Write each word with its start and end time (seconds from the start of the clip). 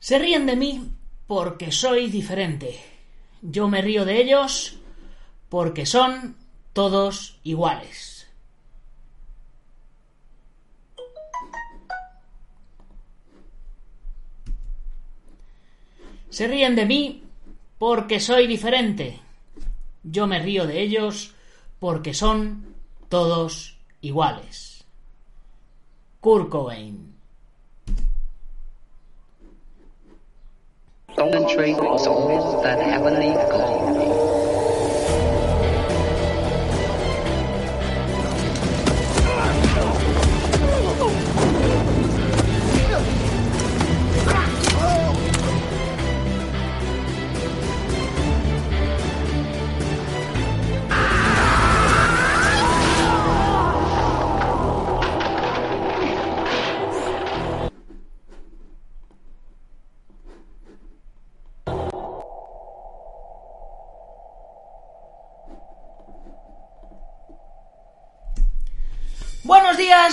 Se 0.00 0.18
ríen 0.18 0.46
de 0.46 0.56
mí 0.56 0.92
porque 1.26 1.72
soy 1.72 2.08
diferente. 2.08 2.78
Yo 3.42 3.68
me 3.68 3.82
río 3.82 4.04
de 4.04 4.20
ellos 4.20 4.78
porque 5.48 5.86
son 5.86 6.36
todos 6.72 7.38
iguales. 7.42 8.28
Se 16.30 16.46
ríen 16.46 16.76
de 16.76 16.86
mí 16.86 17.24
porque 17.78 18.20
soy 18.20 18.46
diferente. 18.46 19.18
Yo 20.04 20.26
me 20.26 20.38
río 20.38 20.66
de 20.66 20.80
ellos 20.80 21.34
porque 21.80 22.14
son 22.14 22.74
todos 23.08 23.78
iguales. 24.00 24.84
Kurt 26.20 26.48
Cobain. 26.48 27.07
Concentrate 31.16 31.76
souls 32.00 32.62
that 32.64 32.80
heavenly 32.80 33.34
glory. 33.50 34.17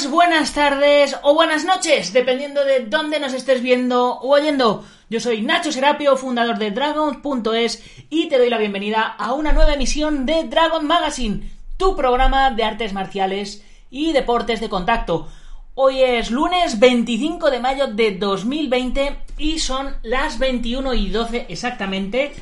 Buenas 0.03 0.53
tardes 0.53 1.15
o 1.23 1.33
buenas 1.33 1.63
noches, 1.63 2.11
dependiendo 2.11 2.65
de 2.65 2.81
dónde 2.81 3.17
nos 3.17 3.33
estés 3.33 3.61
viendo 3.61 4.15
o 4.15 4.35
oyendo. 4.35 4.83
Yo 5.09 5.21
soy 5.21 5.41
Nacho 5.41 5.71
Serapio, 5.71 6.17
fundador 6.17 6.57
de 6.57 6.71
Dragon.es 6.71 7.81
y 8.09 8.27
te 8.27 8.37
doy 8.37 8.49
la 8.49 8.57
bienvenida 8.57 9.03
a 9.03 9.33
una 9.33 9.53
nueva 9.53 9.73
emisión 9.73 10.25
de 10.25 10.43
Dragon 10.43 10.85
Magazine, 10.85 11.49
tu 11.77 11.95
programa 11.95 12.51
de 12.51 12.65
artes 12.65 12.91
marciales 12.91 13.63
y 13.89 14.11
deportes 14.11 14.59
de 14.59 14.67
contacto. 14.67 15.29
Hoy 15.75 16.01
es 16.01 16.29
lunes 16.29 16.77
25 16.77 17.49
de 17.49 17.61
mayo 17.61 17.87
de 17.87 18.17
2020 18.17 19.17
y 19.37 19.59
son 19.59 19.95
las 20.03 20.39
21 20.39 20.93
y 20.93 21.09
12 21.09 21.45
exactamente, 21.47 22.33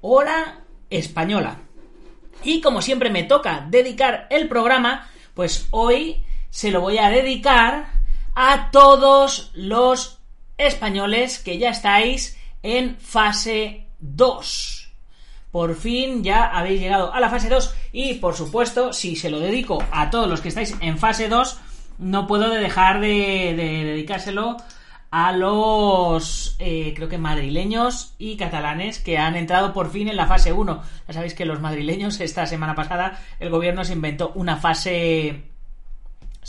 hora 0.00 0.60
española. 0.90 1.58
Y 2.44 2.60
como 2.60 2.80
siempre 2.80 3.10
me 3.10 3.24
toca 3.24 3.66
dedicar 3.68 4.28
el 4.30 4.48
programa, 4.48 5.10
pues 5.34 5.66
hoy 5.72 6.22
se 6.50 6.70
lo 6.70 6.80
voy 6.80 6.98
a 6.98 7.10
dedicar 7.10 7.86
a 8.34 8.70
todos 8.70 9.50
los 9.54 10.20
españoles 10.58 11.38
que 11.38 11.58
ya 11.58 11.70
estáis 11.70 12.38
en 12.62 12.96
fase 12.98 13.86
2. 14.00 14.92
Por 15.50 15.74
fin 15.74 16.22
ya 16.22 16.44
habéis 16.44 16.80
llegado 16.80 17.12
a 17.12 17.20
la 17.20 17.30
fase 17.30 17.48
2 17.48 17.74
y 17.92 18.14
por 18.14 18.34
supuesto 18.34 18.92
si 18.92 19.16
se 19.16 19.30
lo 19.30 19.40
dedico 19.40 19.82
a 19.90 20.10
todos 20.10 20.28
los 20.28 20.40
que 20.40 20.48
estáis 20.48 20.76
en 20.80 20.98
fase 20.98 21.28
2 21.28 21.58
no 21.98 22.26
puedo 22.26 22.48
dejar 22.50 23.00
de, 23.00 23.54
de 23.56 23.84
dedicárselo 23.84 24.56
a 25.10 25.32
los 25.32 26.56
eh, 26.60 26.92
creo 26.94 27.08
que 27.08 27.18
madrileños 27.18 28.14
y 28.18 28.36
catalanes 28.36 29.00
que 29.00 29.18
han 29.18 29.34
entrado 29.34 29.72
por 29.72 29.90
fin 29.90 30.08
en 30.08 30.16
la 30.16 30.26
fase 30.26 30.52
1. 30.52 30.82
Ya 31.08 31.14
sabéis 31.14 31.34
que 31.34 31.44
los 31.44 31.60
madrileños 31.60 32.20
esta 32.20 32.46
semana 32.46 32.74
pasada 32.74 33.20
el 33.40 33.50
gobierno 33.50 33.84
se 33.84 33.92
inventó 33.92 34.32
una 34.34 34.56
fase 34.56 35.49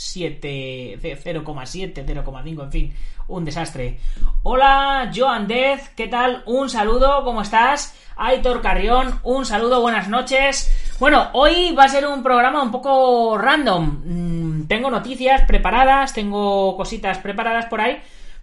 7, 0.02 0.98
0,7, 1.00 2.04
0,5, 2.04 2.62
en 2.64 2.72
fin, 2.72 2.94
un 3.28 3.44
desastre. 3.44 3.98
Hola, 4.42 5.10
Joan 5.14 5.46
Dez, 5.46 5.90
¿qué 5.96 6.08
tal? 6.08 6.42
Un 6.46 6.68
saludo, 6.68 7.24
¿cómo 7.24 7.42
estás? 7.42 7.94
Aitor 8.16 8.60
Carrión, 8.60 9.20
un 9.22 9.46
saludo, 9.46 9.80
buenas 9.80 10.08
noches. 10.08 10.70
Bueno, 10.98 11.28
hoy 11.32 11.72
va 11.72 11.84
a 11.84 11.88
ser 11.88 12.06
un 12.06 12.22
programa 12.22 12.62
un 12.62 12.70
poco 12.70 13.38
random. 13.38 14.02
Mm, 14.04 14.66
tengo 14.66 14.90
noticias 14.90 15.42
preparadas, 15.46 16.12
tengo 16.12 16.76
cositas 16.76 17.18
preparadas 17.18 17.66
por 17.66 17.80
ahí, 17.80 18.00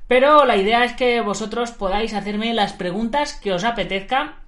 pero 0.07 0.45
la 0.45 0.57
idea 0.57 0.83
es 0.83 0.93
que 0.93 1.21
vosotros 1.21 1.71
podáis 1.71 2.13
hacerme 2.13 2.53
las 2.53 2.73
preguntas 2.73 3.33
que 3.33 3.53
os 3.53 3.63
apetezca 3.63 4.39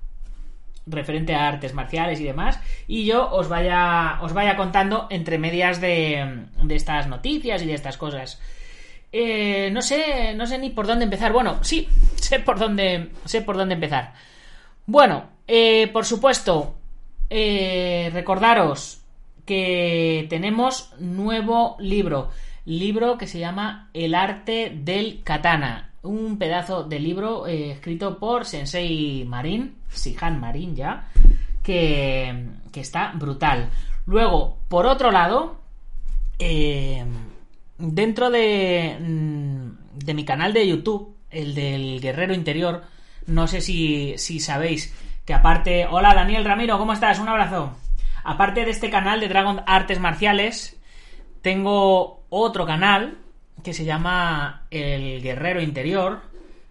referente 0.85 1.35
a 1.35 1.47
artes 1.47 1.73
marciales 1.73 2.19
y 2.19 2.23
demás 2.23 2.59
y 2.87 3.05
yo 3.05 3.29
os 3.31 3.49
vaya 3.49 4.19
os 4.21 4.33
vaya 4.33 4.55
contando 4.55 5.07
entre 5.09 5.37
medias 5.37 5.79
de, 5.79 6.45
de 6.61 6.75
estas 6.75 7.07
noticias 7.07 7.61
y 7.61 7.67
de 7.67 7.73
estas 7.73 7.97
cosas. 7.97 8.41
Eh, 9.11 9.69
no 9.71 9.81
sé 9.81 10.33
no 10.35 10.45
sé 10.45 10.57
ni 10.57 10.69
por 10.69 10.87
dónde 10.87 11.05
empezar. 11.05 11.31
Bueno 11.33 11.59
sí 11.63 11.87
sé 12.15 12.39
por 12.39 12.59
dónde 12.59 13.11
sé 13.25 13.41
por 13.41 13.57
dónde 13.57 13.75
empezar. 13.75 14.13
Bueno 14.85 15.29
eh, 15.47 15.89
por 15.93 16.05
supuesto 16.05 16.75
eh, 17.29 18.09
recordaros 18.13 19.01
que 19.45 20.27
tenemos 20.29 20.93
nuevo 20.99 21.75
libro 21.79 22.29
libro 22.65 23.17
que 23.17 23.27
se 23.27 23.39
llama 23.39 23.89
El 23.93 24.13
arte 24.13 24.71
del 24.73 25.23
katana 25.23 25.90
un 26.03 26.37
pedazo 26.37 26.83
de 26.83 26.99
libro 26.99 27.47
eh, 27.47 27.71
escrito 27.71 28.17
por 28.17 28.45
Sensei 28.45 29.23
Marin, 29.25 29.75
Sihan 29.89 30.39
Marin 30.39 30.75
ya, 30.75 31.09
que, 31.63 32.47
que 32.71 32.81
está 32.81 33.11
brutal. 33.13 33.69
Luego, 34.05 34.57
por 34.67 34.85
otro 34.85 35.11
lado, 35.11 35.59
eh, 36.39 37.05
dentro 37.77 38.31
de, 38.31 38.97
mm, 38.99 39.99
de 40.03 40.13
mi 40.13 40.25
canal 40.25 40.53
de 40.53 40.67
YouTube, 40.67 41.15
el 41.29 41.53
del 41.53 42.01
Guerrero 42.01 42.33
Interior, 42.33 42.83
no 43.27 43.47
sé 43.47 43.61
si, 43.61 44.17
si 44.17 44.39
sabéis 44.39 44.93
que 45.25 45.33
aparte... 45.33 45.85
Hola 45.89 46.13
Daniel 46.15 46.45
Ramiro, 46.45 46.77
¿cómo 46.77 46.93
estás? 46.93 47.19
Un 47.19 47.29
abrazo. 47.29 47.75
Aparte 48.23 48.65
de 48.65 48.71
este 48.71 48.89
canal 48.89 49.19
de 49.19 49.27
Dragon 49.27 49.61
Artes 49.67 49.99
Marciales, 49.99 50.79
tengo 51.41 52.23
otro 52.29 52.65
canal 52.65 53.20
que 53.61 53.73
se 53.73 53.85
llama 53.85 54.67
El 54.69 55.21
Guerrero 55.21 55.61
Interior. 55.61 56.21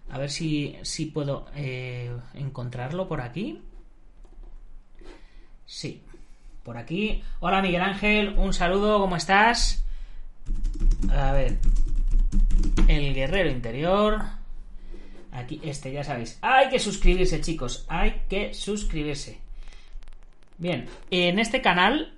A 0.09 0.17
ver 0.17 0.29
si, 0.29 0.75
si 0.81 1.05
puedo 1.05 1.47
eh, 1.55 2.11
encontrarlo 2.33 3.07
por 3.07 3.21
aquí. 3.21 3.61
Sí, 5.65 6.03
por 6.63 6.77
aquí. 6.77 7.23
Hola 7.39 7.61
Miguel 7.61 7.81
Ángel, 7.81 8.35
un 8.37 8.53
saludo, 8.53 8.99
¿cómo 8.99 9.15
estás? 9.15 9.85
A 11.09 11.31
ver. 11.31 11.57
El 12.87 13.13
Guerrero 13.13 13.49
Interior. 13.49 14.21
Aquí, 15.31 15.61
este, 15.63 15.93
ya 15.93 16.03
sabéis. 16.03 16.37
Hay 16.41 16.67
que 16.69 16.79
suscribirse, 16.79 17.39
chicos. 17.39 17.85
Hay 17.87 18.23
que 18.27 18.53
suscribirse. 18.53 19.39
Bien, 20.57 20.87
en 21.09 21.39
este 21.39 21.61
canal 21.61 22.13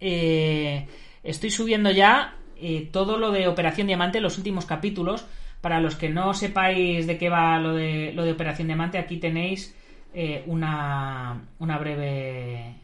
eh, 0.00 0.88
estoy 1.22 1.50
subiendo 1.50 1.90
ya 1.90 2.37
eh, 2.60 2.88
todo 2.92 3.18
lo 3.18 3.30
de 3.30 3.48
Operación 3.48 3.86
Diamante, 3.86 4.20
los 4.20 4.38
últimos 4.38 4.66
capítulos. 4.66 5.26
Para 5.60 5.80
los 5.80 5.96
que 5.96 6.08
no 6.08 6.34
sepáis 6.34 7.08
de 7.08 7.18
qué 7.18 7.28
va 7.28 7.58
lo 7.58 7.74
de, 7.74 8.12
lo 8.12 8.24
de 8.24 8.32
Operación 8.32 8.68
Diamante, 8.68 8.98
aquí 8.98 9.16
tenéis 9.16 9.74
eh, 10.14 10.44
una, 10.46 11.42
una 11.58 11.78
breve 11.78 12.74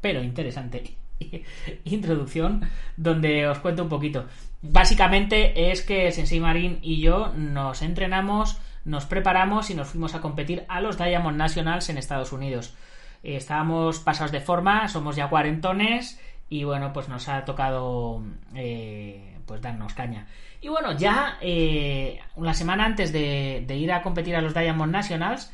pero 0.00 0.22
interesante 0.22 0.96
introducción 1.84 2.68
donde 2.96 3.46
os 3.46 3.58
cuento 3.58 3.82
un 3.82 3.88
poquito. 3.88 4.26
Básicamente 4.62 5.70
es 5.70 5.82
que 5.82 6.10
Sensei 6.12 6.40
Marín 6.40 6.78
y 6.82 7.00
yo 7.00 7.32
nos 7.36 7.82
entrenamos, 7.82 8.58
nos 8.84 9.06
preparamos 9.06 9.70
y 9.70 9.74
nos 9.74 9.88
fuimos 9.88 10.14
a 10.14 10.20
competir 10.20 10.64
a 10.68 10.80
los 10.80 10.98
Diamond 10.98 11.36
Nationals 11.36 11.88
en 11.88 11.98
Estados 11.98 12.32
Unidos. 12.32 12.74
Eh, 13.22 13.36
estábamos 13.36 14.00
pasados 14.00 14.32
de 14.32 14.40
forma, 14.40 14.88
somos 14.88 15.16
ya 15.16 15.28
cuarentones 15.28 16.20
y 16.48 16.64
bueno, 16.64 16.92
pues 16.92 17.08
nos 17.08 17.28
ha 17.28 17.44
tocado 17.44 18.22
eh, 18.54 19.38
pues 19.46 19.60
darnos 19.60 19.94
caña. 19.94 20.26
Y 20.60 20.68
bueno, 20.68 20.92
ya 20.92 21.38
eh, 21.40 22.20
una 22.36 22.54
semana 22.54 22.84
antes 22.84 23.12
de, 23.12 23.64
ir 23.68 23.92
a 23.92 24.02
competir 24.02 24.36
a 24.36 24.40
los 24.40 24.54
Diamond 24.54 24.92
Nationals, 24.92 25.52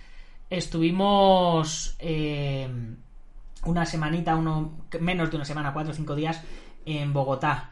estuvimos 0.49 1.97
eh, 1.99 2.69
una 3.65 3.87
semanita, 3.87 4.37
uno 4.37 4.73
menos 5.01 5.31
de 5.31 5.37
una 5.37 5.45
semana, 5.45 5.73
cuatro 5.73 5.93
o 5.93 5.97
cinco 5.97 6.15
días 6.15 6.43
en 6.87 7.13
Bogotá. 7.13 7.71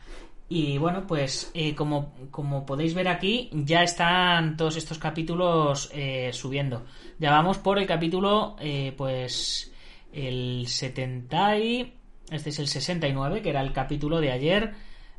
Y 0.55 0.77
bueno, 0.77 1.07
pues 1.07 1.51
eh, 1.55 1.75
como, 1.75 2.13
como, 2.31 2.67
podéis 2.67 2.93
ver 2.93 3.09
aquí, 3.09 3.49
ya 3.53 3.83
están 3.83 4.55
todos 4.59 4.77
estos 4.77 4.99
capítulos 4.99 5.91
eh, 5.95 6.31
subiendo. 6.35 6.85
Ya 7.19 7.31
vamos 7.31 7.57
por 7.57 7.79
el 7.79 7.87
capítulo, 7.87 8.57
eh, 8.61 8.93
pues 8.95 9.73
el 10.13 10.67
70 10.67 11.59
y... 11.59 11.95
Este 12.33 12.51
es 12.51 12.59
el 12.59 12.69
69, 12.69 13.43
que 13.43 13.51
era 13.51 13.61
el 13.61 13.73
capítulo 13.73 14.21
de 14.21 14.33
ayer. 14.33 14.73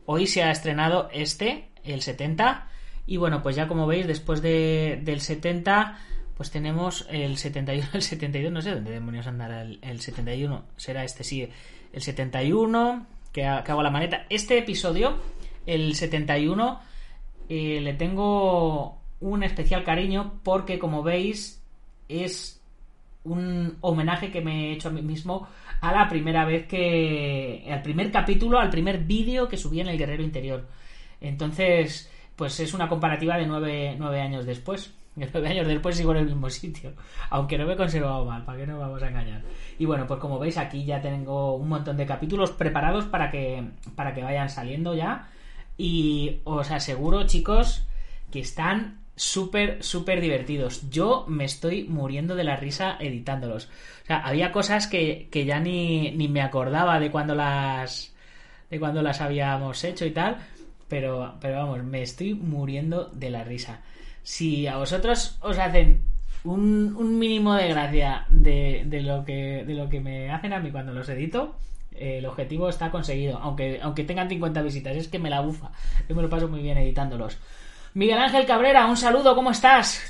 Hoy 0.05 0.27
se 0.27 0.43
ha 0.43 0.51
estrenado 0.51 1.09
este, 1.11 1.69
el 1.83 2.01
70. 2.01 2.67
Y 3.05 3.17
bueno, 3.17 3.43
pues 3.43 3.55
ya 3.55 3.67
como 3.67 3.87
veis, 3.87 4.07
después 4.07 4.41
de, 4.41 4.99
del 5.03 5.21
70, 5.21 5.97
pues 6.35 6.51
tenemos 6.51 7.05
el 7.09 7.37
71, 7.37 7.89
el 7.93 8.01
72, 8.01 8.51
no 8.51 8.61
sé 8.61 8.71
dónde 8.71 8.91
demonios 8.91 9.27
andará 9.27 9.61
el, 9.61 9.79
el 9.81 9.99
71, 10.01 10.63
será 10.77 11.03
este, 11.03 11.23
sí, 11.23 11.47
el 11.91 12.01
71, 12.01 13.07
que, 13.31 13.45
hago 13.45 13.83
la 13.83 13.91
maneta. 13.91 14.25
Este 14.29 14.57
episodio, 14.57 15.17
el 15.65 15.95
71, 15.95 16.79
eh, 17.49 17.81
le 17.81 17.93
tengo 17.93 19.01
un 19.19 19.43
especial 19.43 19.83
cariño 19.83 20.39
porque 20.43 20.79
como 20.79 21.03
veis 21.03 21.61
es 22.07 22.62
un 23.23 23.77
homenaje 23.81 24.31
que 24.31 24.41
me 24.41 24.69
he 24.69 24.73
hecho 24.73 24.89
a 24.89 24.91
mí 24.91 25.01
mismo 25.01 25.47
a 25.81 25.91
la 25.91 26.07
primera 26.07 26.45
vez 26.45 26.67
que. 26.67 27.65
al 27.71 27.81
primer 27.81 28.11
capítulo, 28.11 28.59
al 28.59 28.69
primer 28.69 28.99
vídeo 28.99 29.47
que 29.47 29.57
subí 29.57 29.79
en 29.79 29.87
el 29.87 29.97
Guerrero 29.97 30.23
Interior. 30.23 30.65
Entonces, 31.21 32.11
pues 32.35 32.59
es 32.59 32.73
una 32.73 32.89
comparativa 32.89 33.37
de 33.37 33.45
nueve, 33.45 33.95
nueve 33.97 34.21
años 34.21 34.45
después. 34.45 34.93
De 35.15 35.29
nueve 35.31 35.49
años 35.49 35.67
después 35.67 35.95
sigo 35.95 36.11
en 36.11 36.17
el 36.17 36.25
mismo 36.25 36.49
sitio. 36.49 36.93
Aunque 37.29 37.55
no 37.55 37.67
me 37.67 37.73
he 37.73 37.77
conservado 37.77 38.25
mal, 38.25 38.43
¿para 38.45 38.57
qué 38.57 38.65
nos 38.65 38.79
vamos 38.79 39.03
a 39.03 39.09
engañar? 39.09 39.43
Y 39.77 39.85
bueno, 39.85 40.07
pues 40.07 40.19
como 40.19 40.39
veis 40.39 40.57
aquí 40.57 40.85
ya 40.85 41.01
tengo 41.01 41.55
un 41.55 41.69
montón 41.69 41.97
de 41.97 42.07
capítulos 42.07 42.49
preparados 42.51 43.05
para 43.05 43.29
que, 43.29 43.63
para 43.95 44.15
que 44.15 44.23
vayan 44.23 44.49
saliendo 44.49 44.95
ya. 44.95 45.29
Y 45.77 46.41
os 46.45 46.71
aseguro, 46.71 47.27
chicos, 47.27 47.85
que 48.31 48.39
están 48.39 49.02
súper, 49.15 49.83
súper 49.83 50.21
divertidos. 50.21 50.89
Yo 50.89 51.25
me 51.27 51.45
estoy 51.45 51.83
muriendo 51.85 52.35
de 52.35 52.43
la 52.43 52.55
risa 52.55 52.97
editándolos. 52.99 53.65
O 54.03 54.07
sea, 54.07 54.19
había 54.19 54.51
cosas 54.51 54.87
que, 54.87 55.27
que 55.31 55.45
ya 55.45 55.59
ni, 55.59 56.11
ni 56.11 56.27
me 56.27 56.41
acordaba 56.41 56.99
de 56.99 57.11
cuando 57.11 57.35
las 57.35 58.13
de 58.69 58.79
cuando 58.79 59.03
las 59.03 59.21
habíamos 59.21 59.83
hecho 59.83 60.05
y 60.05 60.11
tal. 60.11 60.37
Pero, 60.87 61.35
pero 61.39 61.57
vamos, 61.57 61.83
me 61.83 62.01
estoy 62.01 62.33
muriendo 62.33 63.05
de 63.13 63.29
la 63.29 63.43
risa. 63.43 63.81
Si 64.23 64.67
a 64.67 64.77
vosotros 64.77 65.37
os 65.41 65.57
hacen 65.57 66.01
un, 66.43 66.95
un 66.97 67.19
mínimo 67.19 67.55
de 67.55 67.69
gracia 67.69 68.25
de, 68.29 68.83
de 68.85 69.01
lo 69.01 69.25
que, 69.25 69.63
de 69.65 69.73
lo 69.73 69.89
que 69.89 69.99
me 69.99 70.31
hacen 70.31 70.53
a 70.53 70.59
mí 70.59 70.71
cuando 70.71 70.93
los 70.93 71.09
edito, 71.09 71.55
eh, 71.95 72.17
el 72.19 72.25
objetivo 72.25 72.69
está 72.69 72.91
conseguido. 72.91 73.37
Aunque, 73.37 73.79
aunque 73.81 74.03
tengan 74.03 74.29
50 74.29 74.61
visitas, 74.61 74.95
es 74.95 75.07
que 75.07 75.19
me 75.19 75.29
la 75.29 75.41
bufa. 75.41 75.71
Yo 76.09 76.15
me 76.15 76.21
lo 76.21 76.29
paso 76.29 76.47
muy 76.47 76.61
bien 76.61 76.77
editándolos. 76.77 77.37
Miguel 77.93 78.17
Ángel 78.19 78.45
Cabrera, 78.45 78.87
un 78.87 78.97
saludo, 78.97 79.35
¿cómo 79.35 79.51
estás? 79.51 80.01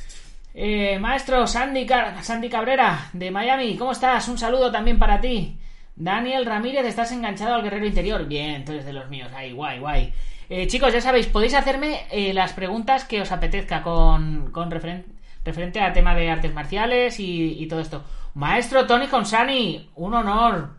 Eh, 0.53 0.97
maestro 0.99 1.45
Sandy, 1.47 1.85
Cabrera, 1.85 3.09
de 3.13 3.31
Miami, 3.31 3.75
¿cómo 3.75 3.91
estás? 3.91 4.27
Un 4.29 4.37
saludo 4.37 4.71
también 4.71 4.99
para 4.99 5.19
ti. 5.19 5.57
Daniel 5.95 6.45
Ramírez, 6.45 6.85
estás 6.85 7.11
enganchado 7.11 7.55
al 7.55 7.63
guerrero 7.63 7.85
interior. 7.85 8.25
Bien, 8.25 8.63
tú 8.63 8.71
eres 8.71 8.85
de 8.85 8.93
los 8.93 9.09
míos. 9.09 9.29
Ay, 9.35 9.51
guay, 9.51 9.79
guay. 9.79 10.13
Eh, 10.49 10.67
chicos, 10.67 10.93
ya 10.93 11.01
sabéis, 11.01 11.27
podéis 11.27 11.53
hacerme 11.55 12.01
eh, 12.11 12.33
las 12.33 12.53
preguntas 12.53 13.05
que 13.05 13.21
os 13.21 13.31
apetezca 13.31 13.81
con, 13.83 14.51
con 14.51 14.71
referen- 14.71 15.05
referente 15.43 15.79
al 15.81 15.93
tema 15.93 16.15
de 16.15 16.29
artes 16.29 16.53
marciales 16.53 17.19
y, 17.19 17.61
y 17.61 17.67
todo 17.67 17.79
esto. 17.81 18.03
Maestro 18.35 18.87
Tony 18.87 19.07
Consani, 19.07 19.89
un 19.95 20.13
honor. 20.13 20.69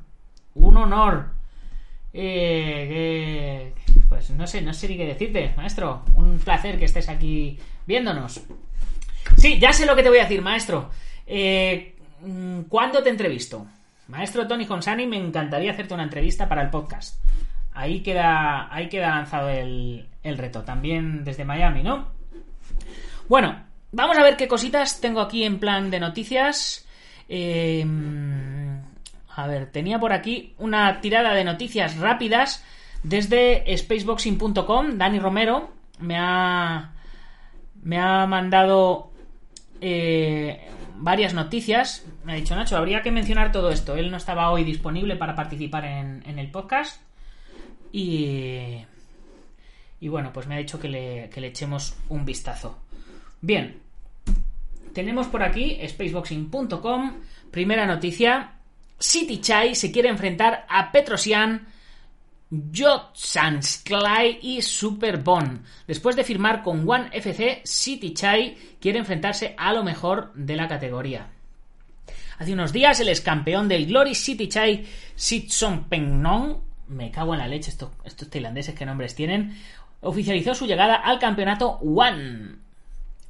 Un 0.55 0.77
honor. 0.77 1.29
Eh, 2.17 3.73
que- 3.87 4.01
pues 4.09 4.31
no 4.31 4.47
sé, 4.47 4.63
no 4.63 4.73
sé 4.73 4.89
ni 4.89 4.97
qué 4.97 5.05
decirte, 5.07 5.53
maestro. 5.57 6.05
Un 6.15 6.39
placer 6.39 6.79
que 6.79 6.85
estés 6.85 7.09
aquí 7.09 7.59
viéndonos. 7.87 8.41
Sí, 9.37 9.59
ya 9.59 9.73
sé 9.73 9.85
lo 9.85 9.97
que 9.97 10.03
te 10.03 10.09
voy 10.09 10.19
a 10.19 10.23
decir, 10.23 10.41
maestro. 10.41 10.91
Eh, 11.27 11.97
mm, 12.21 12.61
¿Cuándo 12.69 13.03
te 13.03 13.11
entrevisto? 13.11 13.67
Maestro 14.09 14.47
Tony 14.47 14.67
Consani, 14.67 15.07
me 15.07 15.17
encantaría 15.17 15.73
hacerte 15.73 15.95
una 15.95 16.03
entrevista 16.05 16.49
para 16.49 16.63
el 16.63 16.71
podcast. 16.71 17.21
Ahí 17.73 18.01
queda, 18.03 18.73
ahí 18.73 18.89
queda 18.89 19.09
lanzado 19.09 19.49
el, 19.49 20.07
el 20.23 20.39
reto. 20.39 20.63
También 20.63 21.25
desde 21.25 21.45
Miami, 21.45 21.83
¿no? 21.83 22.09
Bueno, 23.29 23.65
vamos 23.91 24.17
a 24.19 24.23
ver 24.23 24.37
qué 24.37 24.47
cositas 24.47 25.01
tengo 25.01 25.21
aquí 25.21 25.43
en 25.43 25.59
plan 25.59 25.91
de 25.91 25.99
noticias. 25.99 26.87
Eh, 27.29 27.85
a 29.37 29.47
ver, 29.47 29.71
tenía 29.71 29.99
por 29.99 30.13
aquí 30.13 30.55
una 30.59 31.01
tirada 31.01 31.35
de 31.35 31.45
noticias 31.45 31.97
rápidas 31.99 32.65
desde 33.03 33.65
spaceboxing.com. 33.77 34.99
Dani 34.99 35.19
Romero 35.19 35.71
me 35.99 36.17
ha, 36.19 36.93
me 37.83 37.99
ha 37.99 38.27
mandado 38.27 39.11
eh, 39.81 40.69
varias 40.97 41.35
noticias. 41.35 42.07
Me 42.25 42.33
ha 42.33 42.37
dicho 42.37 42.57
Nacho, 42.57 42.77
habría 42.77 43.03
que 43.03 43.11
mencionar 43.11 43.53
todo 43.53 43.71
esto. 43.71 43.97
Él 43.97 44.11
no 44.11 44.17
estaba 44.17 44.51
hoy 44.51 44.65
disponible 44.65 45.17
para 45.17 45.35
participar 45.35 45.85
en, 45.85 46.23
en 46.27 46.39
el 46.39 46.51
podcast. 46.51 47.01
Y, 47.93 48.79
y 50.01 50.09
bueno, 50.09 50.33
pues 50.33 50.47
me 50.47 50.55
ha 50.55 50.59
dicho 50.59 50.81
que 50.81 50.89
le, 50.89 51.31
que 51.31 51.41
le 51.41 51.49
echemos 51.49 51.97
un 52.09 52.25
vistazo. 52.25 52.79
Bien, 53.41 53.79
tenemos 54.93 55.27
por 55.27 55.43
aquí 55.43 55.79
spaceboxing.com. 55.87 57.13
Primera 57.51 57.87
noticia. 57.87 58.54
City 59.05 59.39
Chai 59.39 59.75
se 59.75 59.93
quiere 59.93 60.09
enfrentar 60.09 60.65
a 60.67 60.91
Petrosian, 60.91 61.69
Jotsansklai 62.51 64.39
y 64.41 64.63
Superbon. 64.63 65.63
Después 65.87 66.17
de 66.17 66.25
firmar 66.25 66.63
con 66.63 66.89
One 66.89 67.11
FC, 67.13 67.61
City 67.65 68.15
Chai 68.15 68.57
quiere 68.81 68.99
enfrentarse 68.99 69.55
a 69.59 69.75
lo 69.75 69.85
mejor 69.85 70.33
de 70.35 70.57
la 70.57 70.69
categoría. 70.69 71.29
Hace 72.39 72.55
unos 72.55 72.73
días, 72.73 72.99
el 72.99 73.11
ex 73.11 73.21
campeón 73.21 73.69
del 73.69 73.87
Glory 73.87 74.15
City 74.15 74.49
Chai, 74.49 74.87
Sitson 75.15 75.85
Pengnong, 75.85 76.63
me 76.89 77.11
cago 77.11 77.35
en 77.35 77.41
la 77.41 77.47
leche, 77.47 77.71
estos, 77.71 77.91
estos 78.05 78.31
tailandeses 78.31 78.75
qué 78.75 78.87
nombres 78.87 79.15
tienen, 79.15 79.55
oficializó 80.01 80.55
su 80.55 80.67
llegada 80.67 80.97
al 80.97 81.19
campeonato 81.19 81.73
One. 81.73 82.64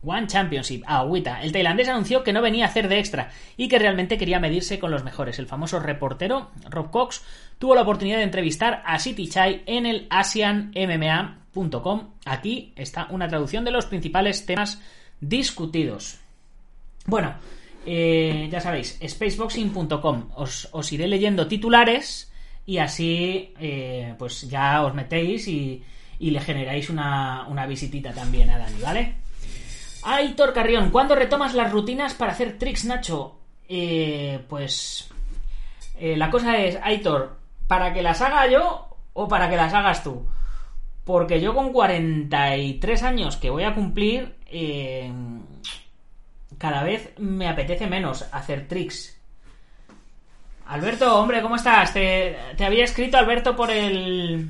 One 0.04 0.26
Championship, 0.26 0.82
agüita. 0.86 1.42
El 1.42 1.52
tailandés 1.52 1.88
anunció 1.88 2.22
que 2.22 2.32
no 2.32 2.42
venía 2.42 2.64
a 2.64 2.68
hacer 2.68 2.88
de 2.88 2.98
extra 2.98 3.30
y 3.56 3.68
que 3.68 3.78
realmente 3.78 4.18
quería 4.18 4.40
medirse 4.40 4.78
con 4.78 4.90
los 4.90 5.04
mejores. 5.04 5.38
El 5.38 5.46
famoso 5.46 5.80
reportero 5.80 6.50
Rob 6.68 6.90
Cox 6.90 7.22
tuvo 7.58 7.74
la 7.74 7.82
oportunidad 7.82 8.18
de 8.18 8.24
entrevistar 8.24 8.82
a 8.84 8.98
City 8.98 9.28
Chai 9.28 9.62
en 9.66 9.86
el 9.86 10.06
AsianMMA.com. 10.10 12.10
Aquí 12.24 12.72
está 12.76 13.06
una 13.10 13.28
traducción 13.28 13.64
de 13.64 13.70
los 13.70 13.86
principales 13.86 14.46
temas 14.46 14.80
discutidos. 15.20 16.18
Bueno, 17.06 17.34
eh, 17.86 18.48
ya 18.50 18.60
sabéis, 18.60 18.98
spaceboxing.com. 19.06 20.30
Os, 20.36 20.68
os 20.72 20.92
iré 20.92 21.06
leyendo 21.06 21.46
titulares 21.46 22.32
y 22.66 22.78
así 22.78 23.52
eh, 23.60 24.14
pues 24.18 24.48
ya 24.48 24.82
os 24.82 24.94
metéis 24.94 25.46
y, 25.48 25.82
y 26.18 26.30
le 26.30 26.40
generáis 26.40 26.90
una, 26.90 27.46
una 27.48 27.66
visitita 27.66 28.12
también 28.12 28.50
a 28.50 28.58
Dani, 28.58 28.80
¿vale? 28.80 29.23
Aitor 30.04 30.52
Carrión, 30.52 30.90
¿cuándo 30.90 31.14
retomas 31.14 31.54
las 31.54 31.72
rutinas 31.72 32.14
para 32.14 32.32
hacer 32.32 32.58
tricks, 32.58 32.84
Nacho? 32.84 33.38
Eh, 33.68 34.44
pues 34.48 35.08
eh, 35.98 36.16
la 36.16 36.30
cosa 36.30 36.58
es, 36.58 36.78
Aitor, 36.82 37.38
¿para 37.66 37.92
que 37.94 38.02
las 38.02 38.20
haga 38.20 38.46
yo 38.46 38.96
o 39.14 39.28
para 39.28 39.48
que 39.48 39.56
las 39.56 39.72
hagas 39.72 40.02
tú? 40.02 40.26
Porque 41.04 41.40
yo 41.40 41.54
con 41.54 41.72
43 41.72 43.02
años 43.02 43.36
que 43.36 43.50
voy 43.50 43.64
a 43.64 43.74
cumplir, 43.74 44.36
eh, 44.46 45.10
cada 46.58 46.82
vez 46.82 47.12
me 47.18 47.48
apetece 47.48 47.86
menos 47.86 48.26
hacer 48.32 48.68
tricks. 48.68 49.18
Alberto, 50.66 51.18
hombre, 51.18 51.42
¿cómo 51.42 51.56
estás? 51.56 51.92
Te, 51.92 52.36
te 52.56 52.64
había 52.64 52.84
escrito 52.84 53.18
Alberto 53.18 53.54
por 53.56 53.70
el 53.70 54.48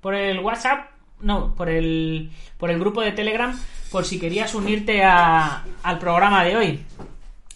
por 0.00 0.14
el 0.14 0.40
WhatsApp, 0.40 0.90
no, 1.20 1.54
por 1.54 1.70
el 1.70 2.30
por 2.58 2.70
el 2.70 2.78
grupo 2.78 3.00
de 3.00 3.12
Telegram, 3.12 3.58
por 3.94 4.04
si 4.04 4.18
querías 4.18 4.56
unirte 4.56 5.04
a- 5.04 5.62
al 5.84 6.00
programa 6.00 6.42
de 6.42 6.56
hoy. 6.56 6.80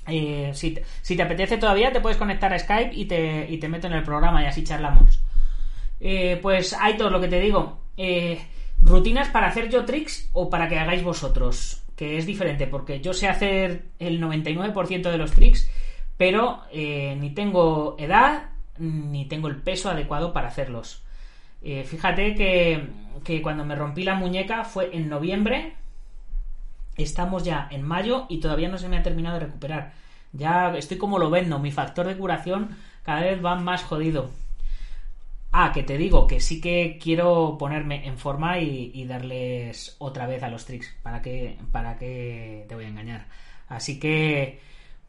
Eh, 0.06 0.52
si, 0.54 0.70
te, 1.16 1.20
apetece 1.24 1.58
todavía, 1.58 1.90
te 1.92 2.00
puedes 2.00 2.16
conectar 2.16 2.52
a 2.54 2.58
Skype 2.60 2.94
y 2.94 3.06
te, 3.06 3.68
meto 3.68 3.88
en 3.88 3.94
el 3.94 4.04
programa 4.04 4.40
y 4.44 4.46
así 4.46 4.62
charlamos. 4.62 5.18
Eh, 5.98 6.38
pues, 6.40 6.74
Aitor, 6.74 7.10
lo 7.10 7.20
que 7.20 7.26
te 7.26 7.40
digo, 7.40 7.80
eh, 7.96 8.40
rutinas 8.80 9.30
para 9.30 9.48
hacer 9.48 9.68
yo 9.68 9.84
tricks 9.84 10.30
o 10.32 10.48
para 10.48 10.68
que 10.68 10.78
hagáis 10.78 11.02
vosotros, 11.02 11.82
que 11.96 12.18
es 12.18 12.24
diferente, 12.24 12.68
porque 12.68 13.00
yo 13.00 13.12
sé 13.14 13.26
hacer 13.26 13.86
el 13.98 14.20
99% 14.20 15.10
de 15.10 15.18
los 15.18 15.32
tricks, 15.32 15.68
pero 16.16 16.62
ni 16.72 17.30
tengo 17.30 17.96
edad 17.98 18.50
ni 18.78 19.24
tengo 19.26 19.48
el 19.48 19.56
peso 19.56 19.90
adecuado 19.90 20.32
para 20.32 20.46
hacerlos. 20.46 21.02
Fíjate 21.60 22.36
que, 22.36 22.86
que 23.24 23.42
cuando 23.42 23.64
me 23.64 23.74
rompí 23.74 24.04
la 24.04 24.14
muñeca 24.14 24.62
fue 24.62 24.90
en 24.92 25.08
noviembre, 25.08 25.74
estamos 26.98 27.44
ya 27.44 27.68
en 27.70 27.82
mayo 27.82 28.26
y 28.28 28.40
todavía 28.40 28.68
no 28.68 28.78
se 28.78 28.88
me 28.88 28.98
ha 28.98 29.02
terminado 29.02 29.38
de 29.38 29.46
recuperar. 29.46 29.92
Ya 30.32 30.76
estoy 30.76 30.98
como 30.98 31.18
lo 31.18 31.30
vendo, 31.30 31.58
mi 31.58 31.70
factor 31.72 32.06
de 32.06 32.16
curación 32.16 32.76
cada 33.02 33.22
vez 33.22 33.42
va 33.44 33.54
más 33.56 33.84
jodido. 33.84 34.30
Ah, 35.50 35.72
que 35.72 35.82
te 35.82 35.96
digo 35.96 36.26
que 36.26 36.40
sí 36.40 36.60
que 36.60 36.98
quiero 37.02 37.56
ponerme 37.58 38.06
en 38.06 38.18
forma 38.18 38.58
y, 38.58 39.04
darles 39.06 39.96
otra 39.98 40.26
vez 40.26 40.42
a 40.42 40.50
los 40.50 40.66
tricks. 40.66 40.94
¿Para 41.02 41.22
que 41.22 41.58
¿Para 41.72 41.96
qué 41.96 42.66
te 42.68 42.74
voy 42.74 42.84
a 42.84 42.88
engañar? 42.88 43.26
Así 43.68 43.98
que, 43.98 44.60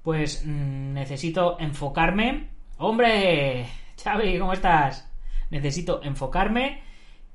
pues 0.02 0.44
mm, 0.46 0.94
necesito 0.94 1.60
enfocarme. 1.60 2.50
¡Hombre! 2.78 3.68
Xavi, 4.02 4.40
¿cómo 4.40 4.54
estás? 4.54 5.10
Necesito 5.50 6.02
enfocarme 6.04 6.82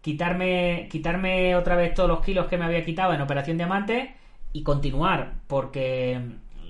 quitarme, 0.04 0.86
quitarme 0.90 1.56
otra 1.56 1.76
vez 1.76 1.94
todos 1.94 2.10
los 2.10 2.20
kilos 2.20 2.46
que 2.46 2.58
me 2.58 2.66
había 2.66 2.84
quitado 2.84 3.14
en 3.14 3.22
Operación 3.22 3.56
Diamante 3.56 4.14
y 4.54 4.62
continuar, 4.62 5.34
porque 5.48 6.18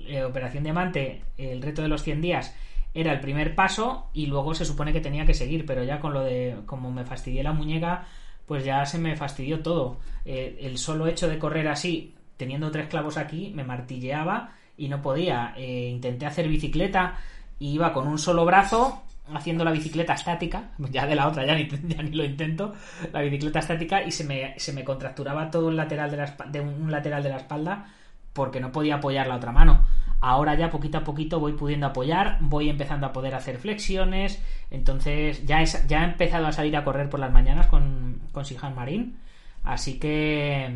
eh, 0.07 0.23
Operación 0.23 0.63
Diamante, 0.63 1.21
el 1.37 1.61
reto 1.61 1.81
de 1.83 1.87
los 1.87 2.03
100 2.03 2.21
días, 2.21 2.55
era 2.95 3.13
el 3.13 3.19
primer 3.19 3.55
paso 3.55 4.09
y 4.11 4.25
luego 4.25 4.55
se 4.55 4.65
supone 4.65 4.91
que 4.91 5.01
tenía 5.01 5.25
que 5.25 5.35
seguir, 5.35 5.65
pero 5.65 5.83
ya 5.83 5.99
con 5.99 6.11
lo 6.11 6.21
de 6.21 6.57
como 6.65 6.91
me 6.91 7.05
fastidié 7.05 7.43
la 7.43 7.53
muñeca, 7.53 8.07
pues 8.47 8.65
ya 8.65 8.85
se 8.85 8.97
me 8.97 9.15
fastidió 9.15 9.61
todo. 9.61 9.99
Eh, 10.25 10.57
el 10.61 10.79
solo 10.79 11.07
hecho 11.07 11.29
de 11.29 11.37
correr 11.37 11.67
así, 11.67 12.15
teniendo 12.37 12.71
tres 12.71 12.87
clavos 12.87 13.17
aquí, 13.17 13.51
me 13.53 13.63
martilleaba 13.63 14.55
y 14.77 14.89
no 14.89 15.01
podía. 15.01 15.53
Eh, 15.55 15.89
intenté 15.91 16.25
hacer 16.25 16.47
bicicleta 16.47 17.19
iba 17.59 17.93
con 17.93 18.07
un 18.07 18.19
solo 18.19 18.45
brazo 18.45 19.03
haciendo 19.33 19.63
la 19.63 19.71
bicicleta 19.71 20.13
estática, 20.13 20.71
ya 20.91 21.07
de 21.07 21.15
la 21.15 21.27
otra 21.27 21.45
ya 21.45 21.55
ni, 21.55 21.67
ya 21.87 22.01
ni 22.01 22.11
lo 22.11 22.23
intento, 22.23 22.73
la 23.11 23.21
bicicleta 23.21 23.59
estática 23.59 24.03
y 24.03 24.11
se 24.11 24.23
me, 24.23 24.57
se 24.57 24.73
me 24.73 24.83
contracturaba 24.83 25.51
todo 25.51 25.69
el 25.69 25.75
lateral 25.75 26.11
de, 26.11 26.17
la, 26.17 26.61
un 26.61 26.91
lateral 26.91 27.23
de 27.23 27.29
la 27.29 27.37
espalda 27.37 27.87
porque 28.33 28.59
no 28.59 28.71
podía 28.71 28.95
apoyar 28.95 29.27
la 29.27 29.37
otra 29.37 29.51
mano. 29.51 29.85
Ahora 30.21 30.55
ya 30.55 30.69
poquito 30.69 30.97
a 30.97 31.03
poquito 31.03 31.39
voy 31.39 31.53
pudiendo 31.53 31.87
apoyar, 31.87 32.37
voy 32.41 32.69
empezando 32.69 33.05
a 33.07 33.13
poder 33.13 33.35
hacer 33.35 33.57
flexiones, 33.57 34.41
entonces 34.71 35.45
ya, 35.45 35.61
es, 35.61 35.85
ya 35.87 36.01
he 36.01 36.05
empezado 36.05 36.47
a 36.47 36.51
salir 36.51 36.75
a 36.75 36.83
correr 36.83 37.09
por 37.09 37.19
las 37.19 37.31
mañanas 37.31 37.67
con, 37.67 38.21
con 38.31 38.45
Sihan 38.45 38.75
Marín, 38.75 39.17
así 39.63 39.99
que... 39.99 40.73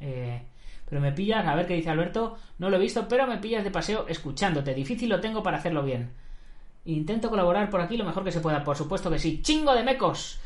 Eh, 0.00 0.42
pero 0.88 1.00
me 1.02 1.12
pillas, 1.12 1.46
a 1.46 1.54
ver 1.54 1.66
qué 1.66 1.74
dice 1.74 1.90
Alberto, 1.90 2.38
no 2.58 2.70
lo 2.70 2.76
he 2.76 2.80
visto, 2.80 3.06
pero 3.08 3.26
me 3.26 3.38
pillas 3.38 3.62
de 3.62 3.70
paseo 3.70 4.06
escuchándote, 4.08 4.74
difícil 4.74 5.10
lo 5.10 5.20
tengo 5.20 5.42
para 5.42 5.58
hacerlo 5.58 5.82
bien. 5.82 6.10
Intento 6.88 7.28
colaborar 7.28 7.68
por 7.68 7.82
aquí 7.82 7.98
lo 7.98 8.04
mejor 8.04 8.24
que 8.24 8.32
se 8.32 8.40
pueda, 8.40 8.64
por 8.64 8.74
supuesto 8.74 9.10
que 9.10 9.18
sí. 9.18 9.42
¡Chingo 9.42 9.74
de 9.74 9.82
mecos! 9.82 10.40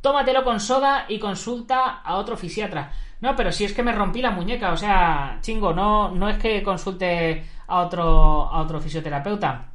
Tómatelo 0.00 0.42
con 0.42 0.58
soda 0.58 1.06
y 1.08 1.20
consulta 1.20 2.00
a 2.00 2.16
otro 2.16 2.36
fisiatra. 2.36 2.90
No, 3.20 3.36
pero 3.36 3.52
si 3.52 3.64
es 3.64 3.72
que 3.72 3.84
me 3.84 3.92
rompí 3.92 4.20
la 4.20 4.32
muñeca, 4.32 4.72
o 4.72 4.76
sea, 4.76 5.38
chingo, 5.40 5.72
no, 5.72 6.10
no 6.10 6.28
es 6.28 6.38
que 6.38 6.64
consulte 6.64 7.44
a 7.68 7.80
otro, 7.80 8.02
a 8.50 8.60
otro 8.60 8.80
fisioterapeuta. 8.80 9.68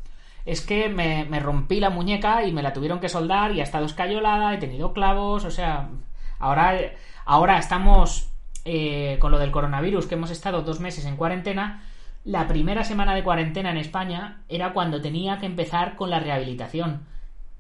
Es 0.46 0.60
que 0.60 0.90
me, 0.90 1.40
rompí 1.40 1.80
la 1.80 1.90
muñeca 1.90 2.44
y 2.44 2.52
me 2.52 2.64
la 2.64 2.74
tuvieron 2.74 3.00
que 3.00 3.08
soldar 3.08 3.54
y 3.54 3.62
ha 3.62 3.64
estado 3.64 3.86
escayolada, 3.86 4.54
he 4.54 4.58
tenido 4.58 4.92
clavos, 4.92 5.46
o 5.46 5.52
sea, 5.52 5.88
ahora, 6.38 6.78
ahora 7.24 7.58
estamos 7.58 8.30
eh, 8.66 9.18
con 9.22 9.32
lo 9.32 9.40
del 9.40 9.52
coronavirus, 9.52 10.06
que 10.06 10.16
hemos 10.16 10.32
estado 10.32 10.64
dos 10.64 10.82
meses 10.82 11.06
en 11.06 11.16
cuarentena, 11.16 11.82
la 12.26 12.48
primera 12.48 12.84
semana 12.84 13.16
de 13.16 13.24
cuarentena 13.24 13.72
en 13.72 13.78
España 13.78 14.42
era 14.50 14.74
cuando 14.74 15.02
tenía 15.02 15.40
que 15.40 15.46
empezar 15.46 15.96
con 15.96 16.10
la 16.10 16.20
rehabilitación 16.20 17.06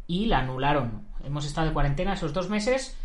y 0.08 0.25
la 0.25 0.39
anularon. 0.39 1.08
Hemos 1.24 1.46
estado 1.46 1.68
de 1.68 1.74
cuarentena 1.74 2.13
esos 2.13 2.34
dos 2.34 2.50
meses, 2.50 2.98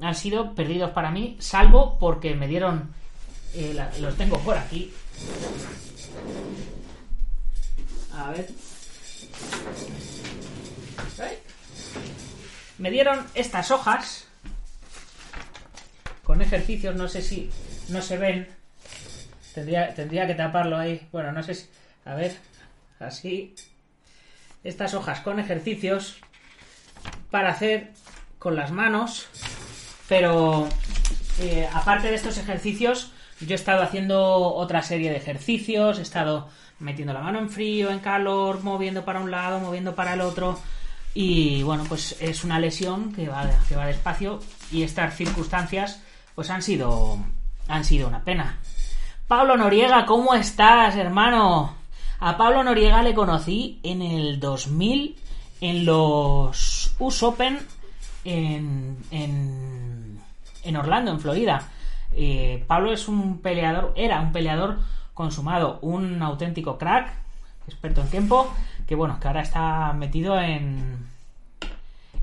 han 0.00 0.14
sido 0.14 0.54
perdidos 0.54 0.90
para 0.90 1.10
mí, 1.10 1.36
salvo 1.40 1.98
porque 1.98 2.34
me 2.34 2.48
dieron... 2.48 2.92
Eh, 3.54 3.76
los 3.98 4.16
tengo 4.16 4.38
por 4.38 4.56
aquí. 4.56 4.92
A 8.14 8.30
ver. 8.30 8.48
Me 12.78 12.90
dieron 12.90 13.26
estas 13.34 13.70
hojas 13.70 14.28
con 16.24 16.40
ejercicios, 16.40 16.94
no 16.94 17.08
sé 17.08 17.22
si 17.22 17.50
no 17.88 18.00
se 18.00 18.16
ven, 18.16 18.48
Tendría, 19.54 19.94
tendría 19.94 20.26
que 20.26 20.34
taparlo 20.34 20.78
ahí. 20.78 21.08
Bueno, 21.12 21.32
no 21.32 21.42
sé 21.42 21.54
si... 21.54 21.68
A 22.04 22.14
ver, 22.14 22.36
así. 22.98 23.54
Estas 24.64 24.94
hojas 24.94 25.20
con 25.20 25.38
ejercicios 25.38 26.18
para 27.30 27.50
hacer 27.50 27.92
con 28.38 28.56
las 28.56 28.70
manos. 28.70 29.26
Pero 30.08 30.68
eh, 31.40 31.68
aparte 31.72 32.08
de 32.08 32.16
estos 32.16 32.38
ejercicios, 32.38 33.12
yo 33.40 33.52
he 33.52 33.54
estado 33.54 33.82
haciendo 33.82 34.54
otra 34.54 34.82
serie 34.82 35.10
de 35.10 35.16
ejercicios. 35.16 35.98
He 35.98 36.02
estado 36.02 36.48
metiendo 36.78 37.12
la 37.12 37.20
mano 37.20 37.38
en 37.38 37.50
frío, 37.50 37.90
en 37.90 38.00
calor, 38.00 38.62
moviendo 38.62 39.04
para 39.04 39.20
un 39.20 39.30
lado, 39.30 39.60
moviendo 39.60 39.94
para 39.94 40.14
el 40.14 40.20
otro. 40.20 40.58
Y 41.14 41.62
bueno, 41.62 41.84
pues 41.88 42.16
es 42.20 42.44
una 42.44 42.58
lesión 42.58 43.12
que 43.12 43.28
va, 43.28 43.48
que 43.68 43.76
va 43.76 43.86
despacio. 43.86 44.40
Y 44.70 44.82
estas 44.82 45.16
circunstancias, 45.16 46.00
pues 46.34 46.50
han 46.50 46.62
sido, 46.62 47.18
han 47.68 47.84
sido 47.84 48.08
una 48.08 48.24
pena. 48.24 48.58
Pablo 49.30 49.56
Noriega, 49.56 50.06
¿cómo 50.06 50.34
estás, 50.34 50.96
hermano? 50.96 51.76
A 52.18 52.36
Pablo 52.36 52.64
Noriega 52.64 53.00
le 53.00 53.14
conocí 53.14 53.78
en 53.84 54.02
el 54.02 54.40
2000 54.40 55.16
en 55.60 55.86
los 55.86 56.96
US 56.98 57.22
Open 57.22 57.60
en, 58.24 58.96
en, 59.12 60.76
Orlando, 60.76 61.12
en 61.12 61.20
Florida. 61.20 61.62
Eh, 62.12 62.64
Pablo 62.66 62.92
es 62.92 63.06
un 63.06 63.38
peleador, 63.38 63.92
era 63.94 64.20
un 64.20 64.32
peleador 64.32 64.80
consumado, 65.14 65.78
un 65.82 66.20
auténtico 66.20 66.76
crack, 66.76 67.12
experto 67.68 68.00
en 68.00 68.08
tiempo, 68.08 68.52
que 68.84 68.96
bueno, 68.96 69.20
que 69.20 69.28
ahora 69.28 69.42
está 69.42 69.92
metido 69.92 70.40
en, 70.40 71.06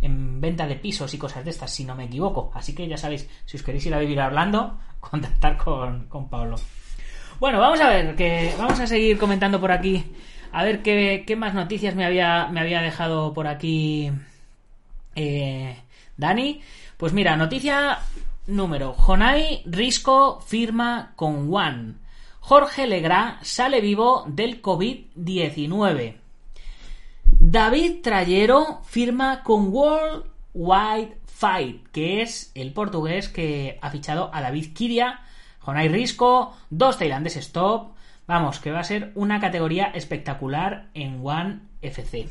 en 0.01 0.41
venta 0.41 0.67
de 0.67 0.75
pisos 0.75 1.13
y 1.13 1.17
cosas 1.17 1.45
de 1.45 1.51
estas, 1.51 1.71
si 1.71 1.85
no 1.85 1.95
me 1.95 2.03
equivoco. 2.03 2.51
Así 2.53 2.75
que 2.75 2.85
ya 2.85 2.97
sabéis, 2.97 3.29
si 3.45 3.55
os 3.55 3.63
queréis 3.63 3.85
ir 3.85 3.93
a 3.93 3.99
vivir 3.99 4.19
a 4.19 4.27
Orlando, 4.27 4.77
contactar 4.99 5.55
con, 5.55 6.07
con 6.09 6.27
Pablo. 6.27 6.57
Bueno, 7.39 7.59
vamos 7.59 7.79
a 7.81 7.89
ver, 7.89 8.15
que 8.15 8.51
vamos 8.57 8.79
a 8.79 8.87
seguir 8.87 9.19
comentando 9.19 9.61
por 9.61 9.71
aquí. 9.71 10.03
A 10.51 10.63
ver 10.63 10.81
qué, 10.81 11.35
más 11.37 11.53
noticias 11.53 11.93
me 11.93 12.03
había, 12.03 12.47
me 12.47 12.59
había 12.59 12.81
dejado 12.81 13.31
por 13.35 13.45
aquí 13.45 14.11
eh, 15.15 15.77
Dani. 16.17 16.61
Pues 16.97 17.13
mira, 17.13 17.37
noticia 17.37 17.99
número. 18.47 18.93
Jonai 18.93 19.61
Risco 19.67 20.41
firma 20.41 21.13
con 21.15 21.53
One. 21.53 21.93
Jorge 22.39 22.87
Legra 22.87 23.37
sale 23.43 23.81
vivo 23.81 24.25
del 24.27 24.59
COVID-19. 24.59 26.15
David 27.23 28.01
Trayero 28.01 28.81
firma 28.83 29.43
con 29.43 29.67
World 29.71 30.25
Wide 30.55 31.19
Fight, 31.27 31.87
que 31.91 32.23
es 32.23 32.51
el 32.55 32.73
portugués 32.73 33.29
que 33.29 33.77
ha 33.79 33.91
fichado 33.91 34.31
a 34.33 34.41
David 34.41 34.73
Kiria 34.73 35.21
hay 35.75 35.89
Risco, 35.89 36.55
dos 36.69 36.97
tailandeses 36.97 37.47
stop. 37.47 37.91
Vamos, 38.27 38.59
que 38.59 38.71
va 38.71 38.79
a 38.79 38.83
ser 38.83 39.11
una 39.15 39.39
categoría 39.39 39.85
espectacular 39.85 40.87
en 40.93 41.19
One 41.23 41.59
FC. 41.81 42.29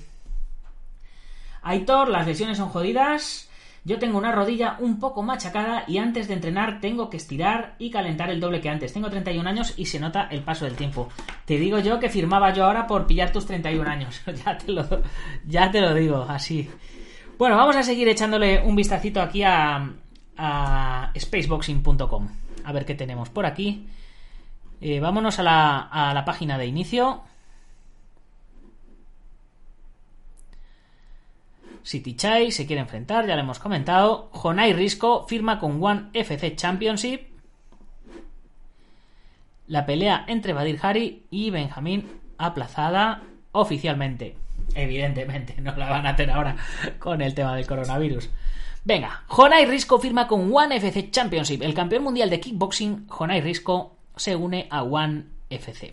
Aitor, 1.63 2.09
las 2.09 2.27
lesiones 2.27 2.59
son 2.59 2.69
jodidas. 2.69 3.51
Yo 3.85 3.99
tengo 3.99 4.19
una 4.19 4.33
rodilla 4.33 4.77
un 4.81 4.99
poco 4.99 5.23
machacada 5.23 5.85
y 5.87 5.99
antes 5.99 6.29
de 6.29 6.35
entrenar 6.35 6.81
tengo 6.81 7.11
que 7.11 7.17
estirar 7.17 7.77
y 7.79 7.91
calentar 7.91 8.31
el 8.31 8.41
doble 8.41 8.61
que 8.61 8.69
antes. 8.69 8.93
Tengo 8.93 9.11
31 9.11 9.49
años 9.49 9.75
y 9.77 9.87
se 9.87 10.01
nota 10.01 10.29
el 10.31 10.43
paso 10.43 10.65
del 10.65 10.75
tiempo. 10.75 11.09
Te 11.45 11.59
digo 11.59 11.79
yo 11.79 12.01
que 12.01 12.09
firmaba 12.09 12.53
yo 12.53 12.65
ahora 12.65 12.87
por 12.87 13.07
pillar 13.07 13.33
tus 13.33 13.47
31 13.47 13.89
años. 13.89 14.23
ya, 14.45 14.59
te 14.59 14.73
lo, 14.73 14.87
ya 15.47 15.71
te 15.71 15.81
lo 15.81 15.95
digo, 15.95 16.27
así. 16.29 16.71
Bueno, 17.39 17.57
vamos 17.57 17.77
a 17.77 17.83
seguir 17.83 18.09
echándole 18.09 18.63
un 18.63 18.75
vistacito 18.75 19.21
aquí 19.21 19.43
a 19.45 19.93
spaceboxing.com 21.17 22.46
a 22.67 22.73
ver 22.73 22.85
qué 22.85 22.95
tenemos 22.95 23.31
por 23.31 23.47
aquí. 23.47 23.87
Eh, 24.81 25.01
vámonos 25.01 25.39
a 25.39 25.43
la, 25.45 25.79
a 25.79 26.13
la 26.13 26.25
página 26.25 26.59
de 26.59 26.67
inicio. 26.67 27.23
City 31.83 32.17
Chai 32.17 32.51
se 32.51 32.67
quiere 32.67 32.83
enfrentar, 32.83 33.27
ya 33.27 33.37
lo 33.37 33.43
hemos 33.43 33.61
comentado. 33.61 34.29
Jonai 34.33 34.73
Risco 34.73 35.25
firma 35.29 35.61
con 35.61 35.83
One 35.83 36.09
FC 36.13 36.57
Championship. 36.57 37.29
La 39.69 39.87
pelea 39.87 40.25
entre 40.27 40.53
Badir 40.53 40.81
Hari 40.83 41.27
y 41.31 41.51
Benjamín 41.51 42.21
aplazada 42.39 43.23
oficialmente. 43.53 44.37
Evidentemente, 44.75 45.55
no 45.61 45.77
la 45.77 45.89
van 45.89 46.07
a 46.07 46.11
hacer 46.11 46.31
ahora 46.31 46.57
con 46.99 47.23
el 47.23 47.35
tema 47.35 47.55
del 47.55 47.67
coronavirus. 47.67 48.31
Venga, 48.87 49.25
Jonai 49.27 49.67
Risco 49.67 49.99
firma 49.99 50.29
con 50.29 50.49
One 50.55 50.77
FC 50.77 51.11
Championship. 51.11 51.61
El 51.61 51.75
campeón 51.75 52.05
mundial 52.05 52.31
de 52.31 52.39
kickboxing, 52.39 53.09
Jonai 53.09 53.41
Risco, 53.41 53.97
se 54.15 54.37
une 54.37 54.69
a 54.71 54.85
One 54.85 55.25
FC. 55.51 55.93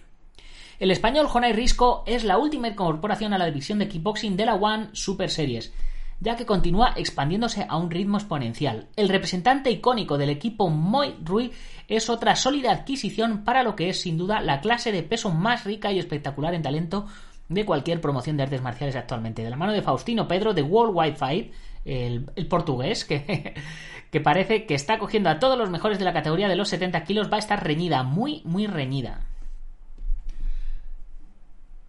El 0.78 0.92
español 0.92 1.26
Jonai 1.26 1.54
Risco 1.54 2.04
es 2.06 2.24
la 2.24 2.38
última 2.38 2.68
incorporación 2.68 3.34
a 3.34 3.40
la 3.40 3.48
división 3.48 3.80
de 3.80 3.88
kickboxing 3.88 4.38
de 4.38 4.46
la 4.46 4.54
One 4.54 4.90
Super 4.92 5.32
Series, 5.32 5.74
ya 6.20 6.36
que 6.36 6.46
continúa 6.46 6.94
expandiéndose 6.96 7.66
a 7.68 7.78
un 7.78 7.90
ritmo 7.90 8.18
exponencial. 8.18 8.90
El 8.96 9.10
representante 9.10 9.72
icónico 9.72 10.20
del 10.20 10.30
equipo 10.30 10.70
Moy 10.70 11.16
Rui 11.24 11.52
es 11.88 12.12
otra 12.12 12.36
sólida 12.36 12.72
adquisición 12.72 13.44
para 13.44 13.64
lo 13.64 13.76
que 13.76 13.90
es 13.90 14.02
sin 14.02 14.20
duda 14.20 14.40
la 14.40 14.62
clase 14.62 14.92
de 14.92 15.02
peso 15.02 15.32
más 15.32 15.64
rica 15.64 15.92
y 15.92 15.98
espectacular 15.98 16.54
en 16.54 16.62
talento 16.62 17.08
de 17.50 17.66
cualquier 17.66 18.02
promoción 18.02 18.38
de 18.38 18.44
artes 18.44 18.62
marciales 18.62 18.96
actualmente. 18.96 19.44
De 19.44 19.50
la 19.50 19.58
mano 19.58 19.74
de 19.74 19.82
Faustino 19.82 20.28
Pedro 20.28 20.54
de 20.54 20.62
World 20.62 20.96
Wide 20.96 21.16
Fight, 21.16 21.54
el, 21.86 22.26
portugués, 22.50 23.06
que, 24.12 24.20
parece 24.22 24.66
que 24.66 24.76
está 24.76 25.00
cogiendo 25.00 25.30
a 25.30 25.40
todos 25.40 25.58
los 25.58 25.70
mejores 25.70 26.00
de 26.00 26.06
la 26.06 26.14
categoría 26.14 26.48
de 26.48 26.56
los 26.56 26.70
70 26.70 27.04
kilos, 27.04 27.32
va 27.32 27.38
a 27.38 27.40
estar 27.40 27.64
reñida, 27.64 28.04
muy, 28.04 28.42
muy 28.46 28.68
reñida. 28.68 29.22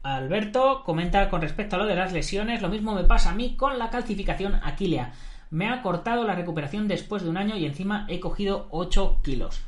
Alberto 0.02 0.82
comenta 0.84 1.30
con 1.30 1.40
respecto 1.40 1.76
a 1.76 1.78
lo 1.78 1.86
de 1.86 1.96
las 1.96 2.12
lesiones, 2.12 2.60
lo 2.60 2.68
mismo 2.68 2.94
me 2.94 3.04
pasa 3.04 3.30
a 3.30 3.34
mí 3.34 3.56
con 3.56 3.78
la 3.78 3.90
calcificación 3.90 4.60
aquilea. 4.62 5.12
me 5.50 5.68
ha 5.68 5.82
cortado 5.82 6.24
la 6.24 6.34
recuperación 6.34 6.88
después 6.88 7.22
de 7.22 7.30
un 7.30 7.38
año 7.38 7.56
y 7.56 7.64
encima 7.64 8.06
he 8.08 8.20
cogido 8.20 8.68
8 8.70 9.20
kilos. 9.22 9.62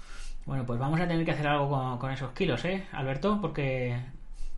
Bueno, 0.45 0.65
pues 0.67 0.79
vamos 0.79 1.01
a 1.01 1.09
tener 1.09 1.25
que 1.25 1.33
hacer 1.33 1.47
algo 1.47 1.71
con, 1.71 1.99
con 1.99 2.11
esos 2.13 2.33
kilos, 2.33 2.65
¿eh, 2.65 2.87
Alberto? 2.93 3.41
Porque 3.41 3.99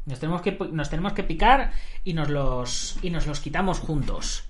nos 0.09 0.19
tenemos 0.19 0.41
que, 0.41 0.57
nos 0.73 0.89
tenemos 0.89 1.13
que 1.13 1.23
picar 1.23 1.73
y 2.03 2.15
nos, 2.15 2.31
los, 2.31 2.99
y 3.03 3.11
nos 3.11 3.27
los 3.27 3.41
quitamos 3.41 3.79
juntos. 3.79 4.49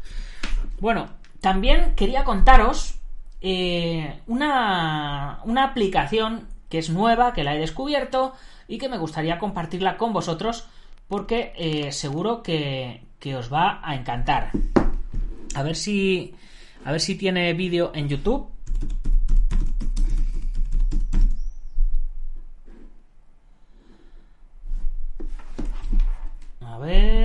Bueno, 0.80 1.08
también 1.40 1.94
quería 1.94 2.24
contaros 2.24 2.94
eh, 3.40 4.20
una, 4.26 5.40
una 5.44 5.64
aplicación 5.64 6.48
que 6.68 6.78
es 6.78 6.90
nueva, 6.90 7.32
que 7.32 7.44
la 7.44 7.54
he 7.54 7.58
descubierto 7.58 8.34
y 8.66 8.78
que 8.78 8.88
me 8.88 8.98
gustaría 8.98 9.38
compartirla 9.38 9.96
con 9.96 10.12
vosotros 10.12 10.68
porque 11.08 11.52
eh, 11.56 11.90
seguro 11.92 12.42
que, 12.42 13.02
que 13.18 13.36
os 13.36 13.52
va 13.52 13.80
a 13.82 13.94
encantar. 13.94 14.50
A 15.54 15.62
ver 15.62 15.76
si, 15.76 16.34
a 16.84 16.92
ver 16.92 17.00
si 17.00 17.16
tiene 17.16 17.54
vídeo 17.54 17.92
en 17.94 18.08
YouTube. 18.08 18.48
A 26.60 26.78
ver. 26.78 27.17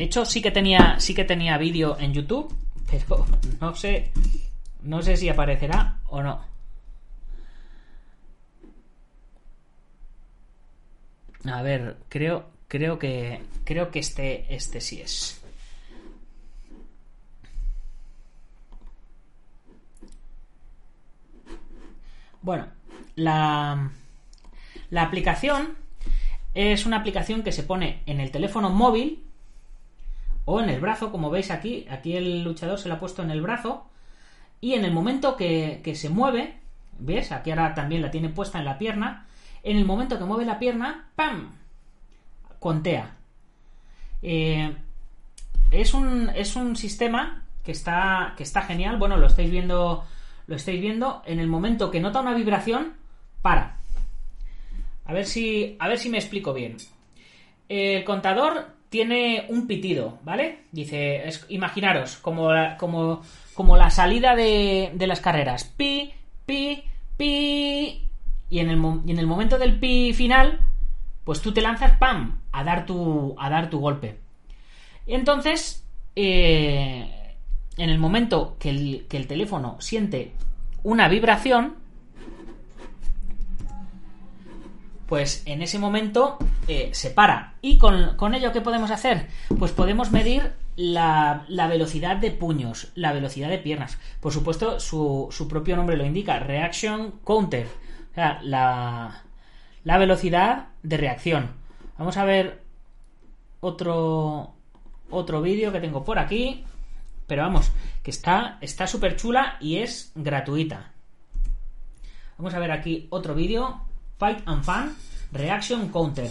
De 0.00 0.06
hecho, 0.06 0.24
sí 0.24 0.40
que 0.40 0.50
tenía, 0.50 0.98
sí 0.98 1.14
que 1.14 1.26
tenía 1.26 1.58
vídeo 1.58 1.98
en 2.00 2.14
YouTube, 2.14 2.56
pero 2.90 3.26
no 3.60 3.76
sé, 3.76 4.10
no 4.80 5.02
sé 5.02 5.14
si 5.18 5.28
aparecerá 5.28 6.00
o 6.06 6.22
no. 6.22 6.42
A 11.44 11.60
ver, 11.60 11.98
creo, 12.08 12.46
creo 12.66 12.98
que, 12.98 13.42
creo 13.64 13.90
que 13.90 13.98
este, 13.98 14.46
este 14.48 14.80
sí 14.80 15.02
es. 15.02 15.38
Bueno, 22.40 22.68
la, 23.16 23.90
la 24.88 25.02
aplicación 25.02 25.76
es 26.54 26.86
una 26.86 26.96
aplicación 26.96 27.42
que 27.42 27.52
se 27.52 27.64
pone 27.64 28.02
en 28.06 28.20
el 28.20 28.30
teléfono 28.30 28.70
móvil 28.70 29.26
o 30.52 30.60
en 30.60 30.68
el 30.68 30.80
brazo, 30.80 31.12
como 31.12 31.30
veis 31.30 31.52
aquí. 31.52 31.86
Aquí 31.88 32.16
el 32.16 32.42
luchador 32.42 32.76
se 32.76 32.88
lo 32.88 32.96
ha 32.96 32.98
puesto 32.98 33.22
en 33.22 33.30
el 33.30 33.40
brazo. 33.40 33.86
Y 34.60 34.74
en 34.74 34.84
el 34.84 34.92
momento 34.92 35.36
que, 35.36 35.80
se 35.94 36.08
mueve, 36.08 36.58
¿ves? 36.98 37.30
Aquí 37.30 37.50
ahora 37.50 37.72
también 37.72 38.02
la 38.02 38.10
tiene 38.10 38.30
puesta 38.30 38.58
en 38.58 38.64
la 38.64 38.76
pierna. 38.76 39.28
En 39.62 39.76
el 39.76 39.84
momento 39.84 40.18
que 40.18 40.24
mueve 40.24 40.44
la 40.44 40.58
pierna, 40.58 41.08
¡pam! 41.14 41.52
Contea. 42.58 43.14
Eh, 44.22 44.74
es, 45.70 45.94
un, 45.94 46.30
es 46.34 46.56
un 46.56 46.74
sistema 46.74 47.44
que 47.62 47.70
está, 47.70 48.34
que 48.36 48.42
está 48.42 48.62
genial. 48.62 48.96
Bueno, 48.96 49.18
lo 49.18 49.28
estáis 49.28 49.52
viendo. 49.52 50.04
Lo 50.48 50.56
estáis 50.56 50.80
viendo. 50.80 51.22
En 51.26 51.38
el 51.38 51.46
momento 51.46 51.92
que 51.92 52.00
nota 52.00 52.22
una 52.22 52.34
vibración, 52.34 52.94
para. 53.40 53.76
A 55.04 55.12
ver 55.12 55.26
si. 55.26 55.76
A 55.78 55.86
ver 55.86 55.98
si 56.00 56.10
me 56.10 56.18
explico 56.18 56.52
bien. 56.52 56.76
El 57.68 58.02
contador 58.02 58.79
tiene 58.90 59.46
un 59.48 59.66
pitido, 59.66 60.18
¿vale? 60.22 60.64
Dice. 60.72 61.22
imaginaros, 61.48 62.18
como 62.18 62.52
la, 62.52 62.76
como, 62.76 63.22
como 63.54 63.76
la 63.76 63.88
salida 63.90 64.34
de, 64.34 64.90
de 64.94 65.06
las 65.06 65.20
carreras. 65.20 65.64
Pi, 65.64 66.12
pi, 66.44 66.84
pi. 67.16 68.06
Y 68.50 68.58
en, 68.58 68.68
el, 68.68 68.82
y 69.06 69.12
en 69.12 69.18
el 69.18 69.28
momento 69.28 69.58
del 69.58 69.78
pi 69.78 70.12
final, 70.12 70.60
pues 71.24 71.40
tú 71.40 71.52
te 71.52 71.62
lanzas, 71.62 71.96
¡pam! 71.98 72.40
a 72.50 72.64
dar 72.64 72.84
tu, 72.84 73.36
a 73.38 73.48
dar 73.48 73.70
tu 73.70 73.78
golpe. 73.78 74.18
Y 75.06 75.14
entonces, 75.14 75.86
eh, 76.16 77.36
en 77.76 77.90
el 77.90 77.98
momento 77.98 78.56
que 78.58 78.70
el, 78.70 79.06
que 79.08 79.16
el 79.16 79.28
teléfono 79.28 79.76
siente 79.80 80.32
una 80.82 81.08
vibración, 81.08 81.76
pues 85.10 85.42
en 85.44 85.60
ese 85.60 85.80
momento 85.80 86.38
eh, 86.68 86.90
se 86.92 87.10
para. 87.10 87.54
¿Y 87.60 87.78
con, 87.78 88.32
ello 88.32 88.52
qué 88.52 88.60
podemos 88.60 88.92
hacer? 88.92 89.26
Pues 89.58 89.72
podemos 89.72 90.12
medir 90.12 90.52
la, 90.76 91.44
velocidad 91.48 92.16
de 92.16 92.30
puños, 92.30 92.92
la 92.94 93.12
velocidad 93.12 93.48
de 93.48 93.58
piernas. 93.58 93.98
Por 94.20 94.32
supuesto, 94.32 94.78
su, 94.78 95.46
propio 95.50 95.74
nombre 95.74 95.96
lo 95.96 96.06
indica, 96.06 96.38
Reaction 96.38 97.10
Counter. 97.24 97.66
O 98.12 98.14
sea, 98.14 98.40
la, 98.44 99.98
velocidad 99.98 100.68
de 100.84 100.96
reacción. 100.96 101.50
Vamos 101.98 102.16
a 102.16 102.24
ver 102.24 102.62
otro, 103.58 104.54
otro 105.10 105.42
vídeo 105.42 105.72
que 105.72 105.80
tengo 105.80 106.04
por 106.04 106.20
aquí. 106.20 106.64
Pero 107.26 107.42
vamos, 107.42 107.72
que 108.04 108.12
está 108.12 108.58
está 108.60 108.86
súper 108.86 109.16
chula 109.16 109.56
y 109.60 109.78
es 109.78 110.12
gratuita. 110.14 110.92
Vamos 112.38 112.54
a 112.54 112.60
ver 112.60 112.70
aquí 112.70 113.08
otro 113.10 113.34
vídeo. 113.34 113.89
Fight 114.20 114.42
and 114.46 114.62
Fun 114.62 114.94
Reaction 115.32 115.88
Counter. 115.90 116.30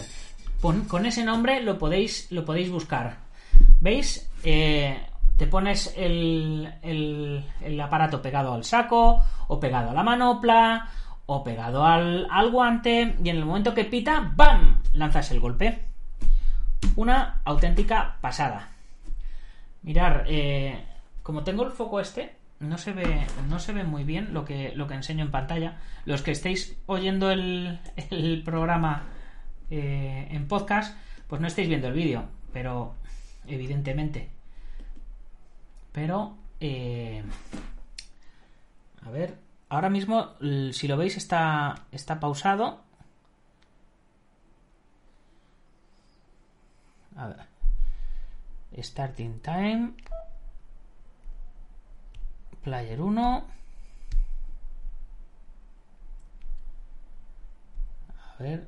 Con, 0.60 1.04
ese 1.06 1.24
nombre 1.24 1.60
lo 1.62 1.76
podéis, 1.76 2.30
lo 2.30 2.44
podéis 2.44 2.70
buscar. 2.70 3.16
¿Veis? 3.80 4.30
Eh, 4.44 4.98
te 5.36 5.46
pones 5.46 5.92
el, 5.96 6.72
el- 6.82 7.44
el 7.60 7.80
aparato 7.80 8.22
pegado 8.22 8.54
al 8.54 8.62
saco, 8.64 9.22
o 9.48 9.58
pegado 9.58 9.90
a 9.90 9.94
la 9.94 10.02
manopla, 10.02 10.88
o 11.26 11.42
pegado 11.42 11.84
al, 11.84 12.26
al 12.30 12.50
guante, 12.50 13.16
y 13.24 13.28
en 13.28 13.36
el 13.38 13.44
momento 13.44 13.74
que 13.74 13.84
pita, 13.86 14.32
¡bam! 14.36 14.82
lanzas 14.92 15.30
el 15.32 15.40
golpe. 15.40 15.84
Una 16.96 17.40
auténtica 17.44 18.16
pasada. 18.20 18.68
Mirar, 19.82 20.24
eh, 20.28 20.84
como 21.22 21.42
tengo 21.42 21.64
el 21.64 21.70
foco 21.72 22.00
este, 22.00 22.36
no 22.60 22.76
se 22.78 22.92
ve, 22.92 23.26
no 23.48 23.58
se 23.58 23.72
ve 23.72 23.84
muy 23.84 24.04
bien 24.04 24.32
lo 24.34 24.44
que, 24.44 24.72
lo 24.74 24.86
que 24.86 24.94
enseño 24.94 25.24
en 25.24 25.30
pantalla. 25.30 25.78
Los 26.04 26.22
que 26.22 26.30
estéis 26.30 26.76
oyendo 26.86 27.30
el, 27.30 27.80
el 28.10 28.42
programa 28.44 29.08
eh, 29.70 30.28
en 30.30 30.46
podcast, 30.46 30.96
pues 31.26 31.40
no 31.40 31.48
estáis 31.48 31.68
viendo 31.68 31.88
el 31.88 31.94
vídeo, 31.94 32.28
pero 32.52 32.94
evidentemente. 33.46 34.30
Pero, 35.92 36.36
eh, 36.60 37.22
a 39.04 39.10
ver, 39.10 39.38
ahora 39.70 39.88
mismo, 39.88 40.34
si 40.72 40.86
lo 40.86 40.96
veis, 40.96 41.16
está, 41.16 41.86
está 41.92 42.20
pausado. 42.20 42.82
A 47.16 47.26
ver. 47.28 47.50
Starting 48.82 49.40
time. 49.40 49.92
Player 52.62 53.00
1. 53.00 53.44
A 58.38 58.42
ver. 58.42 58.66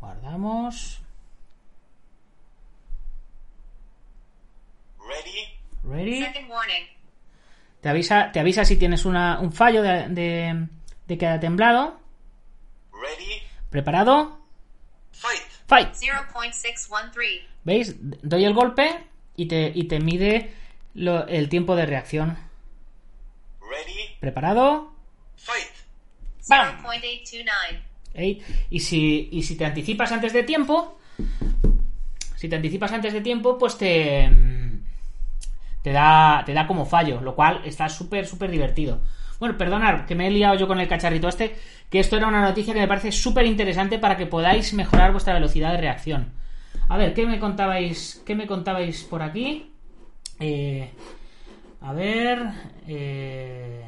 Guardamos. 0.00 1.00
Ready? 5.00 5.30
Ready. 5.84 6.22
Second 6.24 6.50
warning. 6.50 6.84
Te 7.80 7.88
avisa, 7.88 8.32
te 8.32 8.40
avisa 8.40 8.64
si 8.64 8.76
tienes 8.76 9.04
una, 9.04 9.38
un 9.40 9.52
fallo 9.52 9.82
de, 9.82 10.08
de, 10.08 10.68
de 11.06 11.18
que 11.18 11.26
ha 11.26 11.38
temblado. 11.38 12.05
Ready? 13.16 13.42
¿Preparado? 13.70 14.38
Fight! 15.12 15.40
Fight. 15.66 15.94
0.613. 15.94 17.42
¿Veis? 17.64 17.96
Doy 18.22 18.44
el 18.44 18.54
golpe 18.54 18.88
y 19.36 19.46
te, 19.46 19.72
y 19.74 19.84
te 19.84 19.98
mide 20.00 20.52
lo- 20.94 21.26
el 21.26 21.48
tiempo 21.48 21.74
de 21.76 21.86
reacción. 21.86 22.36
Ready? 23.60 24.16
¿Preparado? 24.20 24.92
Fight! 25.36 25.66
¡Bam! 26.48 26.82
0.829. 26.84 27.44
¿Eh? 28.14 28.38
Y, 28.70 28.80
si, 28.80 29.28
y 29.32 29.42
si 29.42 29.56
te 29.56 29.64
anticipas 29.66 30.10
antes 30.12 30.32
de 30.32 30.42
tiempo, 30.42 30.98
si 32.36 32.48
te 32.48 32.56
anticipas 32.56 32.92
antes 32.92 33.12
de 33.12 33.20
tiempo, 33.20 33.58
pues 33.58 33.76
te, 33.76 34.30
te, 35.82 35.90
da, 35.90 36.42
te 36.46 36.52
da 36.54 36.66
como 36.66 36.86
fallo, 36.86 37.20
lo 37.20 37.34
cual 37.34 37.60
está 37.64 37.88
súper, 37.88 38.26
súper 38.26 38.50
divertido. 38.50 39.00
Bueno, 39.38 39.58
perdonad 39.58 40.06
que 40.06 40.14
me 40.14 40.28
he 40.28 40.30
liado 40.30 40.54
yo 40.56 40.66
con 40.66 40.80
el 40.80 40.88
cacharrito 40.88 41.28
este, 41.28 41.56
que 41.90 42.00
esto 42.00 42.16
era 42.16 42.28
una 42.28 42.42
noticia 42.42 42.74
que 42.74 42.80
me 42.80 42.88
parece 42.88 43.12
súper 43.12 43.46
interesante 43.46 43.98
para 43.98 44.16
que 44.16 44.26
podáis 44.26 44.72
mejorar 44.74 45.12
vuestra 45.12 45.34
velocidad 45.34 45.72
de 45.72 45.78
reacción. 45.78 46.32
A 46.88 46.96
ver, 46.96 47.14
¿qué 47.14 47.26
me 47.26 47.38
contabais, 47.38 48.22
qué 48.24 48.34
me 48.34 48.46
contabais 48.46 49.04
por 49.04 49.22
aquí? 49.22 49.72
Eh, 50.40 50.90
a 51.80 51.92
ver... 51.92 52.50
Eh, 52.86 53.82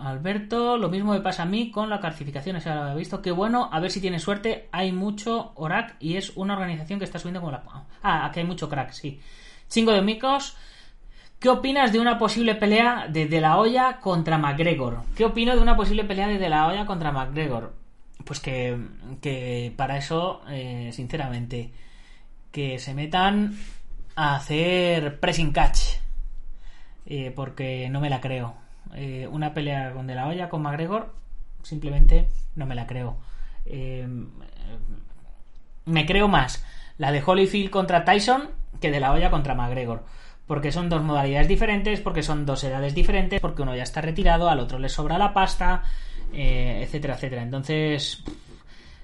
Alberto, 0.00 0.78
lo 0.78 0.88
mismo 0.88 1.12
me 1.12 1.20
pasa 1.20 1.42
a 1.42 1.46
mí 1.46 1.70
con 1.70 1.90
la 1.90 2.00
calcificación, 2.00 2.56
esa 2.56 2.74
lo 2.74 2.82
había 2.82 2.94
visto. 2.94 3.20
Qué 3.20 3.32
bueno, 3.32 3.68
a 3.70 3.80
ver 3.80 3.90
si 3.90 4.00
tienes 4.00 4.22
suerte. 4.22 4.68
Hay 4.72 4.92
mucho 4.92 5.52
ORAC 5.56 5.96
y 6.00 6.16
es 6.16 6.32
una 6.36 6.54
organización 6.54 6.98
que 6.98 7.04
está 7.04 7.18
subiendo 7.18 7.40
como 7.40 7.52
la. 7.52 7.62
Ah, 8.02 8.24
aquí 8.26 8.40
hay 8.40 8.46
mucho 8.46 8.68
crack, 8.68 8.92
sí. 8.92 9.20
Chingo 9.68 9.92
de 9.92 10.02
micos. 10.02 10.56
¿Qué 11.42 11.48
opinas 11.48 11.92
de 11.92 11.98
una 11.98 12.20
posible 12.20 12.54
pelea 12.54 13.08
de 13.08 13.26
De 13.26 13.40
La 13.40 13.58
Hoya 13.58 13.98
contra 13.98 14.38
McGregor? 14.38 15.02
¿Qué 15.16 15.24
opino 15.24 15.56
de 15.56 15.60
una 15.60 15.74
posible 15.76 16.04
pelea 16.04 16.28
de 16.28 16.38
De 16.38 16.48
La 16.48 16.68
Hoya 16.68 16.86
contra 16.86 17.10
McGregor? 17.10 17.74
Pues 18.24 18.38
que, 18.38 18.78
que 19.20 19.74
para 19.76 19.96
eso, 19.96 20.42
eh, 20.48 20.90
sinceramente, 20.92 21.72
que 22.52 22.78
se 22.78 22.94
metan 22.94 23.58
a 24.14 24.36
hacer 24.36 25.18
pressing 25.18 25.50
catch. 25.50 25.96
Eh, 27.06 27.32
porque 27.34 27.88
no 27.90 27.98
me 27.98 28.08
la 28.08 28.20
creo. 28.20 28.54
Eh, 28.94 29.26
una 29.28 29.52
pelea 29.52 29.94
con 29.94 30.06
De 30.06 30.14
La 30.14 30.28
Hoya, 30.28 30.48
con 30.48 30.62
McGregor, 30.62 31.12
simplemente 31.64 32.28
no 32.54 32.66
me 32.66 32.76
la 32.76 32.86
creo. 32.86 33.16
Me 35.86 36.06
creo 36.06 36.28
más 36.28 36.64
la 36.98 37.10
de 37.10 37.20
Holyfield 37.20 37.70
contra 37.70 38.04
Tyson 38.04 38.50
que 38.80 38.92
De 38.92 39.00
La 39.00 39.10
Hoya 39.10 39.32
contra 39.32 39.56
McGregor. 39.56 40.04
Porque 40.46 40.72
son 40.72 40.88
dos 40.88 41.02
modalidades 41.02 41.48
diferentes, 41.48 42.00
porque 42.00 42.22
son 42.22 42.44
dos 42.44 42.62
edades 42.64 42.94
diferentes, 42.94 43.40
porque 43.40 43.62
uno 43.62 43.74
ya 43.76 43.84
está 43.84 44.00
retirado, 44.00 44.48
al 44.50 44.58
otro 44.60 44.78
le 44.78 44.88
sobra 44.88 45.16
la 45.18 45.32
pasta, 45.32 45.82
eh, 46.32 46.80
etcétera, 46.84 47.14
etcétera. 47.14 47.42
Entonces, 47.42 48.22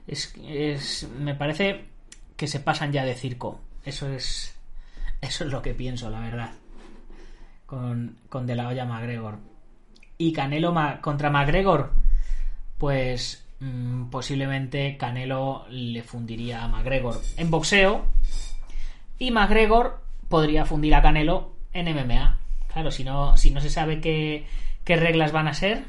es, 0.07 0.35
es- 0.44 1.09
me 1.18 1.35
parece 1.35 1.85
que 2.37 2.46
se 2.48 2.61
pasan 2.61 2.92
ya 2.92 3.05
de 3.05 3.14
circo. 3.14 3.61
Eso 3.85 4.09
es, 4.09 4.59
eso 5.20 5.44
es 5.44 5.51
lo 5.53 5.62
que 5.62 5.74
pienso, 5.74 6.11
la 6.11 6.20
verdad. 6.20 6.51
Con, 7.66 8.16
con 8.29 8.46
De 8.46 8.55
La 8.55 8.68
Hoya 8.68 8.85
McGregor. 8.85 9.38
Y 10.16 10.33
Canelo 10.33 10.74
contra 11.01 11.31
McGregor, 11.31 11.92
pues 12.79 13.44
mm, 13.61 14.07
posiblemente 14.11 14.96
Canelo 14.96 15.66
le 15.70 16.03
fundiría 16.03 16.64
a 16.64 16.68
McGregor 16.68 17.20
en 17.37 17.51
boxeo 17.51 18.05
y 19.18 19.31
McGregor 19.31 20.01
podría 20.29 20.64
fundir 20.64 20.95
a 20.95 21.03
Canelo 21.03 21.55
en 21.73 21.87
MMA. 21.95 22.38
Claro, 22.73 22.91
si 22.91 23.05
no, 23.05 23.37
si 23.37 23.51
no 23.51 23.61
se 23.61 23.71
sabe 23.71 24.01
qué, 24.01 24.47
qué 24.85 24.97
reglas 24.97 25.33
van 25.33 25.49
a 25.49 25.55
ser. 25.55 25.85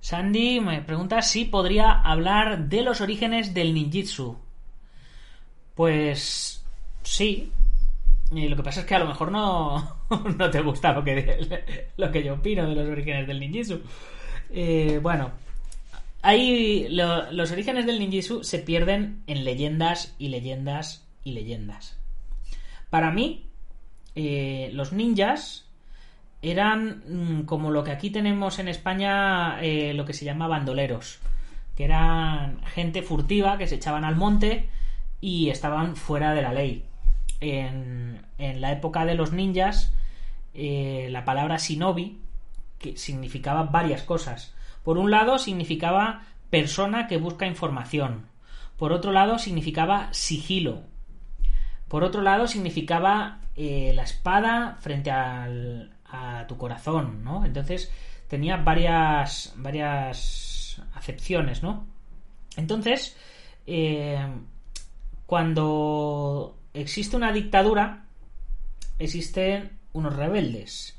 Sandy 0.00 0.60
me 0.60 0.80
pregunta 0.80 1.20
si 1.22 1.44
podría 1.44 1.92
hablar 1.92 2.68
de 2.68 2.82
los 2.82 3.00
orígenes 3.00 3.52
del 3.52 3.74
ninjitsu. 3.74 4.38
Pues 5.74 6.64
sí. 7.02 7.52
Y 8.32 8.48
lo 8.48 8.56
que 8.56 8.62
pasa 8.62 8.80
es 8.80 8.86
que 8.86 8.94
a 8.94 8.98
lo 9.00 9.06
mejor 9.08 9.30
no, 9.32 9.96
no 10.38 10.50
te 10.50 10.60
gusta 10.62 10.92
lo 10.92 11.04
que, 11.04 11.88
lo 11.96 12.10
que 12.10 12.22
yo 12.22 12.34
opino 12.34 12.66
de 12.68 12.74
los 12.74 12.88
orígenes 12.88 13.26
del 13.26 13.40
ninjitsu. 13.40 13.80
Eh, 14.50 14.98
bueno, 15.02 15.32
Ahí 16.22 16.86
lo- 16.90 17.32
los 17.32 17.50
orígenes 17.50 17.86
del 17.86 17.98
ninjitsu 17.98 18.44
se 18.44 18.58
pierden 18.58 19.22
en 19.26 19.42
leyendas 19.42 20.14
y 20.18 20.28
leyendas 20.28 21.06
y 21.24 21.32
leyendas. 21.32 21.98
Para 22.90 23.10
mí, 23.10 23.46
eh, 24.14 24.70
los 24.72 24.92
ninjas 24.92 25.68
eran 26.42 27.02
mm, 27.06 27.42
como 27.44 27.70
lo 27.70 27.84
que 27.84 27.92
aquí 27.92 28.10
tenemos 28.10 28.58
en 28.58 28.68
España, 28.68 29.60
eh, 29.62 29.94
lo 29.94 30.04
que 30.04 30.14
se 30.14 30.24
llama 30.24 30.48
bandoleros, 30.48 31.20
que 31.76 31.84
eran 31.84 32.62
gente 32.66 33.02
furtiva 33.02 33.58
que 33.58 33.66
se 33.66 33.76
echaban 33.76 34.04
al 34.04 34.16
monte 34.16 34.68
y 35.20 35.50
estaban 35.50 35.96
fuera 35.96 36.34
de 36.34 36.42
la 36.42 36.52
ley. 36.52 36.84
En, 37.40 38.20
la 38.38 38.72
época 38.72 39.04
de 39.04 39.14
los 39.14 39.32
ninjas, 39.32 39.92
eh, 40.54 41.08
la 41.10 41.26
palabra 41.26 41.58
shinobi 41.58 42.18
que 42.78 42.96
significaba 42.96 43.64
varias 43.64 44.02
cosas. 44.02 44.54
Por 44.82 44.96
un 44.96 45.10
lado, 45.10 45.38
significaba 45.38 46.22
persona 46.48 47.06
que 47.06 47.18
busca 47.18 47.46
información. 47.46 48.26
Por 48.78 48.92
otro 48.92 49.12
lado, 49.12 49.38
significaba 49.38 50.08
sigilo. 50.12 50.82
Por 51.90 52.04
otro 52.04 52.22
lado, 52.22 52.46
significaba 52.46 53.40
eh, 53.56 53.92
la 53.94 54.04
espada 54.04 54.78
frente 54.80 55.10
al- 55.10 55.90
a 56.06 56.46
tu 56.46 56.56
corazón, 56.56 57.22
¿no? 57.22 57.44
Entonces, 57.44 57.90
tenía 58.28 58.56
varias, 58.56 59.52
varias 59.56 60.80
acepciones, 60.94 61.62
¿no? 61.62 61.86
Entonces, 62.56 63.16
eh, 63.66 64.18
cuando 65.26 66.56
existe 66.74 67.16
una 67.16 67.32
dictadura, 67.32 68.04
existen 68.98 69.78
unos 69.92 70.14
rebeldes 70.16 70.96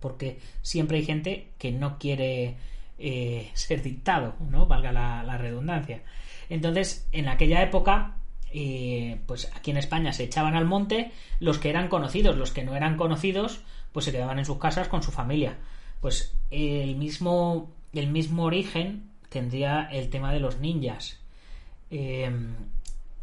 porque 0.00 0.38
siempre 0.60 0.98
hay 0.98 1.04
gente 1.06 1.52
que 1.58 1.72
no 1.72 1.98
quiere 1.98 2.56
eh, 2.98 3.50
ser 3.54 3.82
dictado, 3.82 4.34
¿no? 4.50 4.66
Valga 4.66 4.92
la, 4.92 5.22
la 5.22 5.38
redundancia. 5.38 6.02
Entonces, 6.50 7.08
en 7.12 7.28
aquella 7.28 7.62
época, 7.62 8.16
eh, 8.56 9.20
pues 9.26 9.50
aquí 9.56 9.72
en 9.72 9.78
España 9.78 10.12
se 10.12 10.22
echaban 10.22 10.54
al 10.54 10.64
monte 10.64 11.10
los 11.40 11.58
que 11.58 11.70
eran 11.70 11.88
conocidos, 11.88 12.36
los 12.36 12.52
que 12.52 12.62
no 12.62 12.76
eran 12.76 12.96
conocidos, 12.96 13.62
pues 13.90 14.04
se 14.04 14.12
quedaban 14.12 14.38
en 14.38 14.44
sus 14.44 14.58
casas 14.58 14.86
con 14.86 15.02
su 15.02 15.10
familia. 15.10 15.56
Pues 16.00 16.36
el 16.52 16.94
mismo, 16.94 17.72
el 17.92 18.06
mismo 18.06 18.44
origen 18.44 19.10
tendría 19.28 19.88
el 19.90 20.08
tema 20.08 20.32
de 20.32 20.38
los 20.38 20.60
ninjas. 20.60 21.18
Eh, 21.90 22.30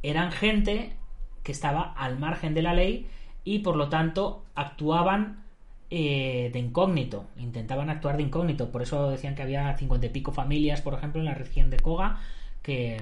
eran 0.04 0.34
gente 0.34 0.98
que 1.44 1.54
estaba 1.54 1.94
al 1.94 2.20
margen 2.20 2.54
de 2.54 2.64
la 2.64 2.74
ley 2.74 3.08
y 3.46 3.60
por 3.60 3.78
lo 3.78 3.88
tanto 3.88 4.44
actuaban 4.54 5.46
eh, 5.90 6.50
de 6.52 6.60
incógnito, 6.60 7.28
intentaban 7.38 7.90
actuar 7.90 8.18
de 8.18 8.24
incógnito, 8.24 8.70
por 8.70 8.82
eso 8.82 9.10
decían 9.10 9.36
que 9.36 9.44
había 9.44 9.78
cincuenta 9.78 10.08
y 10.08 10.10
pico 10.10 10.34
familias, 10.34 10.82
por 10.82 10.94
ejemplo, 10.94 11.22
en 11.22 11.26
la 11.26 11.36
región 11.36 11.70
de 11.70 11.80
Koga, 11.80 12.20
que, 12.62 13.02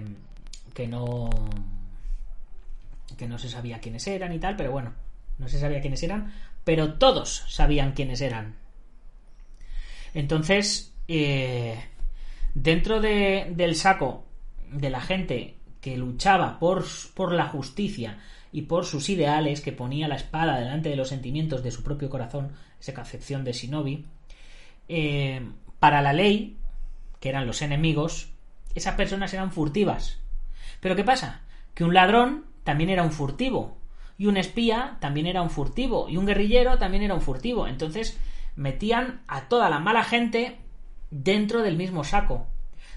que 0.75 0.87
no 0.87 1.29
que 3.17 3.27
no 3.27 3.37
se 3.37 3.49
sabía 3.49 3.79
quiénes 3.79 4.07
eran 4.07 4.33
y 4.33 4.39
tal, 4.39 4.55
pero 4.55 4.71
bueno, 4.71 4.93
no 5.37 5.47
se 5.47 5.59
sabía 5.59 5.81
quiénes 5.81 6.03
eran, 6.03 6.33
pero 6.63 6.95
todos 6.95 7.43
sabían 7.47 7.93
quiénes 7.93 8.21
eran. 8.21 8.55
Entonces, 10.13 10.93
eh, 11.07 11.79
dentro 12.53 12.99
de- 12.99 13.51
del 13.55 13.75
saco 13.75 14.25
de 14.71 14.89
la 14.89 15.01
gente 15.01 15.55
que 15.81 15.97
luchaba 15.97 16.59
por, 16.59 16.85
por 17.13 17.33
la 17.33 17.45
justicia 17.47 18.19
y 18.51 18.63
por 18.63 18.85
sus 18.85 19.09
ideales, 19.09 19.61
que 19.61 19.71
ponía 19.71 20.07
la 20.07 20.15
espada 20.15 20.59
delante 20.59 20.89
de 20.89 20.95
los 20.95 21.09
sentimientos 21.09 21.63
de 21.63 21.71
su 21.71 21.83
propio 21.83 22.09
corazón, 22.09 22.51
esa 22.79 22.93
concepción 22.93 23.43
de 23.43 23.53
Shinobi, 23.53 24.05
eh, 24.87 25.41
para 25.79 26.01
la 26.01 26.13
ley, 26.13 26.57
que 27.19 27.29
eran 27.29 27.45
los 27.47 27.61
enemigos, 27.61 28.29
esas 28.75 28.95
personas 28.95 29.33
eran 29.33 29.51
furtivas. 29.51 30.19
Pero 30.81 30.95
¿qué 30.95 31.03
pasa? 31.03 31.41
Que 31.73 31.83
un 31.83 31.93
ladrón 31.93 32.45
también 32.69 32.91
era 32.91 33.01
un 33.03 33.11
furtivo. 33.11 33.77
Y 34.19 34.27
un 34.27 34.37
espía 34.37 34.97
también 34.99 35.25
era 35.25 35.41
un 35.41 35.49
furtivo. 35.49 36.07
Y 36.07 36.17
un 36.17 36.25
guerrillero 36.27 36.77
también 36.77 37.01
era 37.03 37.15
un 37.15 37.21
furtivo. 37.21 37.67
Entonces 37.67 38.19
metían 38.55 39.21
a 39.27 39.47
toda 39.47 39.69
la 39.69 39.79
mala 39.79 40.03
gente 40.03 40.57
dentro 41.09 41.61
del 41.63 41.77
mismo 41.77 42.03
saco. 42.03 42.45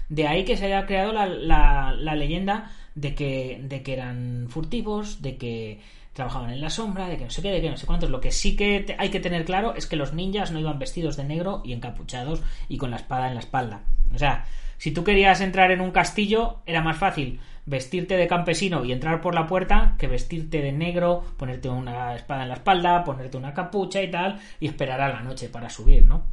De 0.09 0.27
ahí 0.27 0.45
que 0.45 0.57
se 0.57 0.65
haya 0.65 0.85
creado 0.85 1.11
la, 1.11 1.25
la- 1.25 1.91
la 1.97 2.15
leyenda 2.15 2.71
de 2.93 3.15
que, 3.15 3.59
de 3.63 3.81
que 3.81 3.93
eran 3.93 4.45
furtivos, 4.49 5.21
de 5.23 5.37
que 5.37 5.79
trabajaban 6.13 6.51
en 6.51 6.61
la 6.61 6.69
sombra, 6.69 7.07
de 7.07 7.17
que 7.17 7.23
no 7.23 7.31
sé 7.31 7.41
qué, 7.41 7.49
de 7.51 7.61
que 7.61 7.71
no 7.71 7.77
sé 7.77 7.87
cuántos. 7.87 8.11
Lo 8.11 8.21
que 8.21 8.31
sí 8.31 8.55
que 8.55 8.95
hay 8.99 9.09
que 9.09 9.19
tener 9.19 9.45
claro 9.45 9.73
es 9.75 9.87
que 9.87 9.95
los 9.95 10.13
ninjas 10.13 10.51
no 10.51 10.59
iban 10.59 10.77
vestidos 10.77 11.17
de 11.17 11.23
negro 11.23 11.61
y 11.65 11.73
encapuchados 11.73 12.43
y 12.69 12.77
con 12.77 12.91
la 12.91 12.97
espada 12.97 13.27
en 13.29 13.33
la 13.33 13.39
espalda. 13.39 13.81
O 14.13 14.19
sea, 14.19 14.45
si 14.77 14.91
tú 14.91 15.03
querías 15.03 15.41
entrar 15.41 15.71
en 15.71 15.81
un 15.81 15.91
castillo, 15.91 16.59
era 16.67 16.81
más 16.81 16.97
fácil 16.97 17.39
vestirte 17.65 18.17
de 18.17 18.27
campesino 18.27 18.83
y 18.83 18.91
entrar 18.91 19.21
por 19.21 19.35
la 19.35 19.47
puerta 19.47 19.95
que 19.97 20.07
vestirte 20.07 20.61
de 20.61 20.71
negro, 20.71 21.23
ponerte 21.37 21.69
una 21.69 22.15
espada 22.15 22.43
en 22.43 22.49
la 22.49 22.55
espalda, 22.55 23.03
ponerte 23.03 23.37
una 23.37 23.53
capucha 23.53 24.01
y 24.01 24.11
tal, 24.11 24.39
y 24.59 24.67
esperar 24.67 25.01
a 25.01 25.09
la 25.09 25.21
noche 25.21 25.49
para 25.49 25.69
subir, 25.69 26.05
¿no? 26.05 26.25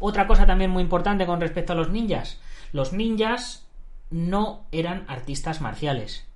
Otra 0.00 0.26
cosa 0.26 0.46
también 0.46 0.70
muy 0.70 0.82
importante 0.82 1.26
con 1.26 1.40
respecto 1.40 1.74
a 1.74 1.76
los 1.76 1.90
ninjas. 1.90 2.40
Los 2.72 2.92
ninjas 2.92 3.68
no 4.10 4.66
eran 4.72 5.04
artistas 5.08 5.60
marciales. 5.60 6.26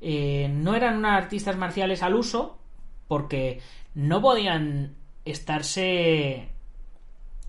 Eh, 0.00 0.50
no 0.52 0.74
eran 0.74 1.04
artistas 1.04 1.56
marciales 1.56 2.02
al 2.02 2.14
uso 2.14 2.58
porque 3.06 3.60
no 3.94 4.20
podían 4.20 4.96
estarse 5.24 6.48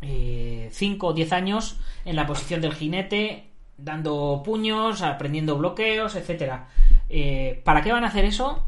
5 0.02 1.08
o 1.08 1.13
10 1.13 1.34
años 1.34 1.80
en 2.06 2.15
la 2.15 2.28
posición 2.28 2.62
del 2.62 2.74
jinete, 2.74 3.50
dando 3.77 4.41
puños, 4.45 5.01
aprendiendo 5.01 5.57
bloqueos, 5.57 6.15
etcétera. 6.15 6.67
Eh, 7.09 7.62
¿Para 7.63 7.81
qué 7.81 7.91
van 7.91 8.03
a 8.03 8.07
hacer 8.07 8.25
eso? 8.25 8.63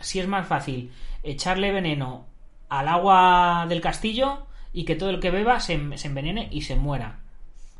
Si 0.00 0.18
es 0.20 0.26
más 0.28 0.46
fácil 0.46 0.92
echarle 1.22 1.72
veneno 1.72 2.26
al 2.68 2.88
agua 2.88 3.66
del 3.68 3.80
castillo 3.80 4.46
y 4.72 4.84
que 4.84 4.94
todo 4.96 5.10
el 5.10 5.20
que 5.20 5.30
beba 5.30 5.60
se, 5.60 5.74
envenene 5.74 6.48
y 6.50 6.62
se 6.62 6.76
muera. 6.76 7.18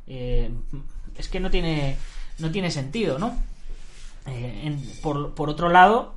Eh, 0.06 0.50
es 1.16 1.28
que 1.28 1.40
no 1.40 1.50
tiene, 1.50 1.96
no 2.38 2.50
tiene 2.50 2.70
sentido, 2.70 3.18
¿no? 3.18 3.36
Eh, 4.26 4.62
en- 4.64 4.80
por, 5.02 5.34
por 5.34 5.48
otro 5.50 5.68
lado, 5.68 6.14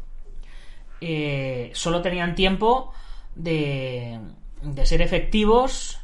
eh, 1.02 1.72
solo 1.74 2.02
tenían 2.02 2.36
tiempo 2.36 2.94
de, 3.36 4.20
de 4.62 4.86
ser 4.86 5.02
efectivos 5.02 6.00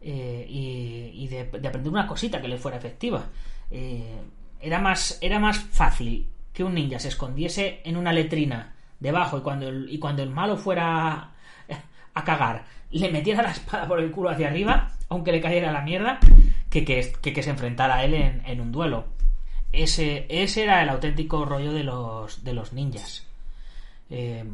eh, 0.00 0.46
y, 0.48 1.10
y 1.14 1.28
de, 1.28 1.44
de 1.44 1.68
aprender 1.68 1.92
una 1.92 2.06
cosita 2.06 2.40
que 2.40 2.48
le 2.48 2.58
fuera 2.58 2.76
efectiva. 2.76 3.26
Eh, 3.70 4.20
era, 4.60 4.80
más, 4.80 5.18
era 5.20 5.38
más 5.38 5.58
fácil 5.58 6.28
que 6.52 6.64
un 6.64 6.74
ninja 6.74 6.98
se 6.98 7.08
escondiese 7.08 7.80
en 7.84 7.96
una 7.96 8.12
letrina 8.12 8.74
debajo 8.98 9.38
y 9.38 9.42
cuando 9.42 9.68
el, 9.68 9.88
y 9.90 9.98
cuando 9.98 10.22
el 10.22 10.30
malo 10.30 10.56
fuera 10.56 11.32
a 12.14 12.24
cagar 12.24 12.64
le 12.90 13.10
metiera 13.10 13.42
la 13.42 13.50
espada 13.50 13.86
por 13.86 14.00
el 14.00 14.10
culo 14.10 14.30
hacia 14.30 14.48
arriba, 14.48 14.92
aunque 15.08 15.32
le 15.32 15.40
cayera 15.40 15.72
la 15.72 15.82
mierda, 15.82 16.18
que 16.70 16.84
que, 16.84 17.12
que, 17.20 17.42
se 17.42 17.50
enfrentara 17.50 17.96
a 17.96 18.04
él 18.04 18.14
en, 18.14 18.42
en 18.46 18.60
un 18.60 18.72
duelo. 18.72 19.06
Ese, 19.72 20.26
ese 20.28 20.64
era 20.64 20.82
el 20.82 20.88
auténtico 20.88 21.44
rollo 21.44 21.72
de 21.72 21.84
los, 21.84 22.44
de 22.44 22.54
los 22.54 22.72
ninjas. 22.72 23.26
Eh, 24.10 24.44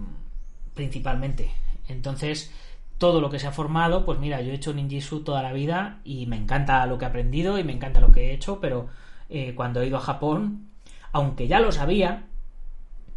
principalmente. 0.75 1.51
Entonces, 1.89 2.53
todo 3.03 3.21
lo 3.21 3.31
que 3.31 3.41
se 3.41 3.49
ha 3.49 3.51
formado, 3.51 4.05
pues 4.05 4.21
mira, 4.21 4.43
yo 4.43 4.53
he 4.53 4.55
hecho 4.55 4.73
ninjitsu 4.73 5.25
toda 5.25 5.43
la 5.43 5.53
vida 5.53 5.99
y 6.05 6.27
me 6.27 6.37
encanta 6.37 6.87
lo 6.87 6.99
que 6.99 7.05
he 7.05 7.09
aprendido 7.09 7.59
y 7.59 7.65
me 7.65 7.73
encanta 7.73 7.99
lo 7.99 8.13
que 8.13 8.31
he 8.31 8.33
hecho, 8.33 8.61
pero 8.61 8.87
eh, 9.29 9.57
cuando 9.57 9.83
he 9.83 9.89
ido 9.89 9.97
a 9.97 10.01
Japón, 10.01 10.69
aunque 11.11 11.49
ya 11.49 11.59
lo 11.59 11.73
sabía, 11.73 12.27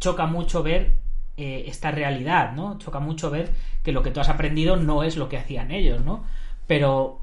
choca 0.00 0.26
mucho 0.26 0.64
ver 0.64 0.96
eh, 1.36 1.66
esta 1.68 1.92
realidad, 1.92 2.50
¿no? 2.50 2.78
Choca 2.78 2.98
mucho 2.98 3.30
ver 3.30 3.52
que 3.84 3.92
lo 3.92 4.02
que 4.02 4.10
tú 4.10 4.18
has 4.18 4.28
aprendido 4.28 4.74
no 4.76 5.04
es 5.04 5.16
lo 5.16 5.28
que 5.28 5.36
hacían 5.38 5.70
ellos, 5.70 6.04
¿no? 6.04 6.24
Pero 6.66 7.20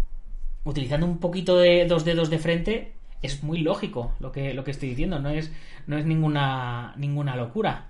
utilizando 0.63 1.06
un 1.06 1.17
poquito 1.17 1.58
de 1.58 1.86
dos 1.86 2.06
dedos 2.06 2.30
de 2.30 2.39
frente, 2.39 2.93
es 3.21 3.43
muy 3.43 3.60
lógico 3.60 4.13
lo 4.21 4.32
que, 4.32 4.54
lo 4.54 4.63
que 4.63 4.71
estoy 4.71 4.88
diciendo, 4.88 5.19
no 5.19 5.32
es, 5.32 5.52
no 5.86 5.97
es 5.97 6.06
ninguna, 6.06 6.93
ninguna 6.95 7.36
locura. 7.36 7.88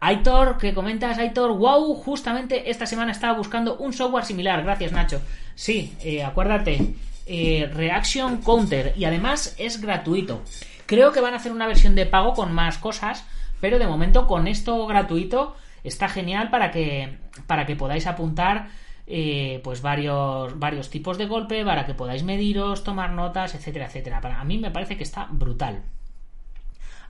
Aitor, 0.00 0.58
que 0.58 0.74
comentas, 0.74 1.18
Aitor, 1.18 1.56
wow, 1.56 1.94
justamente 1.94 2.70
esta 2.70 2.86
semana 2.86 3.12
estaba 3.12 3.36
buscando 3.36 3.76
un 3.78 3.92
software 3.92 4.24
similar, 4.24 4.62
gracias 4.62 4.92
Nacho. 4.92 5.20
Sí, 5.54 5.96
eh, 6.02 6.22
acuérdate, 6.22 6.94
eh, 7.26 7.68
Reaction 7.72 8.38
Counter, 8.42 8.94
y 8.96 9.04
además 9.04 9.54
es 9.58 9.80
gratuito. 9.80 10.42
Creo 10.86 11.12
que 11.12 11.20
van 11.20 11.34
a 11.34 11.38
hacer 11.38 11.52
una 11.52 11.66
versión 11.66 11.94
de 11.94 12.06
pago 12.06 12.32
con 12.32 12.52
más 12.52 12.78
cosas, 12.78 13.26
pero 13.60 13.78
de 13.78 13.86
momento 13.86 14.26
con 14.26 14.46
esto 14.46 14.86
gratuito 14.86 15.56
está 15.82 16.08
genial 16.08 16.50
para 16.50 16.70
que, 16.70 17.18
para 17.46 17.66
que 17.66 17.76
podáis 17.76 18.06
apuntar 18.06 18.68
eh, 19.06 19.60
pues 19.64 19.82
varios, 19.82 20.58
varios 20.58 20.90
tipos 20.90 21.18
de 21.18 21.26
golpe, 21.26 21.64
para 21.64 21.86
que 21.86 21.94
podáis 21.94 22.22
mediros, 22.22 22.84
tomar 22.84 23.10
notas, 23.12 23.54
etcétera, 23.54 23.86
etcétera. 23.86 24.20
A 24.38 24.44
mí 24.44 24.58
me 24.58 24.70
parece 24.70 24.96
que 24.96 25.02
está 25.02 25.26
brutal. 25.30 25.82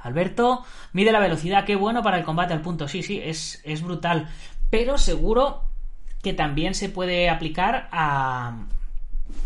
Alberto, 0.01 0.65
mide 0.93 1.13
la 1.13 1.21
velocidad, 1.21 1.65
qué 1.65 1.77
bueno 1.77 2.03
para 2.03 2.19
el 2.19 2.25
combate 2.25 2.55
al 2.55 2.63
punto. 2.63 2.89
Sí, 2.89 3.03
sí, 3.03 3.21
es, 3.23 3.61
es 3.65 3.83
brutal. 3.83 4.29
Pero 4.71 4.99
seguro 4.99 5.65
que 6.23 6.33
también 6.33 6.75
se 6.75 6.89
puede 6.89 7.31
aplicar 7.31 7.89
a, 7.93 8.67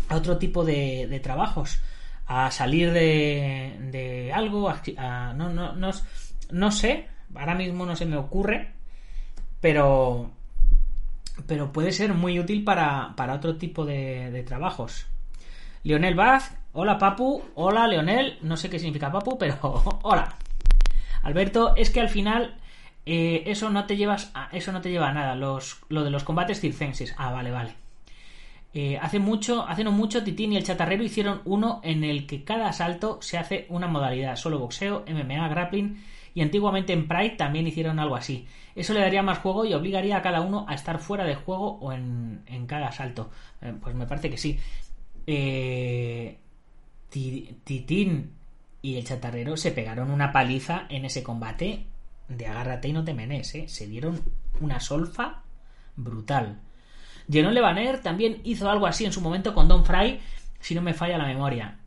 a 0.09 0.15
otro 0.15 0.37
tipo 0.37 0.63
de, 0.65 1.19
trabajos. 1.23 1.81
A 2.25 2.51
salir 2.51 2.91
de, 2.91 3.77
de 3.91 4.31
algo, 4.33 4.69
a, 4.69 5.33
no, 5.35 5.49
no, 5.49 5.73
no, 5.73 5.91
no 6.51 6.71
sé, 6.71 7.07
ahora 7.35 7.55
mismo 7.55 7.85
no 7.85 7.95
se 7.95 8.05
me 8.05 8.15
ocurre, 8.15 8.71
pero 9.59 10.31
pero 11.47 11.71
puede 11.71 11.91
ser 11.91 12.13
muy 12.13 12.39
útil 12.39 12.63
para, 12.63 13.13
para 13.15 13.33
otro 13.33 13.57
tipo 13.57 13.85
de, 13.85 14.43
trabajos. 14.47 15.07
Lionel 15.83 16.15
Baz, 16.15 16.55
hola 16.73 16.97
Papu, 16.97 17.43
hola 17.55 17.87
Leonel, 17.87 18.37
no 18.41 18.55
sé 18.55 18.69
qué 18.69 18.79
significa 18.79 19.11
Papu, 19.11 19.37
pero 19.37 19.57
hola. 20.03 20.35
Alberto, 21.23 21.75
es 21.75 21.89
que 21.89 22.01
al 22.01 22.09
final 22.09 22.57
eh, 23.05 23.43
eso 23.47 23.69
no 23.69 23.85
te 23.85 23.97
llevas 23.97 24.31
eso 24.51 24.71
no 24.71 24.81
te 24.81 24.89
lleva 24.91 25.09
a 25.09 25.13
nada, 25.13 25.35
los, 25.35 25.79
lo 25.89 26.03
de 26.03 26.11
los 26.11 26.23
combates 26.23 26.59
circenses. 26.59 27.15
Ah, 27.17 27.31
vale, 27.31 27.51
vale. 27.51 27.75
Eh, 28.73 28.97
hace 29.01 29.19
mucho, 29.19 29.67
hace 29.67 29.83
no 29.83 29.91
mucho, 29.91 30.23
Titín 30.23 30.53
y 30.53 30.57
el 30.57 30.63
Chatarrero 30.63 31.03
hicieron 31.03 31.41
uno 31.45 31.79
en 31.83 32.03
el 32.03 32.25
que 32.25 32.43
cada 32.43 32.67
asalto 32.67 33.21
se 33.21 33.37
hace 33.37 33.67
una 33.69 33.87
modalidad, 33.87 34.35
solo 34.35 34.57
boxeo, 34.57 35.05
MMA, 35.07 35.47
grappling 35.47 36.03
y 36.33 36.41
antiguamente 36.41 36.91
en 36.91 37.07
Pride 37.07 37.31
también 37.31 37.67
hicieron 37.67 37.99
algo 37.99 38.15
así. 38.15 38.47
Eso 38.75 38.93
le 38.93 39.01
daría 39.01 39.21
más 39.21 39.37
juego 39.37 39.65
y 39.65 39.73
obligaría 39.73 40.17
a 40.17 40.21
cada 40.23 40.41
uno 40.41 40.65
a 40.67 40.73
estar 40.73 40.97
fuera 40.97 41.23
de 41.23 41.35
juego 41.35 41.77
o 41.79 41.93
en, 41.93 42.41
en 42.47 42.65
cada 42.65 42.87
asalto. 42.87 43.29
Eh, 43.61 43.73
pues 43.79 43.93
me 43.95 44.07
parece 44.07 44.31
que 44.31 44.37
sí. 44.37 44.59
Titín 47.63 48.31
y 48.83 48.97
el 48.97 49.05
chatarrero 49.05 49.55
se 49.57 49.71
pegaron 49.71 50.11
una 50.11 50.31
paliza 50.31 50.85
en 50.89 51.05
ese 51.05 51.23
combate 51.23 51.87
de 52.27 52.47
agárrate 52.47 52.89
y 52.89 52.93
no 52.93 53.03
te 53.03 53.13
menes, 53.13 53.55
¿eh? 53.55 53.67
Se 53.67 53.87
dieron 53.87 54.21
una 54.59 54.81
solfa 54.81 55.41
brutal. 55.95 56.59
Jenon 57.31 57.53
Levaner 57.53 58.01
también 58.01 58.41
hizo 58.43 58.69
algo 58.69 58.85
así 58.85 59.05
en 59.05 59.13
su 59.13 59.21
momento 59.21 59.53
con 59.53 59.69
Don 59.69 59.85
Fry, 59.85 60.19
si 60.59 60.75
no 60.75 60.81
me 60.81 60.93
falla 60.93 61.17
la 61.17 61.27
memoria. 61.27 61.79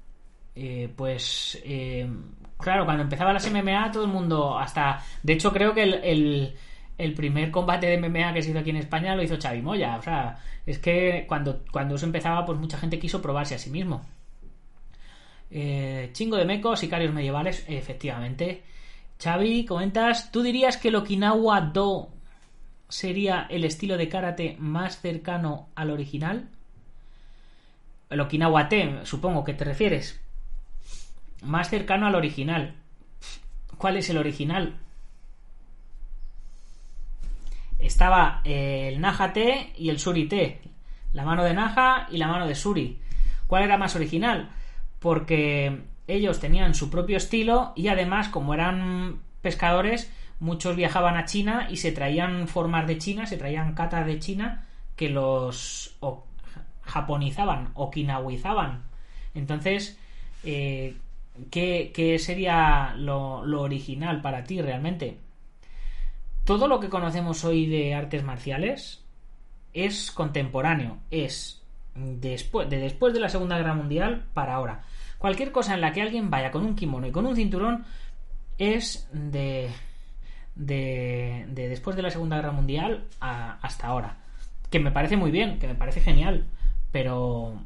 Eh, 0.54 0.90
pues 0.96 1.60
eh, 1.64 2.08
claro, 2.56 2.86
cuando 2.86 3.02
empezaba 3.02 3.34
las 3.34 3.50
MMA 3.50 3.92
todo 3.92 4.04
el 4.04 4.10
mundo 4.10 4.58
hasta... 4.58 5.04
De 5.22 5.34
hecho 5.34 5.52
creo 5.52 5.74
que 5.74 5.82
el, 5.82 5.94
el, 6.02 6.54
el, 6.96 7.12
primer 7.12 7.50
combate 7.50 7.88
de 7.88 7.98
MMA 7.98 8.32
que 8.32 8.42
se 8.42 8.50
hizo 8.50 8.60
aquí 8.60 8.70
en 8.70 8.76
España 8.76 9.14
lo 9.14 9.22
hizo 9.22 9.36
Xavi 9.38 9.60
Moya. 9.60 9.96
O 9.98 10.02
sea, 10.02 10.38
es 10.64 10.78
que 10.78 11.26
cuando, 11.28 11.62
cuando 11.70 11.96
eso 11.96 12.06
empezaba 12.06 12.46
pues 12.46 12.58
mucha 12.58 12.78
gente 12.78 12.98
quiso 12.98 13.20
probarse 13.20 13.54
a 13.54 13.58
sí 13.58 13.68
mismo. 13.68 14.02
Eh, 15.50 16.10
chingo 16.12 16.36
de 16.36 16.44
mecos, 16.44 16.80
sicarios 16.80 17.12
medievales, 17.12 17.64
efectivamente. 17.68 18.62
Xavi, 19.22 19.64
comentas, 19.64 20.30
¿tú 20.30 20.42
dirías 20.42 20.76
que 20.76 20.88
el 20.88 20.96
Okinawa 20.96 21.60
Do 21.60 22.10
sería 22.88 23.46
el 23.48 23.64
estilo 23.64 23.96
de 23.96 24.08
karate 24.08 24.56
más 24.58 25.00
cercano 25.00 25.68
al 25.74 25.90
original? 25.90 26.48
El 28.10 28.20
Okinawa 28.20 28.68
Te, 28.68 29.04
supongo 29.04 29.44
que 29.44 29.54
te 29.54 29.64
refieres. 29.64 30.20
Más 31.42 31.70
cercano 31.70 32.06
al 32.06 32.14
original. 32.14 32.74
¿Cuál 33.78 33.96
es 33.96 34.10
el 34.10 34.18
original? 34.18 34.76
Estaba 37.78 38.40
el 38.44 39.00
Naja 39.00 39.32
Te 39.32 39.72
y 39.76 39.90
el 39.90 39.98
Suri 39.98 40.28
Te. 40.28 40.60
La 41.12 41.24
mano 41.24 41.44
de 41.44 41.54
Naja 41.54 42.06
y 42.10 42.18
la 42.18 42.28
mano 42.28 42.46
de 42.46 42.54
Suri. 42.54 43.00
¿Cuál 43.46 43.64
era 43.64 43.78
más 43.78 43.96
original? 43.96 44.50
Porque 44.98 45.82
ellos 46.06 46.40
tenían 46.40 46.74
su 46.74 46.90
propio 46.90 47.16
estilo 47.16 47.72
y 47.76 47.88
además, 47.88 48.28
como 48.28 48.54
eran 48.54 49.20
pescadores, 49.42 50.10
muchos 50.40 50.76
viajaban 50.76 51.16
a 51.16 51.24
China 51.24 51.68
y 51.70 51.76
se 51.76 51.92
traían 51.92 52.48
formas 52.48 52.86
de 52.86 52.98
China, 52.98 53.26
se 53.26 53.36
traían 53.36 53.74
katas 53.74 54.06
de 54.06 54.18
China 54.18 54.66
que 54.96 55.08
los 55.08 55.96
o, 56.00 56.24
japonizaban, 56.82 57.70
okinawizaban. 57.74 58.84
Entonces, 59.34 59.98
eh, 60.44 60.96
¿qué, 61.50 61.92
¿qué, 61.94 62.18
sería 62.18 62.94
lo, 62.96 63.40
original 63.60 64.22
para 64.22 64.44
ti 64.44 64.62
realmente? 64.62 65.18
Todo 66.44 66.68
lo 66.68 66.80
que 66.80 66.88
conocemos 66.88 67.44
hoy 67.44 67.66
de 67.66 67.94
artes 67.94 68.22
marciales 68.22 69.04
es 69.74 70.10
contemporáneo, 70.10 70.98
es 71.10 71.62
después 71.96 72.68
de, 72.68 72.78
después 72.78 73.12
de 73.14 73.20
la 73.20 73.28
Segunda 73.28 73.56
Guerra 73.56 73.74
Mundial 73.74 74.24
para 74.34 74.54
ahora. 74.54 74.82
Cualquier 75.18 75.52
cosa 75.52 75.74
en 75.74 75.80
la 75.80 75.92
que 75.92 76.02
alguien 76.02 76.30
vaya 76.30 76.50
con 76.50 76.64
un 76.64 76.76
kimono 76.76 77.06
y 77.06 77.12
con 77.12 77.26
un 77.26 77.36
cinturón 77.36 77.84
es 78.58 79.08
de, 79.12 79.70
de, 80.54 81.46
de 81.48 81.68
después 81.68 81.96
de 81.96 82.02
la 82.02 82.10
Segunda 82.10 82.36
Guerra 82.36 82.52
Mundial 82.52 83.04
hasta 83.20 83.86
ahora. 83.86 84.18
Que 84.70 84.78
me 84.78 84.90
parece 84.90 85.16
muy 85.16 85.30
bien, 85.30 85.58
que 85.58 85.68
me 85.68 85.74
parece 85.74 86.00
genial, 86.00 86.46
pero 86.92 87.62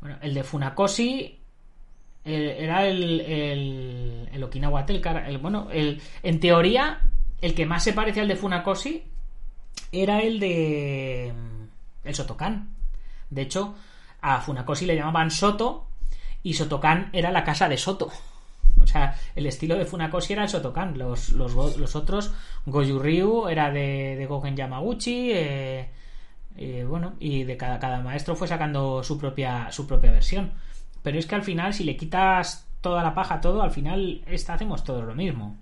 bueno, 0.00 0.16
el 0.22 0.34
de 0.34 0.42
Funakoshi 0.42 1.38
el, 2.24 2.48
era 2.50 2.86
el, 2.86 3.20
el, 4.32 4.42
Okinawa 4.42 4.84
el, 4.88 5.38
bueno, 5.38 5.68
el, 5.70 6.00
en 6.22 6.40
teoría 6.40 7.00
el 7.40 7.54
que 7.54 7.66
más 7.66 7.84
se 7.84 7.92
parece 7.92 8.20
al 8.20 8.28
de 8.28 8.36
Funakoshi 8.36 9.04
era 9.92 10.20
el 10.20 10.40
de 10.40 11.32
el 12.04 12.14
Sotokan. 12.14 12.79
De 13.30 13.42
hecho, 13.42 13.74
a 14.20 14.40
Funakoshi 14.40 14.86
le 14.86 14.96
llamaban 14.96 15.30
Soto 15.30 15.86
y 16.42 16.54
Sotokan 16.54 17.10
era 17.12 17.30
la 17.30 17.44
casa 17.44 17.68
de 17.68 17.76
Soto. 17.76 18.10
O 18.80 18.86
sea, 18.86 19.14
el 19.34 19.46
estilo 19.46 19.76
de 19.76 19.84
Funakoshi 19.84 20.32
era 20.32 20.42
el 20.42 20.48
Sotokan. 20.48 20.98
Los, 20.98 21.32
otros, 21.94 22.32
Goju 22.66 22.98
Ryu 22.98 23.48
era 23.48 23.70
de, 23.70 24.16
de 24.16 24.54
Yamaguchi. 24.56 25.32
Eh, 25.32 25.90
eh, 26.56 26.84
bueno, 26.88 27.14
y 27.20 27.44
de 27.44 27.56
cada, 27.56 27.78
cada 27.78 28.00
maestro 28.00 28.34
fue 28.36 28.48
sacando 28.48 29.02
su 29.02 29.18
propia, 29.18 29.70
su 29.70 29.86
propia 29.86 30.10
versión. 30.10 30.52
Pero 31.02 31.18
es 31.18 31.26
que 31.26 31.34
al 31.34 31.42
final, 31.42 31.72
si 31.72 31.84
le 31.84 31.96
quitas 31.96 32.66
toda 32.80 33.02
la 33.02 33.14
paja 33.14 33.40
todo, 33.40 33.62
al 33.62 33.70
final 33.70 34.22
esta 34.26 34.54
hacemos 34.54 34.84
todo 34.84 35.02
lo 35.02 35.14
mismo. 35.14 35.56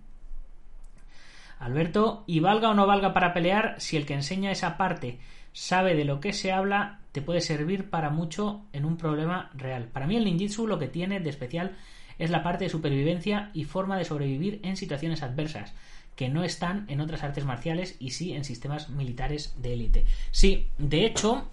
Alberto, 1.59 2.25
y 2.27 2.41
valga 2.41 2.71
o 2.71 2.75
no 2.75 2.87
valga 2.87 3.13
para 3.13 3.33
pelear, 3.33 3.75
si 3.79 3.97
el 3.97 4.07
que 4.07 4.15
enseña 4.15 4.53
esa 4.53 4.77
parte 4.77 5.19
sabe 5.53 5.95
de 5.95 6.05
lo 6.05 6.21
que 6.21 6.33
se 6.33 6.53
habla, 6.53 7.01
te 7.19 7.25
puede 7.25 7.41
servir 7.41 7.91
para 7.91 8.11
mucho 8.11 8.63
en 8.73 8.85
un 8.85 8.97
problema 8.97 9.51
real. 9.55 9.89
Para 9.93 10.07
mí 10.07 10.15
el 10.15 10.25
ninjitsu 10.25 10.69
lo 10.69 10.79
que 10.79 10.87
tiene 10.87 11.19
de 11.19 11.31
especial 11.31 11.77
es 12.17 12.31
la 12.31 12.45
parte 12.45 12.63
de 12.63 12.71
supervivencia 12.71 13.51
y 13.55 13.65
forma 13.65 13.99
de 13.99 14.05
sobrevivir 14.05 14.61
en 14.63 14.77
situaciones 14.77 15.25
adversas. 15.25 15.75
que 16.15 16.29
no 16.29 16.43
están 16.43 16.85
en 16.89 17.01
otras 17.01 17.23
artes 17.23 17.45
marciales 17.45 17.97
y 18.01 18.11
sí 18.11 18.33
en 18.33 18.45
sistemas 18.45 18.89
militares 18.89 19.55
de 19.63 19.73
élite. 19.73 20.05
Sí, 20.33 20.67
de 20.77 21.07
hecho, 21.07 21.49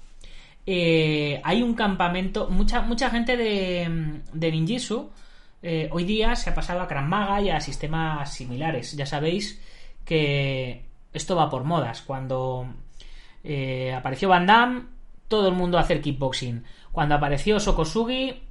eh, 0.66 1.40
hay 1.44 1.62
un 1.62 1.76
campamento, 1.76 2.48
mucha, 2.50 2.82
mucha 2.82 3.10
gente 3.12 3.38
de, 3.38 4.22
de 4.34 4.52
ninjitsu 4.52 5.12
eh, 5.64 5.90
hoy 5.92 6.04
día 6.04 6.36
se 6.36 6.52
ha 6.52 6.54
pasado 6.54 6.82
a 6.82 6.88
Krav 6.88 7.06
Maga 7.06 7.42
y 7.42 7.50
a 7.50 7.60
sistemas 7.60 8.32
similares. 8.32 8.96
Ya 8.96 9.08
sabéis 9.08 9.60
que 10.06 10.86
esto 11.12 11.36
va 11.36 11.50
por 11.50 11.64
modas. 11.64 12.04
Cuando 12.04 12.68
eh, 13.44 13.94
apareció 13.94 14.30
Van 14.30 14.46
Damme, 14.48 14.95
todo 15.28 15.48
el 15.50 15.56
mundo 15.56 15.78
a 15.78 15.82
hacer 15.82 16.02
kickboxing. 16.02 16.64
Cuando 16.92 17.16
apareció 17.16 17.60
Sokosugi, 17.60 18.42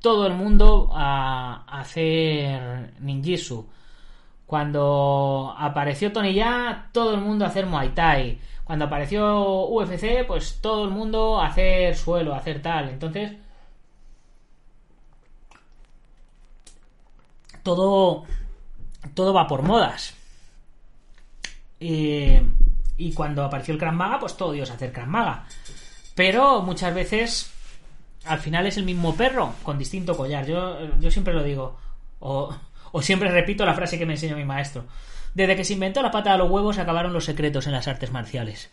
todo 0.00 0.26
el 0.26 0.34
mundo 0.34 0.90
a, 0.92 1.64
hacer 1.66 2.92
ninjitsu. 3.00 3.66
Cuando 4.46 5.54
apareció 5.58 6.12
Tony 6.12 6.34
Ya, 6.34 6.90
todo 6.92 7.14
el 7.14 7.20
mundo 7.20 7.44
a 7.44 7.48
hacer 7.48 7.66
Muay 7.66 7.90
Thai. 7.90 8.38
Cuando 8.64 8.84
apareció 8.84 9.66
UFC, 9.68 10.26
pues 10.26 10.60
todo 10.60 10.84
el 10.84 10.90
mundo 10.90 11.40
a 11.40 11.46
hacer 11.46 11.96
suelo, 11.96 12.34
a 12.34 12.38
hacer 12.38 12.60
tal. 12.60 12.90
Entonces, 12.90 13.32
todo, 17.62 18.24
todo 19.14 19.32
va 19.32 19.46
por 19.46 19.62
modas. 19.62 20.14
Eh, 21.80 22.42
y 22.96 23.12
cuando 23.12 23.44
apareció 23.44 23.74
el 23.74 23.80
Krav 23.80 23.94
Maga, 23.94 24.18
pues 24.20 24.36
todo 24.36 24.52
Dios 24.52 24.70
hacer 24.70 24.92
Krav 24.92 25.08
Maga. 25.08 25.46
Pero 26.14 26.62
muchas 26.62 26.94
veces, 26.94 27.50
al 28.24 28.38
final 28.38 28.66
es 28.66 28.76
el 28.76 28.84
mismo 28.84 29.14
perro 29.14 29.54
con 29.62 29.78
distinto 29.78 30.16
collar. 30.16 30.46
Yo, 30.46 30.78
yo 31.00 31.10
siempre 31.10 31.34
lo 31.34 31.42
digo. 31.42 31.78
O, 32.20 32.54
o 32.92 33.02
siempre 33.02 33.30
repito 33.30 33.64
la 33.64 33.74
frase 33.74 33.98
que 33.98 34.06
me 34.06 34.14
enseñó 34.14 34.36
mi 34.36 34.44
maestro. 34.44 34.84
Desde 35.34 35.56
que 35.56 35.64
se 35.64 35.72
inventó 35.72 36.02
la 36.02 36.10
pata 36.10 36.32
de 36.32 36.38
los 36.38 36.50
huevos 36.50 36.78
acabaron 36.78 37.12
los 37.12 37.24
secretos 37.24 37.66
en 37.66 37.72
las 37.72 37.88
artes 37.88 38.12
marciales. 38.12 38.70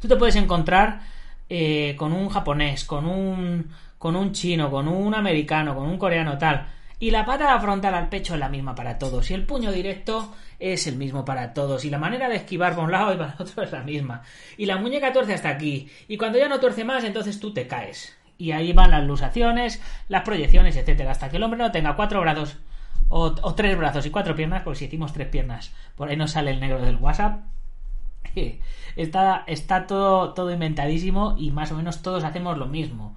Tú 0.00 0.08
te 0.08 0.16
puedes 0.16 0.36
encontrar 0.36 1.00
eh, 1.48 1.94
con 1.96 2.12
un 2.12 2.28
japonés, 2.28 2.84
con 2.84 3.06
un, 3.06 3.70
con 3.98 4.16
un 4.16 4.32
chino, 4.32 4.70
con 4.70 4.88
un 4.88 5.14
americano, 5.14 5.74
con 5.74 5.86
un 5.86 5.98
coreano 5.98 6.36
tal. 6.36 6.66
Y 6.98 7.10
la 7.10 7.24
patada 7.24 7.58
frontal 7.60 7.94
al 7.94 8.08
pecho 8.08 8.34
es 8.34 8.40
la 8.40 8.48
misma 8.48 8.74
para 8.74 8.98
todos. 8.98 9.30
Y 9.30 9.34
el 9.34 9.44
puño 9.44 9.72
directo 9.72 10.34
es 10.58 10.86
el 10.86 10.96
mismo 10.96 11.24
para 11.24 11.52
todos. 11.54 11.84
Y 11.84 11.90
la 11.90 11.98
manera 11.98 12.28
de 12.28 12.36
esquivar 12.36 12.72
para 12.72 12.84
un 12.84 12.92
lado 12.92 13.14
y 13.14 13.16
para 13.16 13.32
el 13.32 13.42
otro 13.42 13.62
es 13.62 13.72
la 13.72 13.82
misma. 13.82 14.22
Y 14.56 14.66
la 14.66 14.78
muñeca 14.78 15.12
tuerce 15.12 15.34
hasta 15.34 15.50
aquí. 15.50 15.88
Y 16.08 16.16
cuando 16.16 16.38
ya 16.38 16.48
no 16.48 16.60
tuerce 16.60 16.84
más, 16.84 17.04
entonces 17.04 17.40
tú 17.40 17.52
te 17.52 17.66
caes. 17.66 18.16
Y 18.38 18.52
ahí 18.52 18.72
van 18.72 18.90
las 18.90 19.04
lusaciones, 19.04 19.80
las 20.08 20.22
proyecciones, 20.22 20.76
etcétera. 20.76 21.12
Hasta 21.12 21.28
que 21.28 21.36
el 21.36 21.42
hombre 21.42 21.58
no 21.58 21.72
tenga 21.72 21.96
cuatro 21.96 22.20
brazos 22.20 22.58
o, 23.08 23.54
tres 23.54 23.76
brazos 23.78 24.04
y 24.06 24.10
cuatro 24.10 24.34
piernas, 24.34 24.62
porque 24.62 24.78
si 24.80 24.84
hicimos 24.86 25.12
tres 25.12 25.28
piernas, 25.28 25.72
por 25.94 26.08
ahí 26.08 26.16
no 26.16 26.28
sale 26.28 26.50
el 26.50 26.60
negro 26.60 26.80
del 26.80 26.96
WhatsApp. 26.96 27.44
Está, 28.96 29.44
está 29.46 29.86
todo, 29.86 30.32
todo 30.32 30.50
inventadísimo 30.50 31.36
y 31.38 31.50
más 31.50 31.70
o 31.70 31.76
menos 31.76 32.00
todos 32.00 32.24
hacemos 32.24 32.56
lo 32.56 32.64
mismo. 32.66 33.14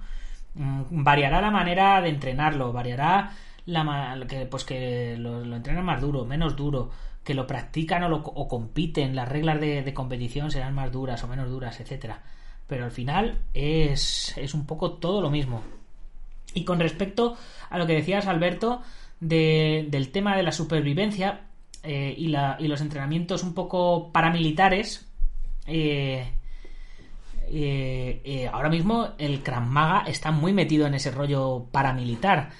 Mm, 0.54 0.82
Variará 0.90 1.40
la 1.40 1.50
manera 1.50 2.02
de 2.02 2.10
entrenarlo, 2.10 2.70
variará 2.72 3.32
la 3.64 4.26
pues 4.50 4.64
que 4.64 5.16
lo, 5.18 5.44
lo 5.44 5.56
entrenan 5.56 5.84
más 5.84 6.00
duro, 6.02 6.26
menos 6.26 6.54
duro, 6.54 6.90
que 7.24 7.34
lo 7.34 7.46
practican 7.46 8.02
o, 8.04 8.08
lo, 8.08 8.22
compiten, 8.22 9.14
las 9.14 9.28
reglas 9.28 9.60
de, 9.60 9.82
competición 9.94 10.50
serán 10.50 10.74
más 10.74 10.90
duras 10.90 11.22
o 11.24 11.28
menos 11.28 11.48
duras, 11.50 11.78
etcétera. 11.80 12.22
Pero 12.66 12.84
al 12.84 12.90
final 12.92 13.38
es, 13.54 14.36
es 14.38 14.54
un 14.54 14.64
poco 14.66 14.92
todo 14.92 15.20
lo 15.20 15.30
mismo. 15.30 15.62
Y 16.54 16.64
con 16.64 16.80
respecto 16.80 17.36
a 17.68 17.78
lo 17.78 17.86
que 17.86 17.94
decías, 17.94 18.26
Alberto, 18.26 18.82
de- 19.20 19.86
del 19.90 20.10
tema 20.10 20.36
de 20.36 20.42
la 20.42 20.52
supervivencia 20.52 21.42
eh, 21.82 22.14
y, 22.16 22.28
la- 22.28 22.56
y 22.58 22.68
los 22.68 22.80
entrenamientos 22.80 23.42
un 23.42 23.54
poco 23.54 24.10
paramilitares, 24.12 25.06
eh, 25.66 26.26
eh, 27.52 28.48
ahora 28.52 28.68
mismo 28.68 29.08
el 29.18 29.42
Krav 29.42 29.64
Maga 29.66 30.04
está 30.08 30.30
muy 30.30 30.52
metido 30.52 30.86
en 30.86 30.94
ese 30.94 31.10
rollo 31.10 31.66
paramilitar. 31.70 32.50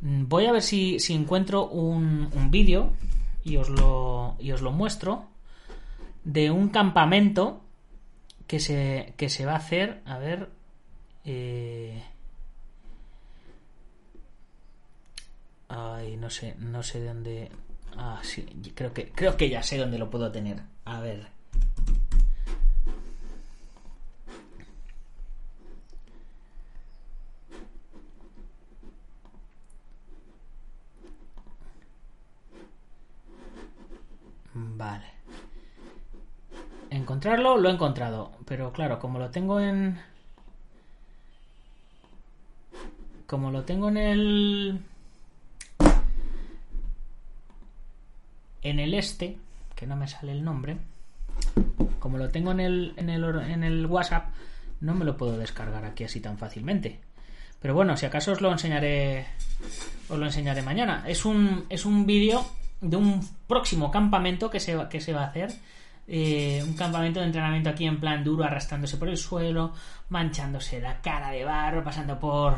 Mm, 0.00 0.26
Voy 0.28 0.46
a 0.46 0.52
ver 0.52 0.62
si, 0.62 0.98
si 0.98 1.14
encuentro 1.14 1.66
un, 1.68 2.28
un 2.34 2.50
vídeo 2.50 2.92
y 3.44 3.56
os, 3.56 3.68
lo, 3.68 4.36
y 4.38 4.52
os 4.52 4.60
lo 4.62 4.72
muestro 4.72 5.24
de 6.24 6.50
un 6.50 6.68
campamento 6.68 7.62
que 8.46 8.60
se, 8.60 9.14
que 9.16 9.28
se 9.28 9.46
va 9.46 9.52
a 9.52 9.56
hacer. 9.56 10.02
A 10.06 10.18
ver. 10.18 10.50
eh, 11.24 12.02
Ay, 15.68 16.16
no 16.16 16.30
sé, 16.30 16.56
no 16.58 16.82
sé 16.82 17.00
de 17.00 17.06
dónde. 17.06 17.50
Ah, 17.96 18.20
sí, 18.22 18.42
creo 18.74 18.92
que, 18.92 19.10
creo 19.10 19.36
que 19.36 19.48
ya 19.48 19.62
sé 19.62 19.78
dónde 19.78 19.98
lo 19.98 20.10
puedo 20.10 20.30
tener. 20.32 20.62
A 20.84 21.00
ver. 21.00 21.28
Vale. 34.80 35.04
Encontrarlo, 36.88 37.58
lo 37.58 37.68
he 37.68 37.72
encontrado. 37.72 38.32
Pero 38.46 38.72
claro, 38.72 38.98
como 38.98 39.18
lo 39.18 39.30
tengo 39.30 39.60
en. 39.60 40.00
Como 43.26 43.50
lo 43.50 43.64
tengo 43.64 43.90
en 43.90 43.96
el. 43.98 44.80
En 48.62 48.80
el 48.80 48.94
este, 48.94 49.36
que 49.76 49.86
no 49.86 49.96
me 49.96 50.08
sale 50.08 50.32
el 50.32 50.42
nombre. 50.42 50.78
Como 51.98 52.16
lo 52.16 52.30
tengo 52.30 52.52
en 52.52 52.60
el, 52.60 52.94
en 52.96 53.10
el, 53.10 53.22
en 53.22 53.62
el 53.62 53.84
WhatsApp, 53.84 54.32
no 54.80 54.94
me 54.94 55.04
lo 55.04 55.18
puedo 55.18 55.36
descargar 55.36 55.84
aquí 55.84 56.04
así 56.04 56.20
tan 56.20 56.38
fácilmente. 56.38 57.00
Pero 57.60 57.74
bueno, 57.74 57.98
si 57.98 58.06
acaso 58.06 58.32
os 58.32 58.40
lo 58.40 58.50
enseñaré. 58.50 59.26
Os 60.08 60.18
lo 60.18 60.24
enseñaré 60.24 60.62
mañana. 60.62 61.04
Es 61.06 61.26
un, 61.26 61.66
es 61.68 61.84
un 61.84 62.06
vídeo 62.06 62.46
de 62.80 62.96
un 62.96 63.20
próximo 63.46 63.90
campamento 63.90 64.50
que 64.50 64.60
se, 64.60 64.74
va- 64.76 64.88
que 64.88 65.00
se 65.00 65.12
va 65.12 65.22
a 65.24 65.26
hacer. 65.26 65.52
Eh, 66.12 66.62
un 66.66 66.74
campamento 66.74 67.20
de 67.20 67.26
entrenamiento 67.26 67.70
aquí 67.70 67.86
en 67.86 68.00
plan 68.00 68.24
duro, 68.24 68.42
arrastrándose 68.44 68.96
por 68.96 69.08
el 69.08 69.16
suelo, 69.16 69.72
manchándose 70.08 70.80
la 70.80 71.00
cara 71.00 71.30
de 71.30 71.44
barro, 71.44 71.84
pasando 71.84 72.18
por, 72.18 72.56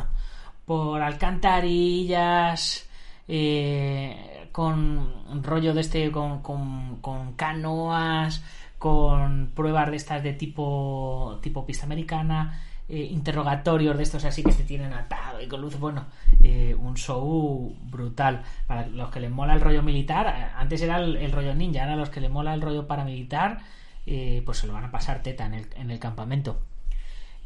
por 0.65 1.03
alcantarillas, 1.03 2.89
eh, 3.29 4.49
con 4.53 5.43
rollo 5.45 5.75
de 5.75 5.81
este, 5.83 6.11
con, 6.11 6.41
con, 6.43 7.01
con 7.01 7.35
canoas, 7.35 8.43
con 8.79 9.53
pruebas 9.55 9.91
de 9.91 9.97
estas 9.97 10.23
de 10.23 10.33
tipo, 10.33 11.39
tipo 11.43 11.65
pista 11.67 11.85
americana, 11.87 12.61
eh, 12.93 13.09
interrogatorios 13.11 13.97
de 13.97 14.03
estos 14.03 14.23
así 14.27 14.43
que 14.43 14.53
te 14.53 14.65
tienen 14.65 14.93
atado 14.93 15.41
y 15.41 15.49
con 15.49 15.63
luz, 15.63 15.79
bueno, 15.79 16.05
eh, 16.43 16.77
un 16.79 16.95
show 16.95 17.75
brutal. 17.85 18.43
Para 18.67 18.87
los 18.87 19.11
que 19.11 19.21
les 19.21 19.31
mola 19.31 19.55
el 19.55 19.63
rollo 19.63 19.83
militar, 19.83 20.27
eh, 20.27 20.53
antes 20.55 20.83
era 20.83 20.99
el, 20.99 21.33
rollo 21.33 21.55
ninja, 21.55 21.85
ahora 21.85 21.97
los 21.97 22.11
que 22.11 22.21
les 22.21 22.31
mola 22.31 22.53
el 22.53 22.61
rollo 22.61 22.87
paramilitar, 22.87 23.61
eh, 24.05 24.43
pues 24.45 24.59
se 24.59 24.67
lo 24.67 24.75
van 24.75 24.85
a 24.85 24.91
pasar 24.91 25.23
teta 25.23 25.47
en 25.47 25.55
el, 25.55 25.67
en 25.75 25.91
el 25.91 25.99
campamento. 25.99 26.61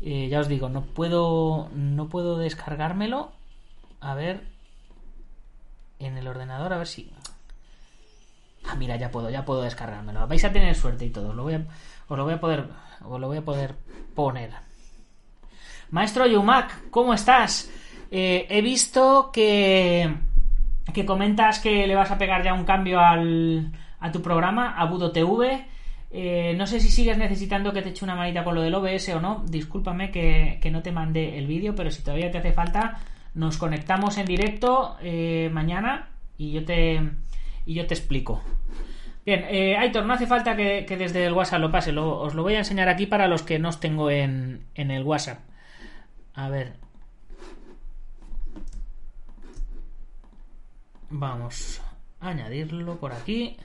Eh, 0.00 0.28
ya 0.28 0.40
os 0.40 0.48
digo, 0.48 0.68
no 0.68 0.82
puedo, 0.82 1.70
no 1.74 2.08
puedo 2.08 2.38
descargármelo. 2.38 3.30
A 4.00 4.14
ver, 4.14 4.42
en 6.00 6.16
el 6.16 6.26
ordenador, 6.26 6.72
a 6.72 6.78
ver 6.78 6.88
si. 6.88 7.12
Ah, 8.66 8.74
mira, 8.74 8.96
ya 8.96 9.12
puedo, 9.12 9.30
ya 9.30 9.44
puedo 9.44 9.62
descargármelo. 9.62 10.26
Vais 10.26 10.44
a 10.44 10.52
tener 10.52 10.74
suerte 10.74 11.04
y 11.04 11.10
todo. 11.10 11.32
Lo 11.32 11.44
os 11.44 12.18
lo 12.18 12.24
voy 12.24 12.34
a 12.34 12.40
poder, 12.40 12.68
os 13.04 13.20
lo 13.20 13.28
voy 13.28 13.36
a 13.38 13.44
poder 13.44 13.76
poner. 14.16 14.65
Maestro 15.96 16.26
Yumak, 16.26 16.90
¿cómo 16.90 17.14
estás? 17.14 17.72
Eh, 18.10 18.46
he 18.50 18.60
visto 18.60 19.30
que 19.32 20.14
que 20.92 21.06
comentas 21.06 21.58
que 21.58 21.86
le 21.86 21.94
vas 21.94 22.10
a 22.10 22.18
pegar 22.18 22.44
ya 22.44 22.52
un 22.52 22.64
cambio 22.64 23.00
al, 23.00 23.72
a 23.98 24.12
tu 24.12 24.20
programa, 24.20 24.74
a 24.76 24.84
Budo 24.84 25.10
TV. 25.10 25.64
Eh, 26.10 26.54
no 26.54 26.66
sé 26.66 26.80
si 26.80 26.90
sigues 26.90 27.16
necesitando 27.16 27.72
que 27.72 27.80
te 27.80 27.88
eche 27.88 28.04
una 28.04 28.14
manita 28.14 28.44
con 28.44 28.54
lo 28.54 28.60
del 28.60 28.74
OBS 28.74 29.08
o 29.14 29.20
no. 29.22 29.42
Discúlpame 29.48 30.10
que, 30.10 30.58
que 30.60 30.70
no 30.70 30.82
te 30.82 30.92
mandé 30.92 31.38
el 31.38 31.46
vídeo, 31.46 31.74
pero 31.74 31.90
si 31.90 32.02
todavía 32.02 32.30
te 32.30 32.38
hace 32.38 32.52
falta, 32.52 32.98
nos 33.32 33.56
conectamos 33.56 34.18
en 34.18 34.26
directo 34.26 34.98
eh, 35.00 35.48
mañana 35.50 36.10
y 36.36 36.52
yo 36.52 36.62
te 36.66 37.00
y 37.64 37.72
yo 37.72 37.86
te 37.86 37.94
explico. 37.94 38.42
Bien, 39.24 39.46
eh, 39.48 39.78
Aitor, 39.78 40.04
no 40.04 40.12
hace 40.12 40.26
falta 40.26 40.56
que, 40.56 40.84
que 40.86 40.98
desde 40.98 41.24
el 41.24 41.32
WhatsApp 41.32 41.60
lo 41.60 41.72
pase, 41.72 41.96
os 41.96 42.34
lo 42.34 42.42
voy 42.42 42.54
a 42.56 42.58
enseñar 42.58 42.90
aquí 42.90 43.06
para 43.06 43.28
los 43.28 43.42
que 43.42 43.58
no 43.58 43.70
os 43.70 43.80
tengo 43.80 44.10
en, 44.10 44.66
en 44.74 44.90
el 44.90 45.02
WhatsApp. 45.02 45.38
A 46.36 46.50
ver. 46.50 46.76
Vamos 51.08 51.80
a 52.20 52.28
añadirlo 52.28 52.98
por 52.98 53.12
aquí. 53.12 53.56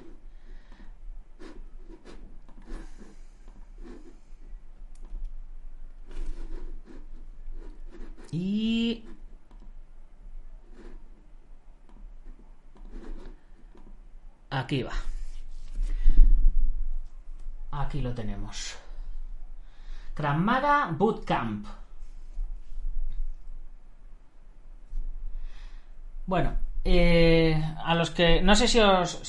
Y 8.32 9.04
aquí 14.50 14.84
va. 14.84 14.94
aquí 17.72 18.02
lo 18.02 18.14
tenemos. 18.14 18.78
Bootcamp. 20.98 21.81
Bueno, 26.32 26.54
eh, 26.86 27.62
a 27.84 27.94
los 27.94 28.10
que. 28.10 28.42
No 28.42 28.56
sé 28.56 28.70
si 28.70 28.80
os. 28.80 29.22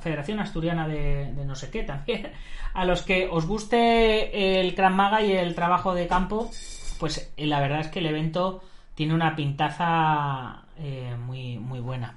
Federación 0.00 0.40
Asturiana 0.40 0.88
de, 0.88 1.34
de 1.34 1.44
no 1.44 1.54
sé 1.54 1.68
qué 1.68 1.82
también. 1.82 2.32
A 2.72 2.86
los 2.86 3.02
que 3.02 3.28
os 3.30 3.46
guste 3.46 4.58
el 4.58 4.74
Krav 4.74 4.92
Maga 4.92 5.20
y 5.20 5.32
el 5.32 5.54
trabajo 5.54 5.92
de 5.92 6.06
campo, 6.06 6.50
pues 6.98 7.30
eh, 7.36 7.46
la 7.46 7.60
verdad 7.60 7.80
es 7.80 7.88
que 7.88 7.98
el 7.98 8.06
evento 8.06 8.62
tiene 8.94 9.12
una 9.12 9.36
pintaza 9.36 10.62
eh, 10.78 11.14
muy, 11.26 11.58
muy 11.58 11.80
buena. 11.80 12.16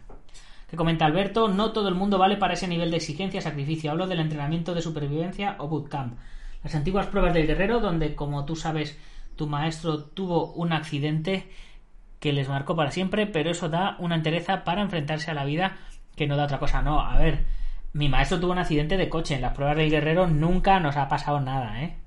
Que 0.70 0.78
comenta 0.78 1.04
Alberto, 1.04 1.50
no 1.50 1.74
todo 1.74 1.90
el 1.90 1.96
mundo 1.96 2.18
vale 2.18 2.38
para 2.38 2.54
ese 2.54 2.70
nivel 2.70 2.92
de 2.92 2.98
exigencia, 2.98 3.42
sacrificio. 3.42 3.92
Hablo 3.92 4.08
del 4.08 4.22
entrenamiento 4.22 4.74
de 4.74 4.82
supervivencia 4.82 5.58
o 5.60 5.68
bootcamp. 5.68 6.18
Las 6.64 6.76
antiguas 6.76 7.08
pruebas 7.08 7.34
del 7.34 7.46
guerrero, 7.46 7.82
donde, 7.82 8.16
como 8.16 8.46
tú 8.46 8.56
sabes, 8.56 8.98
tu 9.36 9.48
maestro 9.48 10.02
tuvo 10.02 10.54
un 10.54 10.72
accidente 10.72 11.50
que 12.20 12.34
les 12.34 12.50
marcó 12.50 12.76
para 12.76 12.92
siempre, 12.92 13.28
pero 13.28 13.52
eso 13.52 13.70
da 13.70 13.96
una 14.00 14.16
entereza 14.16 14.64
para 14.64 14.82
enfrentarse 14.82 15.32
a 15.32 15.34
la 15.34 15.46
vida 15.46 15.78
que 16.16 16.28
no 16.28 16.36
da 16.36 16.46
otra 16.46 16.60
cosa. 16.60 16.82
No, 16.82 17.00
a 17.00 17.18
ver, 17.18 17.46
mi 17.94 18.10
maestro 18.10 18.40
tuvo 18.40 18.52
un 18.52 18.60
accidente 18.60 18.98
de 18.98 19.10
coche. 19.10 19.36
En 19.36 19.42
las 19.42 19.54
pruebas 19.54 19.78
del 19.78 19.90
guerrero 19.90 20.28
nunca 20.28 20.80
nos 20.80 20.98
ha 20.98 21.08
pasado 21.08 21.40
nada, 21.40 21.82
¿eh? 21.82 21.98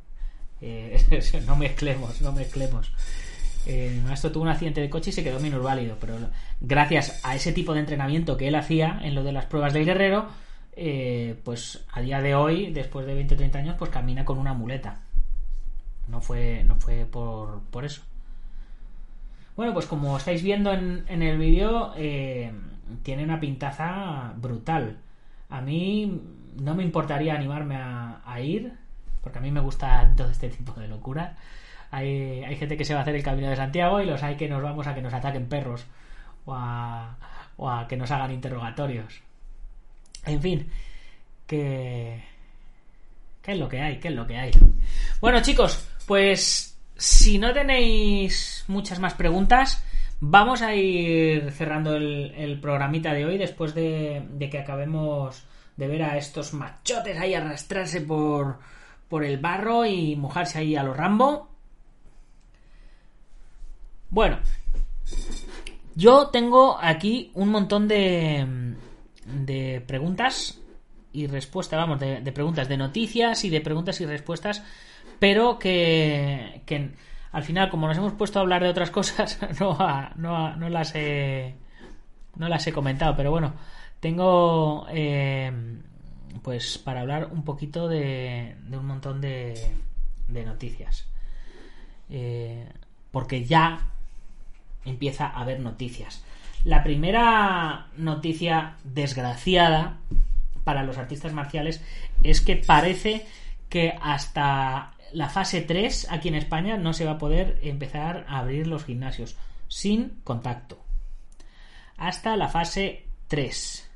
Eh, 0.60 1.42
no 1.46 1.56
mezclemos, 1.56 2.20
no 2.20 2.32
mezclemos. 2.32 2.92
Eh, 3.66 3.90
mi 3.94 4.00
maestro 4.00 4.32
tuvo 4.32 4.44
un 4.44 4.48
accidente 4.48 4.80
de 4.80 4.90
coche 4.90 5.10
y 5.10 5.12
se 5.12 5.22
quedó 5.22 5.38
minusválido, 5.40 5.96
pero 6.00 6.16
gracias 6.60 7.20
a 7.24 7.34
ese 7.34 7.52
tipo 7.52 7.74
de 7.74 7.80
entrenamiento 7.80 8.36
que 8.36 8.48
él 8.48 8.54
hacía 8.54 9.00
en 9.02 9.14
lo 9.14 9.22
de 9.22 9.32
las 9.32 9.46
pruebas 9.46 9.72
del 9.72 9.84
guerrero, 9.84 10.26
eh, 10.74 11.40
pues 11.44 11.84
a 11.92 12.00
día 12.00 12.20
de 12.20 12.34
hoy, 12.34 12.72
después 12.72 13.06
de 13.06 13.14
20 13.14 13.34
o 13.34 13.38
30 13.38 13.58
años, 13.58 13.76
pues 13.78 13.90
camina 13.90 14.24
con 14.24 14.38
una 14.38 14.52
muleta. 14.52 15.00
No 16.08 16.20
fue, 16.20 16.64
no 16.64 16.76
fue 16.76 17.06
por, 17.06 17.62
por 17.70 17.84
eso. 17.84 18.02
Bueno, 19.56 19.74
pues 19.74 19.86
como 19.86 20.16
estáis 20.16 20.42
viendo 20.42 20.72
en, 20.72 21.04
en 21.08 21.22
el 21.22 21.38
vídeo, 21.38 21.92
eh, 21.96 22.52
tiene 23.02 23.24
una 23.24 23.40
pintaza 23.40 24.32
brutal. 24.36 24.98
A 25.48 25.60
mí 25.60 26.20
no 26.56 26.74
me 26.74 26.82
importaría 26.82 27.34
animarme 27.34 27.76
a, 27.76 28.40
ir, 28.40 28.72
porque 29.22 29.38
a 29.38 29.42
mí 29.42 29.50
me 29.50 29.60
gusta 29.60 30.12
todo 30.16 30.30
este 30.30 30.48
tipo 30.48 30.72
de 30.80 30.88
locuras. 30.88 31.36
Hay, 31.90 32.42
hay 32.44 32.56
gente 32.56 32.76
que 32.76 32.84
se 32.84 32.94
va 32.94 33.00
a 33.00 33.02
hacer 33.02 33.14
el 33.14 33.22
camino 33.22 33.48
de 33.50 33.56
Santiago 33.56 34.00
y 34.00 34.06
los 34.06 34.22
hay 34.22 34.36
que 34.36 34.48
nos 34.48 34.62
vamos 34.62 34.86
a 34.86 34.94
que 34.94 35.02
nos 35.02 35.12
ataquen 35.12 35.48
perros 35.48 35.84
o 36.46 36.54
a, 36.54 37.18
o 37.56 37.70
a 37.70 37.86
que 37.86 37.96
nos 37.96 38.10
hagan 38.10 38.32
interrogatorios. 38.32 39.20
En 40.24 40.40
fin, 40.40 40.70
que... 41.46 42.24
¿Qué 43.42 43.52
es 43.52 43.58
lo 43.58 43.68
que 43.68 43.80
hay? 43.80 43.98
¿Qué 43.98 44.08
es 44.08 44.14
lo 44.14 44.26
que 44.26 44.36
hay? 44.36 44.52
Bueno, 45.20 45.42
chicos, 45.42 45.88
pues 46.06 46.71
si 47.02 47.36
no 47.36 47.52
tenéis 47.52 48.64
muchas 48.68 49.00
más 49.00 49.14
preguntas, 49.14 49.82
vamos 50.20 50.62
a 50.62 50.76
ir 50.76 51.50
cerrando 51.50 51.96
el, 51.96 52.60
programita 52.62 53.12
de 53.12 53.26
hoy 53.26 53.38
después 53.38 53.74
de, 53.74 54.22
que 54.48 54.58
acabemos 54.60 55.42
de 55.76 55.88
ver 55.88 56.04
a 56.04 56.16
estos 56.16 56.54
machotes 56.54 57.18
ahí 57.18 57.34
arrastrarse 57.34 58.02
por, 58.02 58.60
por 59.08 59.24
el 59.24 59.38
barro 59.38 59.84
y 59.84 60.14
mojarse 60.14 60.60
ahí 60.60 60.76
a 60.76 60.84
los 60.84 60.96
Rambo. 60.96 61.48
Bueno, 64.08 64.38
yo 65.96 66.28
tengo 66.28 66.78
aquí 66.80 67.32
un 67.34 67.48
montón 67.48 67.88
de, 67.88 68.76
de 69.26 69.82
preguntas 69.88 70.60
y 71.12 71.26
respuestas, 71.26 71.80
vamos, 71.80 71.98
de 71.98 72.32
preguntas, 72.32 72.68
de 72.68 72.76
noticias 72.76 73.44
y 73.44 73.50
de 73.50 73.60
preguntas 73.60 74.00
y 74.00 74.06
respuestas, 74.06 74.62
pero 75.18 75.58
que, 75.58 76.62
que 76.66 76.90
al 77.32 77.42
final, 77.44 77.70
como 77.70 77.86
nos 77.86 77.96
hemos 77.96 78.12
puesto 78.12 78.38
a 78.38 78.42
hablar 78.42 78.62
de 78.62 78.68
otras 78.68 78.90
cosas, 78.90 79.38
no, 79.60 79.76
no, 80.16 80.56
no 80.56 80.68
las 80.68 80.94
he 80.94 81.54
no 82.36 82.48
las 82.48 82.66
he 82.66 82.72
comentado, 82.72 83.14
pero 83.14 83.30
bueno, 83.30 83.52
tengo 84.00 84.86
eh, 84.90 85.52
pues 86.42 86.78
para 86.78 87.02
hablar 87.02 87.28
un 87.30 87.44
poquito 87.44 87.88
de, 87.88 88.56
de 88.64 88.78
un 88.78 88.86
montón 88.86 89.20
de, 89.20 89.54
de 90.28 90.44
noticias. 90.44 91.06
Eh, 92.10 92.66
porque 93.10 93.44
ya 93.44 93.88
empieza 94.84 95.26
a 95.26 95.40
haber 95.40 95.60
noticias. 95.60 96.24
La 96.64 96.82
primera 96.82 97.86
noticia 97.96 98.76
desgraciada 98.84 99.98
para 100.64 100.82
los 100.84 100.98
artistas 100.98 101.32
marciales 101.32 101.82
es 102.22 102.40
que 102.40 102.56
parece 102.56 103.26
que 103.68 103.94
hasta 104.00 104.91
la 105.12 105.28
fase 105.28 105.62
3 105.62 106.08
aquí 106.10 106.28
en 106.28 106.34
España 106.34 106.76
no 106.76 106.92
se 106.92 107.04
va 107.04 107.12
a 107.12 107.18
poder 107.18 107.58
empezar 107.62 108.24
a 108.28 108.38
abrir 108.38 108.66
los 108.66 108.84
gimnasios 108.84 109.36
sin 109.68 110.20
contacto. 110.24 110.82
Hasta 111.96 112.36
la 112.36 112.48
fase 112.48 113.06
3. 113.28 113.90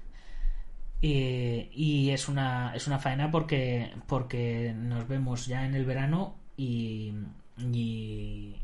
Eh, 1.03 1.69
y 1.73 2.11
es 2.11 2.29
una, 2.29 2.75
es 2.75 2.87
una 2.87 2.99
faena 2.99 3.31
porque, 3.31 3.93
porque 4.07 4.75
nos 4.75 5.07
vemos 5.07 5.47
ya 5.47 5.67
en 5.67 5.75
el 5.75 5.85
verano 5.85 6.37
y, 6.57 7.13
y 7.59 8.57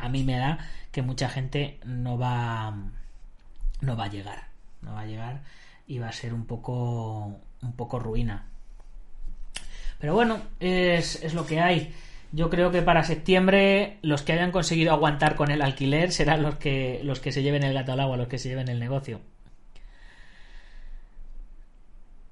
a 0.00 0.08
mí 0.08 0.24
me 0.24 0.38
da 0.38 0.58
que 0.90 1.02
mucha 1.02 1.28
gente 1.28 1.80
no 1.84 2.18
va 2.18 2.74
no 3.80 3.96
va 3.96 4.04
a 4.04 4.08
llegar 4.08 4.48
no 4.82 4.92
va 4.92 5.00
a 5.00 5.06
llegar 5.06 5.42
y 5.86 5.98
va 5.98 6.08
a 6.08 6.12
ser 6.12 6.34
un 6.34 6.46
poco 6.46 7.40
un 7.62 7.72
poco 7.76 7.98
ruina 7.98 8.46
pero 9.98 10.14
bueno 10.14 10.40
es, 10.60 11.22
es 11.22 11.34
lo 11.34 11.46
que 11.46 11.60
hay 11.60 11.94
yo 12.32 12.50
creo 12.50 12.70
que 12.70 12.82
para 12.82 13.04
septiembre 13.04 13.98
los 14.02 14.22
que 14.22 14.32
hayan 14.32 14.52
conseguido 14.52 14.92
aguantar 14.92 15.36
con 15.36 15.50
el 15.50 15.62
alquiler 15.62 16.12
serán 16.12 16.42
los 16.42 16.56
que 16.56 17.00
los 17.04 17.20
que 17.20 17.32
se 17.32 17.42
lleven 17.42 17.62
el 17.62 17.74
gato 17.74 17.92
al 17.92 18.00
agua 18.00 18.16
los 18.16 18.28
que 18.28 18.38
se 18.38 18.48
lleven 18.48 18.68
el 18.68 18.80
negocio 18.80 19.20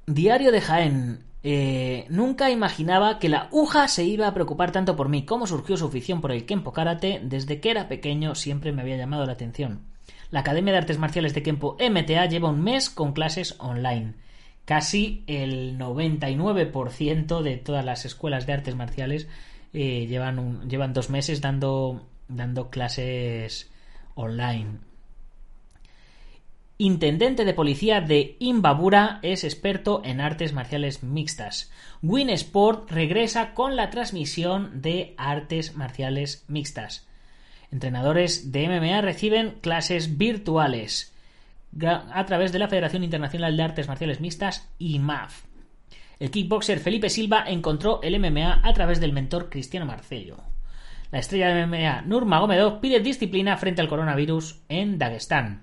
Diario 0.07 0.53
de 0.53 0.61
Jaén. 0.61 1.25
Eh, 1.43 2.05
nunca 2.11 2.51
imaginaba 2.51 3.19
que 3.19 3.31
la 3.31 3.49
UJA 3.53 3.89
se 3.89 4.05
iba 4.05 4.27
a 4.27 4.35
preocupar 4.35 4.71
tanto 4.71 4.97
por 4.97 5.09
mí. 5.09 5.25
¿Cómo 5.25 5.47
surgió 5.47 5.79
su 5.79 5.87
afición 5.87 6.21
por 6.21 6.31
el 6.31 6.45
Kempo 6.45 6.73
Karate? 6.73 7.21
Desde 7.25 7.61
que 7.61 7.71
era 7.71 7.89
pequeño 7.89 8.35
siempre 8.35 8.73
me 8.73 8.83
había 8.83 8.99
llamado 8.99 9.25
la 9.25 9.33
atención. 9.33 9.81
La 10.31 10.41
Academia 10.41 10.73
de 10.73 10.79
Artes 10.81 10.99
Marciales 10.99 11.33
de 11.33 11.43
Kempo 11.43 11.77
MTA 11.79 12.27
lleva 12.27 12.51
un 12.51 12.63
mes 12.63 12.91
con 12.91 13.13
clases 13.13 13.57
online. 13.59 14.15
Casi 14.65 15.25
el 15.27 15.79
99% 15.79 17.43
de 17.43 17.57
todas 17.59 17.85
las 17.85 18.05
escuelas 18.05 18.47
de 18.47 18.55
artes 18.55 18.75
marciales 18.75 19.29
eh, 19.73 20.07
llevan, 20.07 20.69
llevan 20.69 20.93
dos 20.95 21.11
meses 21.11 21.41
dando, 21.41 22.07
dando 22.29 22.71
clases 22.71 23.71
online. 24.15 24.79
Intendente 26.79 27.45
de 27.45 27.55
policía 27.55 28.01
de 28.01 28.37
Imbabura 28.41 29.21
es 29.23 29.45
experto 29.45 30.03
en 30.05 30.21
artes 30.21 30.53
marciales 30.53 31.05
mixtas. 31.05 31.71
Win 32.03 32.31
Sport 32.31 32.91
regresa 32.91 33.55
con 33.55 33.77
la 33.77 33.91
transmisión 33.91 34.83
de 34.83 35.15
artes 35.17 35.77
marciales 35.77 36.45
mixtas. 36.49 37.07
Entrenadores 37.71 38.51
de 38.51 38.69
MMA 38.69 39.03
reciben 39.03 39.57
clases 39.61 40.19
virtuales 40.19 41.14
a 41.83 42.25
través 42.27 42.53
de 42.53 42.59
la 42.59 42.69
Federación 42.69 43.05
Internacional 43.05 43.57
de 43.57 43.63
Artes 43.63 43.89
Marciales 43.89 44.21
Mixtas 44.21 44.71
IMAF. 44.79 45.45
El 46.21 46.31
kickboxer 46.31 46.79
Felipe 46.79 47.11
Silva 47.11 47.45
encontró 47.47 48.01
el 48.03 48.19
MMA 48.19 48.61
a 48.63 48.73
través 48.73 49.01
del 49.01 49.13
mentor 49.13 49.51
Cristiano 49.51 49.85
Marcello. 49.85 50.37
La 51.11 51.19
estrella 51.19 51.49
de 51.49 51.67
MMA 51.67 52.03
Nurmagomedov 52.03 52.81
pide 52.81 53.01
disciplina 53.01 53.57
frente 53.57 53.81
al 53.81 53.89
coronavirus 53.89 54.61
en 54.69 54.99
Dagestán. 54.99 55.63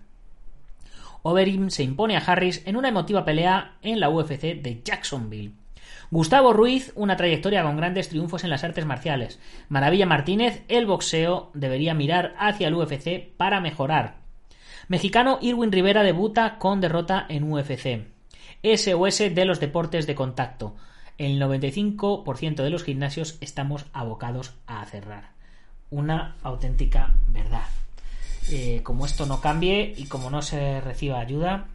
Overeem 1.23 1.69
se 1.69 1.83
impone 1.83 2.17
a 2.17 2.19
Harris 2.19 2.63
en 2.65 2.75
una 2.75 2.89
emotiva 2.89 3.25
pelea 3.25 3.75
en 3.81 3.99
la 3.99 4.09
UFC 4.09 4.61
de 4.61 4.81
Jacksonville. 4.83 5.53
Gustavo 6.09 6.51
Ruiz, 6.51 6.91
una 6.95 7.15
trayectoria 7.15 7.63
con 7.63 7.77
grandes 7.77 8.09
triunfos 8.09 8.43
en 8.43 8.49
las 8.49 8.63
artes 8.63 8.85
marciales. 8.85 9.39
Maravilla 9.69 10.05
Martínez, 10.05 10.63
el 10.67 10.85
boxeo 10.85 11.51
debería 11.53 11.93
mirar 11.93 12.33
hacia 12.37 12.67
el 12.67 12.75
UFC 12.75 13.35
para 13.37 13.61
mejorar. 13.61 14.20
Mexicano 14.91 15.39
Irwin 15.39 15.71
Rivera 15.71 16.03
debuta 16.03 16.57
con 16.57 16.81
derrota 16.81 17.25
en 17.29 17.49
UFC. 17.49 18.07
SOS 18.61 19.33
de 19.33 19.45
los 19.45 19.61
deportes 19.61 20.05
de 20.05 20.15
contacto. 20.15 20.75
El 21.17 21.41
95% 21.41 22.55
de 22.55 22.69
los 22.69 22.83
gimnasios 22.83 23.37
estamos 23.39 23.85
abocados 23.93 24.53
a 24.67 24.83
cerrar. 24.83 25.29
Una 25.91 26.35
auténtica 26.43 27.13
verdad. 27.27 27.69
Eh, 28.51 28.81
como 28.83 29.05
esto 29.05 29.25
no 29.25 29.39
cambie 29.39 29.93
y 29.95 30.07
como 30.07 30.29
no 30.29 30.41
se 30.41 30.81
reciba 30.81 31.21
ayuda. 31.21 31.67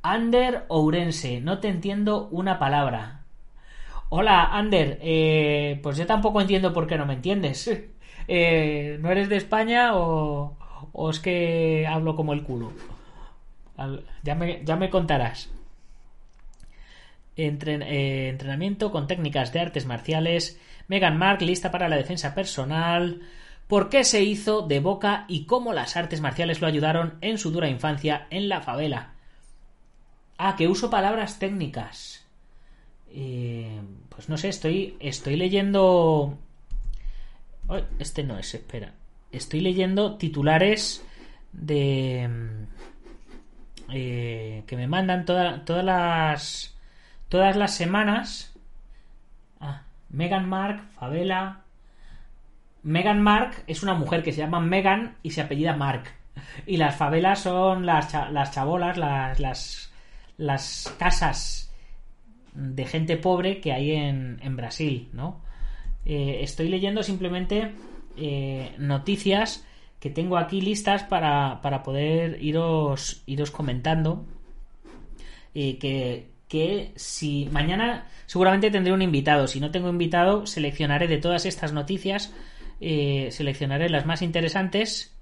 Ander 0.00 0.66
Ourense, 0.68 1.40
no 1.40 1.58
te 1.58 1.66
entiendo 1.66 2.28
una 2.30 2.60
palabra. 2.60 3.22
Hola, 4.08 4.56
Ander, 4.56 5.00
eh, 5.02 5.80
pues 5.82 5.96
yo 5.96 6.06
tampoco 6.06 6.40
entiendo 6.40 6.72
por 6.72 6.86
qué 6.86 6.96
no 6.96 7.06
me 7.06 7.14
entiendes. 7.14 7.68
Eh, 8.26 8.96
¿No 9.02 9.10
eres 9.10 9.28
de 9.28 9.36
España 9.36 9.94
o, 9.96 10.56
o 10.92 11.10
es 11.10 11.20
que 11.20 11.86
hablo 11.86 12.16
como 12.16 12.32
el 12.32 12.42
culo? 12.42 12.72
Ya, 14.22 14.34
me, 14.34 14.64
ya 14.64 14.76
me 14.76 14.90
contarás. 14.90 15.50
Entren- 17.36 17.82
eh, 17.82 18.28
entrenamiento 18.28 18.92
con 18.92 19.06
técnicas 19.06 19.52
de 19.52 19.60
artes 19.60 19.86
marciales. 19.86 20.60
Meghan 20.86 21.18
Markle 21.18 21.48
lista 21.48 21.70
para 21.70 21.88
la 21.88 21.96
defensa 21.96 22.34
personal. 22.34 23.22
¿Por 23.66 23.88
qué 23.88 24.04
se 24.04 24.22
hizo 24.22 24.62
de 24.62 24.78
boca 24.80 25.24
y 25.26 25.46
cómo 25.46 25.72
las 25.72 25.96
artes 25.96 26.20
marciales 26.20 26.60
lo 26.60 26.66
ayudaron 26.66 27.14
en 27.22 27.38
su 27.38 27.50
dura 27.50 27.68
infancia 27.68 28.26
en 28.30 28.48
la 28.48 28.60
favela? 28.60 29.14
Ah, 30.38 30.54
que 30.56 30.68
uso 30.68 30.90
palabras 30.90 31.38
técnicas. 31.38 32.24
Eh, 33.10 33.80
pues 34.10 34.28
no 34.28 34.36
sé, 34.36 34.48
estoy, 34.48 34.96
estoy 35.00 35.36
leyendo. 35.36 36.36
Ay, 37.68 37.84
este 37.98 38.22
no 38.22 38.38
es, 38.38 38.52
espera. 38.54 38.92
Estoy 39.36 39.60
leyendo 39.60 40.16
titulares 40.16 41.04
de. 41.52 42.28
mm, 42.28 43.92
eh, 43.92 44.64
que 44.66 44.76
me 44.76 44.86
mandan 44.86 45.24
toda- 45.24 45.64
todas 45.64 45.84
las. 45.84 46.74
Todas 47.28 47.56
las 47.56 47.74
semanas. 47.74 48.54
Ah, 49.60 49.82
Megan 50.10 50.48
Mark, 50.48 50.82
Favela. 50.98 51.60
Megan 52.82 53.22
Mark 53.22 53.64
es 53.66 53.82
una 53.82 53.94
mujer 53.94 54.22
que 54.22 54.32
se 54.32 54.38
llama 54.40 54.60
Megan 54.60 55.16
y 55.22 55.30
se 55.30 55.40
apellida 55.40 55.74
Mark. 55.74 56.04
Y 56.66 56.76
las 56.76 56.96
favelas 56.96 57.40
son 57.40 57.86
las, 57.86 58.12
las 58.30 58.50
chabolas, 58.52 58.98
las, 58.98 59.40
las, 59.40 59.92
las 60.36 60.94
casas 60.98 61.72
de 62.52 62.84
gente 62.84 63.16
pobre 63.16 63.60
que 63.60 63.72
hay 63.72 63.92
en, 63.92 64.38
en 64.42 64.56
Brasil, 64.56 65.08
¿no? 65.12 65.40
Eh, 66.04 66.38
estoy 66.42 66.68
leyendo 66.68 67.02
simplemente 67.02 67.72
eh, 68.16 68.74
noticias 68.78 69.64
que 70.00 70.10
tengo 70.10 70.36
aquí 70.36 70.60
listas 70.60 71.02
para, 71.04 71.60
para 71.62 71.82
poder 71.82 72.42
iros, 72.42 73.22
iros 73.26 73.50
comentando. 73.50 74.26
Eh, 75.54 75.78
que, 75.78 76.30
que 76.48 76.92
si 76.96 77.48
mañana 77.50 78.06
seguramente 78.26 78.70
tendré 78.70 78.92
un 78.92 79.02
invitado. 79.02 79.46
Si 79.46 79.60
no 79.60 79.70
tengo 79.70 79.88
invitado, 79.88 80.46
seleccionaré 80.46 81.08
de 81.08 81.18
todas 81.18 81.46
estas 81.46 81.72
noticias, 81.72 82.34
eh, 82.80 83.28
seleccionaré 83.30 83.88
las 83.88 84.04
más 84.04 84.20
interesantes 84.20 85.16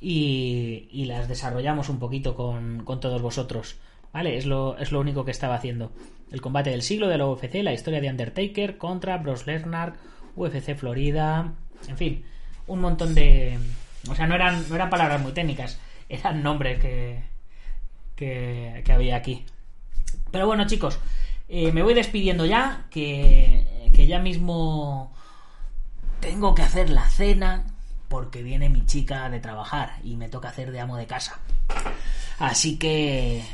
y, 0.00 0.88
y 0.90 1.04
las 1.06 1.28
desarrollamos 1.28 1.88
un 1.88 1.98
poquito 1.98 2.34
con, 2.34 2.84
con 2.84 3.00
todos 3.00 3.22
vosotros. 3.22 3.78
¿Vale? 4.12 4.36
Es 4.36 4.44
lo, 4.44 4.76
es 4.76 4.92
lo 4.92 5.00
único 5.00 5.24
que 5.24 5.30
estaba 5.30 5.54
haciendo. 5.54 5.90
El 6.30 6.42
combate 6.42 6.68
del 6.68 6.82
siglo 6.82 7.08
de 7.08 7.16
la 7.16 7.26
UFC, 7.26 7.62
la 7.62 7.72
historia 7.72 8.00
de 8.00 8.10
Undertaker 8.10 8.76
contra 8.76 9.16
Bros 9.16 9.46
Lesnar, 9.46 9.94
UFC 10.36 10.74
Florida, 10.74 11.54
en 11.88 11.96
fin, 11.96 12.24
un 12.66 12.80
montón 12.80 13.14
de... 13.14 13.58
O 14.10 14.14
sea, 14.14 14.26
no 14.26 14.34
eran, 14.34 14.68
no 14.68 14.74
eran 14.74 14.90
palabras 14.90 15.20
muy 15.20 15.32
técnicas, 15.32 15.78
eran 16.08 16.42
nombres 16.42 16.80
que, 16.80 17.22
que, 18.16 18.92
había 18.92 19.16
aquí. 19.16 19.44
Pero 20.30 20.46
bueno, 20.46 20.66
chicos, 20.66 20.98
eh, 21.48 21.72
me 21.72 21.82
voy 21.82 21.94
despidiendo 21.94 22.46
ya, 22.46 22.86
que, 22.90 23.90
que 23.94 24.06
ya 24.06 24.18
mismo 24.18 25.12
tengo 26.20 26.54
que 26.54 26.62
hacer 26.62 26.90
la 26.90 27.08
cena 27.08 27.64
porque 28.08 28.42
viene 28.42 28.68
mi 28.68 28.84
chica 28.86 29.28
de 29.30 29.40
trabajar 29.40 29.98
y 30.04 30.16
me 30.16 30.28
toca 30.28 30.48
hacer 30.48 30.70
de 30.70 30.80
amo 30.80 30.96
de 30.96 31.06
casa. 31.06 31.38
Así 32.38 32.78
que, 32.78 33.44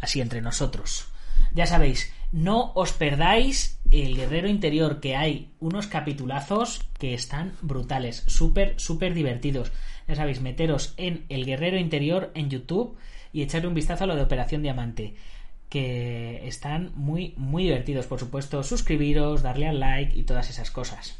así 0.00 0.20
entre 0.20 0.40
nosotros. 0.40 1.06
Ya 1.52 1.66
sabéis, 1.66 2.12
no 2.32 2.72
os 2.74 2.92
perdáis 2.92 3.80
el 3.90 4.16
guerrero 4.16 4.48
interior, 4.48 5.00
que 5.00 5.16
hay 5.16 5.50
unos 5.58 5.86
capitulazos 5.86 6.80
que 6.98 7.14
están 7.14 7.54
brutales, 7.60 8.24
súper, 8.26 8.74
súper 8.78 9.14
divertidos. 9.14 9.72
Ya 10.06 10.14
sabéis, 10.14 10.40
meteros 10.40 10.94
en 10.96 11.24
el 11.28 11.44
guerrero 11.44 11.78
interior 11.78 12.30
en 12.34 12.50
YouTube 12.50 12.96
y 13.32 13.42
echarle 13.42 13.68
un 13.68 13.74
vistazo 13.74 14.04
a 14.04 14.06
lo 14.06 14.16
de 14.16 14.22
Operación 14.22 14.62
Diamante 14.62 15.14
que 15.68 16.48
están 16.48 16.90
muy 16.96 17.32
muy 17.36 17.62
divertidos 17.62 18.08
por 18.08 18.18
supuesto 18.18 18.64
suscribiros 18.64 19.42
darle 19.42 19.68
al 19.68 19.78
like 19.78 20.18
y 20.18 20.24
todas 20.24 20.50
esas 20.50 20.72
cosas 20.72 21.16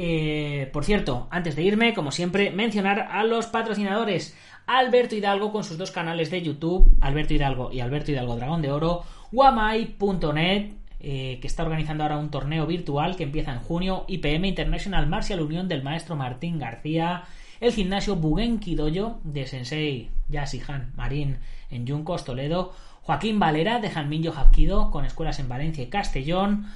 eh, 0.00 0.70
por 0.72 0.84
cierto, 0.84 1.26
antes 1.28 1.56
de 1.56 1.62
irme, 1.62 1.92
como 1.92 2.12
siempre, 2.12 2.52
mencionar 2.52 3.08
a 3.10 3.24
los 3.24 3.46
patrocinadores. 3.46 4.36
Alberto 4.64 5.16
Hidalgo 5.16 5.50
con 5.50 5.64
sus 5.64 5.76
dos 5.76 5.90
canales 5.90 6.30
de 6.30 6.40
YouTube, 6.40 6.96
Alberto 7.00 7.34
Hidalgo 7.34 7.72
y 7.72 7.80
Alberto 7.80 8.12
Hidalgo 8.12 8.36
Dragón 8.36 8.62
de 8.62 8.70
Oro, 8.70 9.02
Guamai.net, 9.30 10.72
eh, 11.00 11.38
que 11.40 11.46
está 11.46 11.62
organizando 11.62 12.02
ahora 12.02 12.18
un 12.18 12.30
torneo 12.30 12.66
virtual 12.66 13.16
que 13.16 13.24
empieza 13.24 13.52
en 13.52 13.60
junio, 13.60 14.04
IPM 14.08 14.46
International 14.46 15.06
Martial 15.06 15.40
Unión 15.40 15.68
del 15.68 15.82
maestro 15.82 16.16
Martín 16.16 16.58
García, 16.58 17.24
el 17.60 17.72
gimnasio 17.72 18.16
Bugenki 18.16 18.74
Dojo 18.74 19.20
de 19.24 19.46
Sensei 19.46 20.10
Yasihan 20.28 20.92
Marín 20.96 21.38
en 21.70 21.86
Yuncos, 21.86 22.24
Toledo, 22.24 22.72
Joaquín 23.02 23.38
Valera 23.38 23.80
de 23.80 23.90
Janminyo 23.90 24.32
Hapkido 24.32 24.90
con 24.90 25.04
escuelas 25.04 25.38
en 25.38 25.48
Valencia 25.48 25.84
y 25.84 25.88
Castellón, 25.88 26.66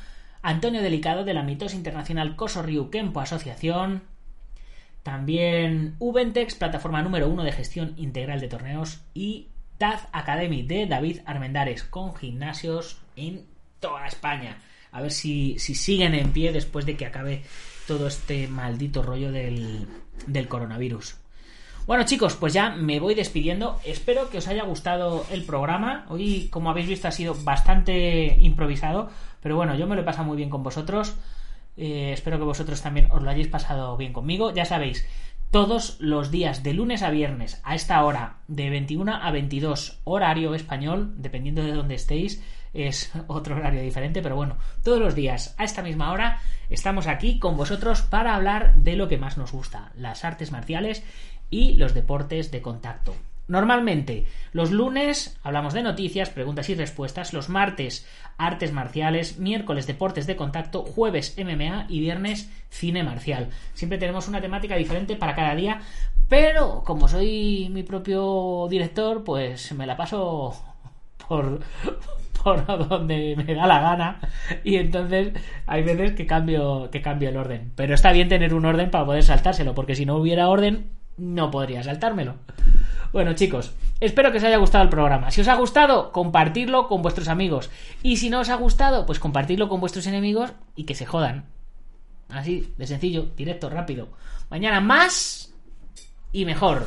Antonio 0.43 0.83
Delicado 0.83 1.25
de 1.25 1.35
la 1.35 1.43
Mitos 1.43 1.75
Internacional 1.75 2.37
Coso 2.37 2.63
Ryu 2.63 2.91
Kempo 2.91 3.21
Asociación, 3.21 4.03
también 5.03 5.97
Ubentex, 5.99 6.55
plataforma 6.55 7.03
número 7.03 7.29
uno 7.29 7.43
de 7.43 7.53
gestión 7.53 7.95
integral 7.97 8.41
de 8.41 8.49
torneos, 8.49 9.03
y 9.15 9.49
Academy 9.83 10.63
de 10.63 10.87
David 10.87 11.21
Armendares, 11.27 11.83
con 11.83 12.15
gimnasios 12.15 12.99
en 13.17 13.47
toda 13.81 14.07
España. 14.07 14.59
A 14.93 15.01
ver 15.01 15.11
si, 15.11 15.59
si 15.59 15.75
siguen 15.75 16.15
en 16.15 16.33
pie 16.33 16.53
después 16.53 16.87
de 16.87 16.97
que 16.97 17.07
acabe 17.07 17.43
todo 17.87 18.07
este 18.07 18.47
maldito 18.47 19.03
rollo 19.03 19.33
del, 19.33 19.87
del 20.27 20.49
coronavirus. 20.49 21.17
Bueno 21.87 22.05
chicos, 22.05 22.37
pues 22.37 22.53
ya 22.53 22.71
me 22.71 23.01
voy 23.01 23.15
despidiendo. 23.15 23.81
Espero 23.85 24.31
que 24.31 24.39
os 24.39 24.47
haya 24.47 24.63
gustado 24.63 25.27
el 25.33 25.45
programa. 25.45 26.07
Hoy, 26.09 26.49
como 26.51 26.71
habéis 26.71 26.87
visto, 26.87 27.09
ha 27.09 27.13
sido 27.13 27.35
bastante 27.35 28.37
improvisado. 28.39 29.11
Pero 29.41 29.57
bueno, 29.57 29.75
yo 29.75 29.89
me 29.89 29.97
lo 29.97 30.03
he 30.03 30.05
pasado 30.05 30.29
muy 30.29 30.37
bien 30.37 30.51
con 30.51 30.63
vosotros. 30.63 31.17
Eh, 31.77 32.13
espero 32.13 32.39
que 32.39 32.45
vosotros 32.45 32.81
también 32.83 33.11
os 33.11 33.23
lo 33.23 33.31
hayáis 33.31 33.49
pasado 33.49 33.97
bien 33.97 34.13
conmigo. 34.13 34.53
Ya 34.53 34.65
sabéis, 34.65 35.05
todos 35.53 35.99
los 36.01 36.31
días 36.31 36.63
de 36.63 36.73
lunes 36.73 37.03
a 37.03 37.11
viernes 37.11 37.61
a 37.63 37.75
esta 37.75 38.03
hora, 38.03 38.39
de 38.49 38.71
21 38.71 39.15
a 39.15 39.31
22, 39.31 40.01
horario 40.05 40.55
español, 40.55 41.13
dependiendo 41.19 41.63
de 41.63 41.75
dónde 41.75 41.95
estéis, 41.95 42.43
es 42.73 43.13
otro 43.27 43.57
horario 43.57 43.83
diferente, 43.83 44.23
pero 44.23 44.35
bueno, 44.35 44.57
todos 44.83 44.99
los 44.99 45.15
días 45.15 45.55
a 45.59 45.65
esta 45.65 45.83
misma 45.83 46.11
hora 46.11 46.41
estamos 46.71 47.07
aquí 47.07 47.39
con 47.39 47.59
vosotros 47.59 48.01
para 48.01 48.35
hablar 48.35 48.77
de 48.77 48.97
lo 48.97 49.09
que 49.09 49.19
más 49.19 49.37
nos 49.37 49.53
gusta, 49.53 49.93
las 49.95 50.25
artes 50.25 50.53
marciales 50.53 51.05
y 51.51 51.75
los 51.75 51.93
deportes 51.93 52.51
de 52.51 52.63
contacto. 52.63 53.15
Normalmente, 53.49 54.27
los 54.53 54.71
lunes 54.71 55.39
hablamos 55.43 55.75
de 55.75 55.83
noticias, 55.83 56.31
preguntas 56.31 56.69
y 56.71 56.75
respuestas, 56.75 57.33
los 57.33 57.49
martes 57.49 58.07
artes 58.39 58.73
marciales, 58.73 59.39
miércoles 59.39 59.87
deportes 59.87 60.27
de 60.27 60.37
contacto, 60.37 60.83
jueves 60.83 61.37
MMA 61.39 61.87
y 61.89 62.01
viernes 62.01 62.51
cine 62.71 63.03
marcial. 63.03 63.51
Siempre 63.75 63.99
tenemos 63.99 64.29
una 64.29 64.41
temática 64.41 64.77
diferente 64.77 65.17
para 65.17 65.35
cada 65.35 65.55
día, 65.55 65.81
pero 66.29 66.83
como 66.85 67.09
soy 67.09 67.69
mi 67.71 67.83
propio 67.83 68.67
director, 68.71 69.25
pues 69.25 69.73
me 69.73 69.87
la 69.87 69.97
paso 69.97 70.55
por, 71.29 71.61
por 72.43 72.89
donde 72.89 73.35
me 73.37 73.55
da 73.55 73.67
la 73.67 73.81
gana. 73.81 74.21
Y 74.65 74.77
entonces 74.77 75.33
hay 75.67 75.83
veces 75.83 76.13
que 76.13 76.27
cambio 76.27 76.91
que 76.91 77.03
cambio 77.03 77.29
el 77.29 77.37
orden. 77.37 77.73
Pero 77.77 77.95
está 77.95 78.13
bien 78.13 78.29
tener 78.29 78.55
un 78.55 78.65
orden 78.65 78.91
para 78.91 79.05
poder 79.05 79.23
saltárselo 79.23 79.75
porque 79.75 79.95
si 79.95 80.07
no 80.07 80.17
hubiera 80.17 80.49
orden 80.49 80.91
no 81.19 81.51
podría 81.51 81.83
saltármelo 81.83 82.37
bueno 83.13 83.35
chicos 83.35 83.75
espero 84.03 84.33
que 84.33 84.39
os 84.39 84.45
haya 84.45 84.59
gustado 84.59 84.85
el 84.85 84.91
programa. 84.91 85.31
Si 85.31 85.41
os 85.41 85.49
ha 85.49 85.55
gustado 85.55 86.11
compartirlo 86.13 86.89
con 86.89 87.03
vuestros 87.03 87.29
amigos. 87.29 87.71
Y 88.03 88.17
si 88.17 88.31
no 88.31 88.41
os 88.41 88.51
ha 88.51 88.57
gustado 88.57 89.07
pues 89.07 89.21
compartirlo 89.21 89.69
con 89.69 89.81
vuestros 89.81 90.07
enemigos 90.07 90.53
y 90.75 90.85
que 90.85 90.95
se 90.95 91.07
jodan. 91.07 91.47
Así 92.29 92.73
de 92.77 92.87
sencillo 92.87 93.29
directo 93.37 93.71
rápido. 93.71 94.09
Mañana 94.51 94.81
más 94.81 95.55
y 96.33 96.45
mejor. 96.45 96.87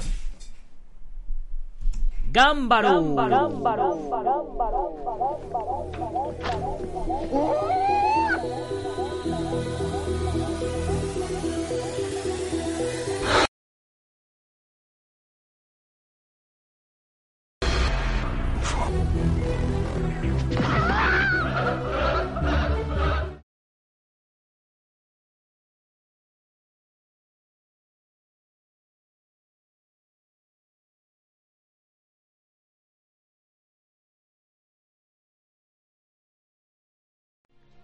Gámbaro. 2.31 3.15